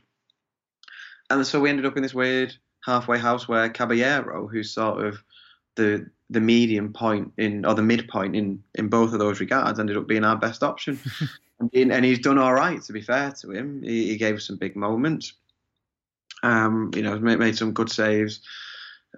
And 1.30 1.46
so 1.46 1.60
we 1.60 1.70
ended 1.70 1.86
up 1.86 1.96
in 1.96 2.02
this 2.02 2.14
weird 2.14 2.54
halfway 2.84 3.18
house 3.18 3.48
where 3.48 3.68
Caballero, 3.68 4.46
who's 4.46 4.70
sort 4.70 5.04
of 5.04 5.22
the 5.76 6.08
the 6.30 6.40
medium 6.40 6.92
point 6.92 7.32
in 7.36 7.66
or 7.66 7.74
the 7.74 7.82
midpoint 7.82 8.34
in 8.34 8.62
in 8.74 8.88
both 8.88 9.12
of 9.12 9.18
those 9.18 9.40
regards, 9.40 9.78
ended 9.78 9.96
up 9.96 10.06
being 10.06 10.24
our 10.24 10.36
best 10.36 10.62
option. 10.62 10.98
and, 11.72 12.04
he's 12.04 12.20
done 12.20 12.38
all 12.38 12.52
right. 12.52 12.82
To 12.82 12.92
be 12.92 13.02
fair 13.02 13.32
to 13.40 13.50
him, 13.50 13.82
he, 13.82 14.08
he 14.08 14.16
gave 14.16 14.36
us 14.36 14.46
some 14.46 14.56
big 14.56 14.76
moments. 14.76 15.34
Um, 16.42 16.90
you 16.94 17.02
know, 17.02 17.18
made, 17.18 17.38
made 17.38 17.56
some 17.56 17.72
good 17.72 17.90
saves 17.90 18.40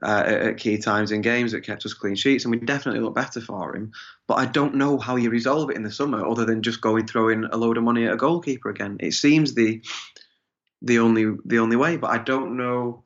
uh, 0.02 0.24
at 0.26 0.58
key 0.58 0.78
times 0.78 1.12
in 1.12 1.20
games 1.20 1.52
that 1.52 1.62
kept 1.62 1.86
us 1.86 1.94
clean 1.94 2.16
sheets, 2.16 2.44
and 2.44 2.50
we 2.52 2.58
definitely 2.58 3.00
look 3.00 3.14
better 3.14 3.40
for 3.40 3.74
him. 3.76 3.92
But 4.26 4.34
I 4.34 4.46
don't 4.46 4.74
know 4.74 4.98
how 4.98 5.16
you 5.16 5.30
resolve 5.30 5.70
it 5.70 5.76
in 5.76 5.82
the 5.82 5.90
summer, 5.90 6.26
other 6.26 6.44
than 6.44 6.62
just 6.62 6.80
going 6.80 7.06
throwing 7.06 7.44
a 7.44 7.56
load 7.56 7.76
of 7.76 7.84
money 7.84 8.06
at 8.06 8.12
a 8.12 8.16
goalkeeper 8.16 8.70
again. 8.70 8.96
It 9.00 9.12
seems 9.12 9.54
the 9.54 9.82
the 10.82 10.98
only 10.98 11.36
the 11.44 11.58
only 11.58 11.76
way, 11.76 11.96
but 11.96 12.10
I 12.10 12.18
don't 12.18 12.56
know. 12.56 13.04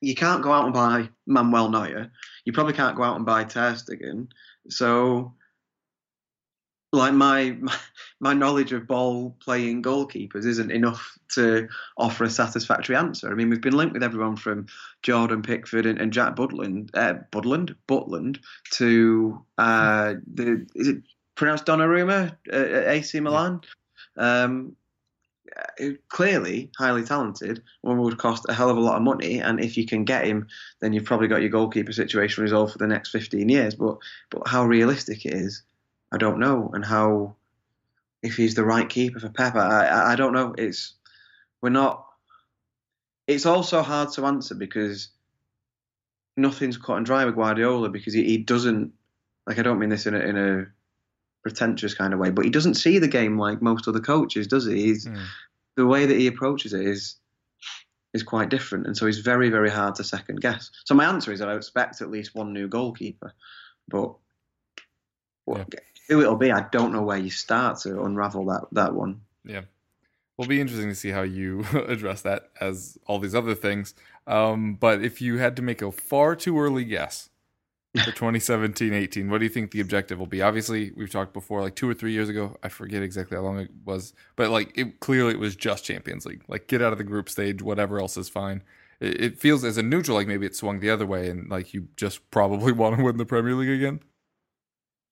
You 0.00 0.14
can't 0.14 0.42
go 0.42 0.52
out 0.52 0.64
and 0.64 0.74
buy 0.74 1.08
Manuel 1.26 1.70
Neuer. 1.70 2.10
You 2.44 2.52
probably 2.52 2.74
can't 2.74 2.96
go 2.96 3.04
out 3.04 3.16
and 3.16 3.24
buy 3.24 3.44
Ter 3.44 3.72
Stegen. 3.72 4.28
So 4.68 5.34
like 6.94 7.12
my, 7.12 7.56
my 7.60 7.76
my 8.20 8.32
knowledge 8.32 8.72
of 8.72 8.86
ball 8.86 9.36
playing 9.40 9.82
goalkeepers 9.82 10.46
isn't 10.46 10.70
enough 10.70 11.18
to 11.34 11.68
offer 11.98 12.24
a 12.24 12.30
satisfactory 12.30 12.96
answer. 12.96 13.30
I 13.30 13.34
mean, 13.34 13.50
we've 13.50 13.60
been 13.60 13.76
linked 13.76 13.92
with 13.92 14.02
everyone 14.02 14.36
from 14.36 14.66
Jordan 15.02 15.42
Pickford 15.42 15.84
and, 15.84 16.00
and 16.00 16.12
Jack 16.12 16.34
Budland, 16.34 16.88
uh, 16.94 17.14
Budland, 17.32 17.74
Butland 17.86 18.38
to 18.72 19.44
uh, 19.58 20.14
the 20.32 20.66
is 20.74 20.88
it 20.88 21.02
pronounced 21.34 21.66
Donnarumma 21.66 22.36
uh, 22.50 22.56
at 22.56 22.88
AC 22.88 23.20
Milan. 23.20 23.60
Um, 24.16 24.76
uh, 25.80 25.90
clearly 26.08 26.70
highly 26.78 27.04
talented, 27.04 27.62
one 27.82 28.00
would 28.00 28.18
cost 28.18 28.46
a 28.48 28.54
hell 28.54 28.70
of 28.70 28.76
a 28.76 28.80
lot 28.80 28.96
of 28.96 29.02
money, 29.02 29.38
and 29.38 29.60
if 29.60 29.76
you 29.76 29.86
can 29.86 30.04
get 30.04 30.24
him, 30.24 30.46
then 30.80 30.92
you've 30.92 31.04
probably 31.04 31.28
got 31.28 31.42
your 31.42 31.50
goalkeeper 31.50 31.92
situation 31.92 32.42
resolved 32.42 32.72
for 32.72 32.78
the 32.78 32.86
next 32.86 33.10
15 33.10 33.48
years. 33.48 33.74
But 33.74 33.98
but 34.30 34.48
how 34.48 34.64
realistic 34.64 35.26
it 35.26 35.34
is 35.34 35.62
I 36.14 36.16
don't 36.16 36.38
know, 36.38 36.70
and 36.72 36.84
how 36.84 37.34
if 38.22 38.36
he's 38.36 38.54
the 38.54 38.64
right 38.64 38.88
keeper 38.88 39.18
for 39.18 39.30
Pep, 39.30 39.56
I, 39.56 40.12
I 40.12 40.16
don't 40.16 40.32
know. 40.32 40.54
It's 40.56 40.94
we're 41.60 41.70
not. 41.70 42.06
It's 43.26 43.46
also 43.46 43.82
hard 43.82 44.12
to 44.12 44.24
answer 44.26 44.54
because 44.54 45.08
nothing's 46.36 46.76
cut 46.76 46.98
and 46.98 47.06
dry 47.06 47.24
with 47.24 47.34
Guardiola 47.34 47.88
because 47.88 48.14
he, 48.14 48.22
he 48.22 48.38
doesn't 48.38 48.92
like. 49.48 49.58
I 49.58 49.62
don't 49.62 49.80
mean 49.80 49.88
this 49.88 50.06
in 50.06 50.14
a, 50.14 50.20
in 50.20 50.38
a 50.38 50.66
pretentious 51.42 51.94
kind 51.94 52.14
of 52.14 52.20
way, 52.20 52.30
but 52.30 52.44
he 52.44 52.50
doesn't 52.50 52.74
see 52.74 53.00
the 53.00 53.08
game 53.08 53.36
like 53.36 53.60
most 53.60 53.88
other 53.88 54.00
coaches, 54.00 54.46
does 54.46 54.66
he? 54.66 54.84
He's 54.84 55.06
mm. 55.06 55.20
the 55.76 55.86
way 55.86 56.06
that 56.06 56.16
he 56.16 56.28
approaches 56.28 56.72
it 56.74 56.86
is 56.86 57.16
is 58.12 58.22
quite 58.22 58.50
different, 58.50 58.86
and 58.86 58.96
so 58.96 59.06
he's 59.06 59.18
very 59.18 59.50
very 59.50 59.70
hard 59.70 59.96
to 59.96 60.04
second 60.04 60.40
guess. 60.40 60.70
So 60.84 60.94
my 60.94 61.06
answer 61.06 61.32
is 61.32 61.40
that 61.40 61.48
I 61.48 61.56
expect 61.56 62.02
at 62.02 62.10
least 62.10 62.36
one 62.36 62.52
new 62.52 62.68
goalkeeper, 62.68 63.34
but 63.88 64.14
yeah 65.46 65.80
who 66.08 66.20
it'll 66.20 66.36
be, 66.36 66.52
I 66.52 66.66
don't 66.70 66.92
know 66.92 67.02
where 67.02 67.18
you 67.18 67.30
start 67.30 67.78
to 67.80 68.02
unravel 68.02 68.46
that 68.46 68.66
that 68.72 68.94
one. 68.94 69.20
Yeah, 69.44 69.62
will 70.36 70.46
be 70.46 70.60
interesting 70.60 70.88
to 70.88 70.94
see 70.94 71.10
how 71.10 71.22
you 71.22 71.64
address 71.88 72.22
that 72.22 72.50
as 72.60 72.98
all 73.06 73.18
these 73.18 73.34
other 73.34 73.54
things. 73.54 73.94
Um, 74.26 74.74
but 74.74 75.02
if 75.02 75.20
you 75.20 75.38
had 75.38 75.56
to 75.56 75.62
make 75.62 75.82
a 75.82 75.92
far 75.92 76.34
too 76.34 76.58
early 76.58 76.84
guess 76.84 77.30
for 78.04 78.10
2017-18, 78.12 79.28
what 79.28 79.38
do 79.38 79.44
you 79.44 79.50
think 79.50 79.70
the 79.70 79.80
objective 79.80 80.18
will 80.18 80.26
be? 80.26 80.42
Obviously, 80.42 80.92
we've 80.96 81.10
talked 81.10 81.32
before, 81.32 81.60
like 81.60 81.76
two 81.76 81.88
or 81.88 81.94
three 81.94 82.12
years 82.12 82.28
ago. 82.28 82.56
I 82.62 82.68
forget 82.68 83.02
exactly 83.02 83.36
how 83.36 83.42
long 83.42 83.58
it 83.58 83.70
was, 83.84 84.14
but 84.36 84.50
like 84.50 84.76
it 84.76 85.00
clearly 85.00 85.32
it 85.32 85.38
was 85.38 85.56
just 85.56 85.84
Champions 85.84 86.26
League. 86.26 86.42
Like 86.48 86.66
get 86.66 86.82
out 86.82 86.92
of 86.92 86.98
the 86.98 87.04
group 87.04 87.28
stage, 87.28 87.62
whatever 87.62 88.00
else 88.00 88.16
is 88.16 88.28
fine. 88.28 88.62
It, 89.00 89.20
it 89.20 89.38
feels 89.38 89.64
as 89.64 89.78
a 89.78 89.82
neutral 89.82 90.16
like 90.16 90.26
maybe 90.26 90.46
it 90.46 90.56
swung 90.56 90.80
the 90.80 90.90
other 90.90 91.06
way, 91.06 91.28
and 91.28 91.50
like 91.50 91.74
you 91.74 91.88
just 91.96 92.30
probably 92.30 92.72
want 92.80 92.96
to 92.96 93.02
win 93.04 93.16
the 93.16 93.26
Premier 93.26 93.54
League 93.54 93.70
again. 93.70 94.00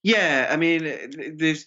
Yeah, 0.03 0.49
I 0.51 0.57
mean, 0.57 1.37
there's 1.37 1.67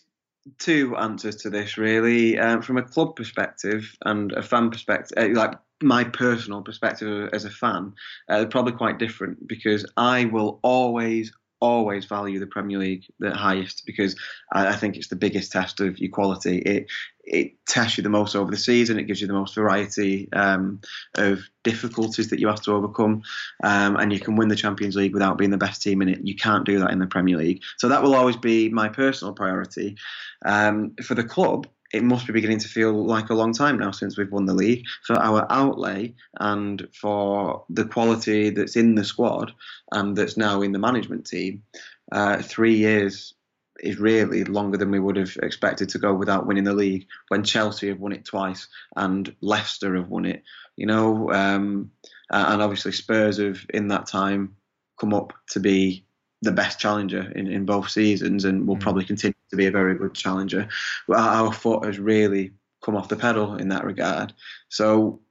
two 0.60 0.96
answers 0.98 1.38
to 1.38 1.50
this 1.50 1.78
really. 1.78 2.38
Um, 2.38 2.62
from 2.62 2.78
a 2.78 2.84
club 2.84 3.16
perspective 3.16 3.96
and 4.06 4.32
a 4.34 4.44
fan 4.44 4.70
perspective, 4.70 5.18
uh, 5.18 5.34
like 5.40 5.54
my 5.82 6.04
personal 6.04 6.62
perspective 6.62 7.30
as 7.34 7.46
a 7.46 7.50
fan, 7.50 7.94
uh, 8.30 8.40
they're 8.40 8.48
probably 8.48 8.74
quite 8.74 9.00
different 9.00 9.48
because 9.48 9.86
I 9.98 10.26
will 10.26 10.60
always, 10.64 11.32
always 11.60 12.06
value 12.06 12.40
the 12.40 12.48
Premier 12.48 12.78
League 12.78 13.06
the 13.20 13.34
highest 13.34 13.84
because 13.86 14.16
I, 14.52 14.68
I 14.68 14.76
think 14.76 14.96
it's 14.96 15.08
the 15.08 15.16
biggest 15.16 15.52
test 15.52 15.80
of 15.80 15.98
your 16.00 16.12
quality. 16.12 16.60
It 16.60 16.88
it 17.24 17.54
tests 17.66 17.98
you 17.98 18.04
the 18.04 18.10
most 18.10 18.36
over 18.36 18.52
the 18.52 18.58
season. 18.58 19.00
It 19.00 19.08
gives 19.08 19.20
you 19.20 19.28
the 19.28 19.34
most 19.34 19.56
variety 19.56 20.32
um, 20.34 20.80
of 21.16 21.40
difficulties 21.64 22.30
that 22.30 22.40
you 22.40 22.48
have 22.48 22.62
to 22.62 22.72
overcome, 22.72 23.24
um, 23.64 23.96
and 23.96 24.14
you 24.14 24.20
can 24.20 24.36
win 24.36 24.48
the 24.48 24.56
Champions 24.56 24.96
League 24.96 25.14
without 25.14 25.38
being 25.38 25.52
the 25.52 25.58
best 25.58 25.82
team 25.82 26.02
in 26.02 26.10
it. 26.10 26.20
You 26.24 26.36
can't 26.36 26.66
do 26.66 26.80
that 26.80 26.92
in 26.92 27.00
the 27.00 27.08
Premier 27.08 27.38
League. 27.38 27.64
So 27.78 27.90
that 27.90 28.04
will 28.04 28.16
always 28.16 28.38
be 28.38 28.70
my 28.70 28.90
personal 28.90 29.34
priority. 29.34 29.98
Um, 30.46 30.94
for 31.04 31.16
the 31.16 31.24
club, 31.24 31.68
it 31.96 32.04
must 32.04 32.28
be 32.28 32.34
beginning 32.34 32.60
to 32.60 32.68
feel 32.68 33.06
like 33.06 33.30
a 33.30 33.34
long 33.34 33.54
time 33.54 33.80
now 33.80 33.92
since 33.92 34.18
we've 34.18 34.32
won 34.32 34.46
the 34.46 34.54
league. 34.54 34.86
For 35.06 35.16
our 35.16 35.48
outlay 35.50 36.14
and 36.40 36.86
for 36.94 37.64
the 37.70 37.86
quality 37.86 38.50
that's 38.50 38.76
in 38.76 38.96
the 38.96 39.06
squad 39.06 39.54
and 39.94 40.16
that's 40.16 40.36
now 40.36 40.62
in 40.62 40.74
the 40.74 40.80
management 40.80 41.26
team, 41.26 41.64
uh, 42.12 42.42
three 42.42 42.76
years 42.76 43.34
is 43.80 43.98
really 43.98 44.44
longer 44.44 44.78
than 44.78 44.92
we 44.92 45.00
would 45.00 45.16
have 45.16 45.38
expected 45.42 45.88
to 45.90 46.00
go 46.00 46.14
without 46.14 46.46
winning 46.46 46.66
the 46.66 46.74
league 46.74 47.08
when 47.30 47.44
Chelsea 47.44 47.88
have 47.88 48.00
won 48.00 48.12
it 48.12 48.26
twice 48.26 48.68
and 48.98 49.34
Leicester 49.42 49.96
have 49.96 50.10
won 50.10 50.26
it, 50.26 50.44
you 50.76 50.86
know, 50.86 51.32
um, 51.32 51.92
and 52.30 52.62
obviously 52.62 52.92
Spurs 52.92 53.38
have 53.38 53.66
in 53.74 53.88
that 53.90 54.06
time 54.06 54.56
come 55.00 55.14
up 55.14 55.34
to 55.50 55.60
be 55.60 56.06
the 56.42 56.52
best 56.52 56.80
challenger 56.80 57.32
in, 57.36 57.48
in 57.48 57.66
both 57.66 57.90
seasons 57.90 58.46
and 58.46 58.68
will 58.68 58.78
mm. 58.78 58.82
probably 58.82 59.06
continue 59.06 59.35
to 59.50 59.56
be 59.56 59.66
a 59.66 59.72
very 59.72 59.96
good 59.96 60.14
challenger. 60.14 60.68
But 61.08 61.20
our 61.20 61.52
foot 61.52 61.86
has 61.86 62.00
really 62.00 62.52
come 62.84 62.96
off 62.96 63.10
the 63.10 63.16
pedal 63.16 63.56
in 63.56 63.70
that 63.70 63.84
regard. 63.84 64.34
So 64.70 65.22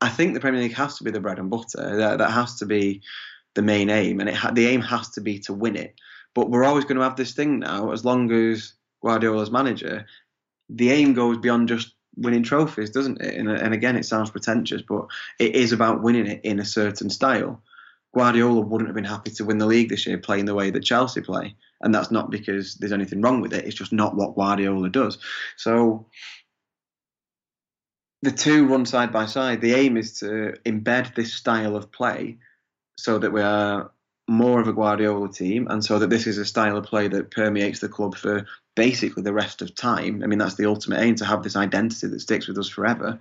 I 0.00 0.08
think 0.08 0.34
the 0.34 0.40
Premier 0.40 0.60
League 0.60 0.74
has 0.74 0.98
to 0.98 1.04
be 1.04 1.10
the 1.10 1.20
bread 1.20 1.38
and 1.38 1.50
butter. 1.50 1.96
That, 1.96 2.18
that 2.18 2.30
has 2.30 2.56
to 2.56 2.66
be 2.66 3.02
the 3.54 3.62
main 3.62 3.90
aim, 3.90 4.20
and 4.20 4.28
it 4.28 4.34
ha- 4.34 4.50
the 4.50 4.66
aim 4.66 4.80
has 4.80 5.10
to 5.10 5.20
be 5.20 5.38
to 5.40 5.52
win 5.52 5.76
it. 5.76 5.94
But 6.34 6.50
we're 6.50 6.64
always 6.64 6.84
going 6.84 6.96
to 6.96 7.02
have 7.02 7.16
this 7.16 7.34
thing 7.34 7.58
now, 7.58 7.92
as 7.92 8.04
long 8.04 8.32
as 8.32 8.72
Guardiola's 9.02 9.50
manager, 9.50 10.06
the 10.70 10.90
aim 10.90 11.12
goes 11.12 11.38
beyond 11.38 11.68
just 11.68 11.94
winning 12.16 12.42
trophies, 12.42 12.90
doesn't 12.90 13.20
it? 13.20 13.34
And, 13.34 13.50
and 13.50 13.74
again, 13.74 13.96
it 13.96 14.06
sounds 14.06 14.30
pretentious, 14.30 14.82
but 14.82 15.06
it 15.38 15.54
is 15.54 15.72
about 15.72 16.02
winning 16.02 16.26
it 16.26 16.40
in 16.44 16.58
a 16.58 16.64
certain 16.64 17.10
style. 17.10 17.62
Guardiola 18.14 18.60
wouldn't 18.60 18.88
have 18.88 18.94
been 18.94 19.04
happy 19.04 19.30
to 19.32 19.44
win 19.44 19.58
the 19.58 19.66
league 19.66 19.88
this 19.88 20.06
year 20.06 20.18
playing 20.18 20.44
the 20.44 20.54
way 20.54 20.70
that 20.70 20.84
Chelsea 20.84 21.20
play. 21.20 21.54
And 21.80 21.94
that's 21.94 22.10
not 22.10 22.30
because 22.30 22.74
there's 22.74 22.92
anything 22.92 23.22
wrong 23.22 23.40
with 23.40 23.52
it. 23.52 23.64
It's 23.64 23.74
just 23.74 23.92
not 23.92 24.14
what 24.14 24.34
Guardiola 24.34 24.90
does. 24.90 25.18
So 25.56 26.06
the 28.20 28.30
two 28.30 28.66
run 28.66 28.86
side 28.86 29.12
by 29.12 29.26
side. 29.26 29.60
The 29.60 29.74
aim 29.74 29.96
is 29.96 30.18
to 30.20 30.54
embed 30.64 31.14
this 31.14 31.34
style 31.34 31.74
of 31.74 31.90
play 31.90 32.38
so 32.96 33.18
that 33.18 33.32
we 33.32 33.40
are 33.40 33.90
more 34.28 34.60
of 34.60 34.68
a 34.68 34.72
Guardiola 34.72 35.32
team, 35.32 35.66
and 35.68 35.84
so 35.84 35.98
that 35.98 36.08
this 36.08 36.28
is 36.28 36.38
a 36.38 36.44
style 36.44 36.76
of 36.76 36.86
play 36.86 37.08
that 37.08 37.32
permeates 37.32 37.80
the 37.80 37.88
club 37.88 38.16
for 38.16 38.46
basically 38.76 39.24
the 39.24 39.32
rest 39.32 39.60
of 39.60 39.74
time. 39.74 40.22
I 40.22 40.26
mean, 40.28 40.38
that's 40.38 40.54
the 40.54 40.66
ultimate 40.66 41.00
aim 41.00 41.16
to 41.16 41.24
have 41.24 41.42
this 41.42 41.56
identity 41.56 42.06
that 42.06 42.20
sticks 42.20 42.46
with 42.46 42.56
us 42.56 42.68
forever, 42.68 43.18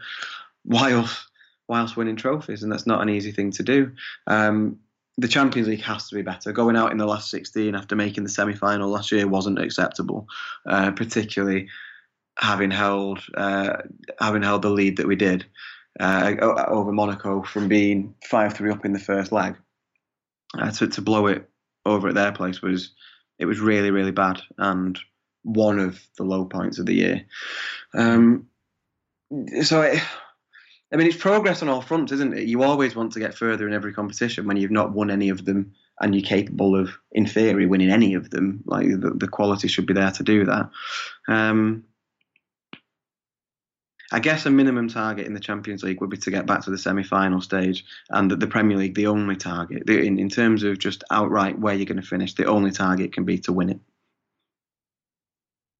whilst 0.63 1.30
whilst 1.67 1.97
winning 1.97 2.15
trophies, 2.15 2.63
and 2.63 2.71
that's 2.71 2.87
not 2.87 3.01
an 3.01 3.09
easy 3.09 3.31
thing 3.31 3.51
to 3.51 3.63
do. 3.63 3.91
Um, 4.27 4.79
the 5.17 5.27
Champions 5.27 5.67
League 5.67 5.81
has 5.81 6.07
to 6.09 6.15
be 6.15 6.21
better. 6.21 6.51
Going 6.51 6.75
out 6.75 6.91
in 6.91 6.97
the 6.97 7.05
last 7.05 7.29
16 7.29 7.75
after 7.75 7.95
making 7.95 8.23
the 8.23 8.29
semi 8.29 8.53
final 8.55 8.89
last 8.89 9.11
year 9.11 9.27
wasn't 9.27 9.59
acceptable, 9.59 10.27
uh, 10.65 10.91
particularly 10.91 11.67
having 12.37 12.71
held 12.71 13.19
uh, 13.35 13.77
having 14.19 14.41
held 14.41 14.61
the 14.61 14.69
lead 14.69 14.97
that 14.97 15.07
we 15.07 15.15
did 15.15 15.45
uh, 15.99 16.35
over 16.67 16.91
Monaco 16.91 17.43
from 17.43 17.67
being 17.67 18.15
five 18.23 18.53
three 18.53 18.71
up 18.71 18.85
in 18.85 18.93
the 18.93 18.99
first 18.99 19.31
leg 19.31 19.55
uh, 20.57 20.71
to 20.71 20.87
to 20.87 21.01
blow 21.01 21.27
it 21.27 21.49
over 21.85 22.07
at 22.07 22.15
their 22.15 22.31
place 22.31 22.61
was 22.61 22.91
it 23.37 23.45
was 23.45 23.59
really 23.59 23.91
really 23.91 24.11
bad 24.11 24.41
and 24.57 24.99
one 25.43 25.79
of 25.79 25.99
the 26.17 26.23
low 26.23 26.45
points 26.45 26.79
of 26.79 26.85
the 26.85 26.93
year. 26.93 27.25
Um, 27.93 28.47
so 29.63 29.93
I 30.93 30.97
mean, 30.97 31.07
it's 31.07 31.15
progress 31.15 31.61
on 31.61 31.69
all 31.69 31.81
fronts, 31.81 32.11
isn't 32.11 32.37
it? 32.37 32.47
You 32.47 32.63
always 32.63 32.95
want 32.95 33.13
to 33.13 33.19
get 33.19 33.37
further 33.37 33.67
in 33.67 33.73
every 33.73 33.93
competition 33.93 34.45
when 34.45 34.57
you've 34.57 34.71
not 34.71 34.91
won 34.91 35.09
any 35.09 35.29
of 35.29 35.45
them 35.45 35.73
and 36.01 36.13
you're 36.13 36.23
capable 36.23 36.75
of, 36.75 36.91
in 37.11 37.25
theory, 37.25 37.65
winning 37.65 37.91
any 37.91 38.13
of 38.13 38.29
them. 38.29 38.61
Like 38.65 38.87
the, 38.87 39.11
the 39.15 39.27
quality 39.27 39.67
should 39.67 39.85
be 39.85 39.93
there 39.93 40.11
to 40.11 40.23
do 40.23 40.45
that. 40.45 40.69
Um, 41.29 41.85
I 44.11 44.19
guess 44.19 44.45
a 44.45 44.49
minimum 44.49 44.89
target 44.89 45.25
in 45.25 45.33
the 45.33 45.39
Champions 45.39 45.83
League 45.83 46.01
would 46.01 46.09
be 46.09 46.17
to 46.17 46.31
get 46.31 46.45
back 46.45 46.61
to 46.65 46.69
the 46.69 46.77
semi-final 46.77 47.39
stage, 47.39 47.85
and 48.09 48.29
that 48.29 48.41
the 48.41 48.47
Premier 48.47 48.77
League, 48.77 48.95
the 48.95 49.07
only 49.07 49.37
target 49.37 49.89
in 49.89 50.19
in 50.19 50.27
terms 50.27 50.63
of 50.63 50.79
just 50.79 51.05
outright 51.11 51.57
where 51.57 51.73
you're 51.73 51.85
going 51.85 52.01
to 52.01 52.05
finish, 52.05 52.33
the 52.33 52.45
only 52.45 52.71
target 52.71 53.13
can 53.13 53.23
be 53.23 53.37
to 53.39 53.53
win 53.53 53.69
it. 53.69 53.79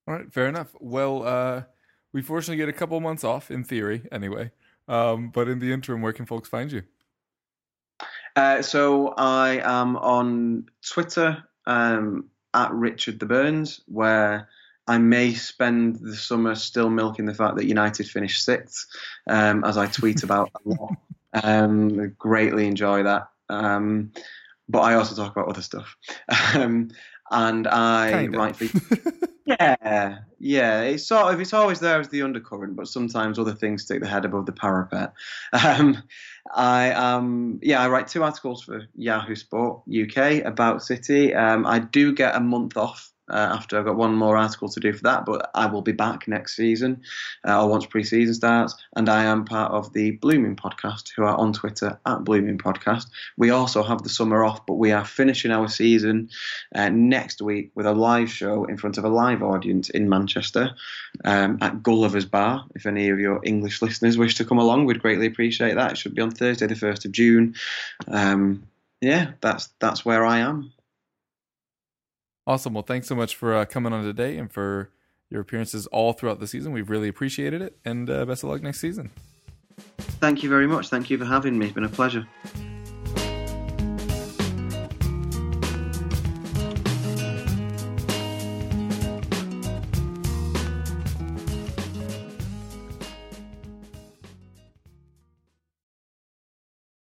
All 0.08 0.14
right, 0.14 0.32
fair 0.32 0.48
enough. 0.48 0.74
Well, 0.80 1.28
uh, 1.28 1.64
we 2.14 2.22
fortunately 2.22 2.56
get 2.56 2.70
a 2.70 2.74
couple 2.74 2.96
of 2.96 3.04
months 3.04 3.26
off 3.26 3.52
in 3.52 3.66
theory, 3.66 4.08
anyway. 4.14 4.52
Um, 4.92 5.30
but 5.30 5.48
in 5.48 5.60
the 5.60 5.72
interim, 5.72 6.02
where 6.02 6.12
can 6.12 6.26
folks 6.26 6.50
find 6.50 6.70
you? 6.70 6.84
Uh, 8.36 8.62
so 8.62 9.14
I 9.18 9.62
am 9.64 9.96
on 9.96 10.66
Twitter 10.86 11.46
um, 11.66 12.26
at 12.54 12.74
Richard 12.74 13.18
the 13.18 13.26
Burns, 13.26 13.80
where 13.86 14.50
I 14.88 14.98
may 14.98 15.34
spend 15.34 16.02
the 16.02 16.16
summer 16.16 16.56
still 16.56 16.90
milking 16.90 17.26
the 17.26 17.34
fact 17.34 17.56
that 17.56 17.68
United 17.68 18.10
finished 18.10 18.44
sixth, 18.44 18.88
um, 19.30 19.64
as 19.64 19.78
I 19.78 19.88
tweet 19.88 20.24
about 20.24 20.52
a 20.66 20.70
lot. 20.70 20.96
Um, 21.42 22.10
greatly 22.20 22.68
enjoy 22.68 23.04
that. 23.04 23.30
Um, 23.48 24.12
but 24.68 24.80
I 24.80 24.96
also 24.96 25.16
talk 25.16 25.32
about 25.32 25.48
other 25.48 25.62
stuff. 25.62 25.96
Um, 26.54 26.90
and 27.32 27.68
I 27.68 28.12
Kinda. 28.12 28.38
write 28.38 28.58
yeah, 29.46 30.18
yeah. 30.40 30.82
It's 30.82 31.08
sort 31.08 31.34
of 31.34 31.40
it's 31.40 31.54
always 31.54 31.80
there 31.80 32.00
as 32.00 32.10
the 32.10 32.22
undercurrent, 32.22 32.76
but 32.76 32.88
sometimes 32.88 33.40
other 33.40 33.56
things 33.56 33.86
take 33.86 34.02
the 34.02 34.08
head 34.08 34.26
above 34.26 34.46
the 34.46 34.52
parapet. 34.52 35.14
Um, 35.54 36.04
I 36.54 36.92
um 36.92 37.60
yeah, 37.62 37.82
I 37.82 37.88
write 37.90 38.08
two 38.08 38.24
articles 38.24 38.64
for 38.64 38.82
Yahoo 38.96 39.36
Sport 39.36 39.84
UK 39.88 40.44
about 40.44 40.84
City. 40.84 41.34
Um, 41.34 41.66
I 41.66 41.80
do 41.80 42.14
get 42.14 42.36
a 42.36 42.40
month 42.40 42.78
off. 42.78 43.12
Uh, 43.32 43.50
after 43.54 43.78
I've 43.78 43.86
got 43.86 43.96
one 43.96 44.16
more 44.16 44.36
article 44.36 44.70
to 44.70 44.80
do 44.80 44.94
for 44.94 45.04
that, 45.04 45.26
but 45.26 45.50
I 45.56 45.66
will 45.66 45.82
be 45.82 45.94
back 45.94 46.28
next 46.28 46.56
season 46.56 47.02
uh, 47.48 47.64
or 47.64 47.70
once 47.70 47.86
pre-season 47.86 48.34
starts. 48.34 48.76
And 48.96 49.08
I 49.10 49.24
am 49.24 49.46
part 49.46 49.72
of 49.72 49.94
the 49.94 50.12
Blue 50.12 50.40
Moon 50.40 50.56
Podcast, 50.56 51.12
who 51.16 51.24
are 51.24 51.36
on 51.36 51.54
Twitter 51.54 52.00
at 52.06 52.24
Blue 52.24 52.42
Moon 52.42 52.58
Podcast. 52.58 53.06
We 53.38 53.50
also 53.50 53.84
have 53.84 54.04
the 54.04 54.10
summer 54.10 54.44
off, 54.44 54.66
but 54.66 54.76
we 54.76 54.92
are 54.92 55.06
finishing 55.06 55.52
our 55.52 55.68
season 55.68 56.30
uh, 56.76 56.90
next 56.90 57.42
week 57.42 57.72
with 57.74 57.86
a 57.86 57.94
live 57.94 58.32
show 58.32 58.66
in 58.66 58.78
front 58.78 58.98
of 58.98 59.06
a 59.06 59.10
live 59.10 59.42
audience 59.42 59.90
in 59.90 60.10
Manchester 60.10 60.72
um, 61.24 61.58
at 61.62 61.82
Gulliver's 61.82 62.26
Bar. 62.26 62.66
If 62.76 62.86
any 62.86 63.10
of 63.10 63.20
your 63.20 63.40
English 63.44 63.82
listeners 63.82 64.18
wish 64.18 64.36
to 64.36 64.46
come 64.46 64.60
along, 64.60 64.86
we'd 64.86 65.02
greatly 65.02 65.28
appreciate 65.28 65.76
that. 65.76 65.92
It 65.92 65.98
should 65.98 66.16
be 66.16 66.22
on 66.22 66.32
Thursday, 66.32 66.68
the 66.68 66.76
first 66.76 67.06
of 67.06 67.12
June. 67.12 67.56
Um, 68.08 68.68
yeah, 69.00 69.32
that's 69.42 69.70
that's 69.80 70.06
where 70.06 70.26
I 70.26 70.40
am. 70.40 70.72
Awesome. 72.48 72.74
Well, 72.74 72.84
thanks 72.84 73.08
so 73.08 73.16
much 73.16 73.36
for 73.36 73.56
uh, 73.56 73.66
coming 73.66 73.94
on 73.94 74.04
today 74.04 74.38
and 74.38 74.52
for 74.52 74.90
your 75.30 75.42
appearances 75.42 75.88
all 75.88 76.14
throughout 76.14 76.40
the 76.40 76.48
season. 76.48 76.74
We've 76.74 76.90
really 76.90 77.08
appreciated 77.08 77.62
it, 77.62 77.78
and 77.86 78.10
uh, 78.10 78.26
best 78.26 78.44
of 78.44 78.50
luck 78.50 78.62
next 78.62 78.80
season. 78.80 79.12
Thank 79.98 80.44
you 80.44 80.50
very 80.50 80.68
much. 80.68 80.90
Thank 80.90 81.10
you 81.10 81.18
for 81.18 81.26
having 81.26 81.58
me. 81.58 81.68
It's 81.68 81.76
been 81.76 81.84
a 81.84 81.90
pleasure. 81.90 82.28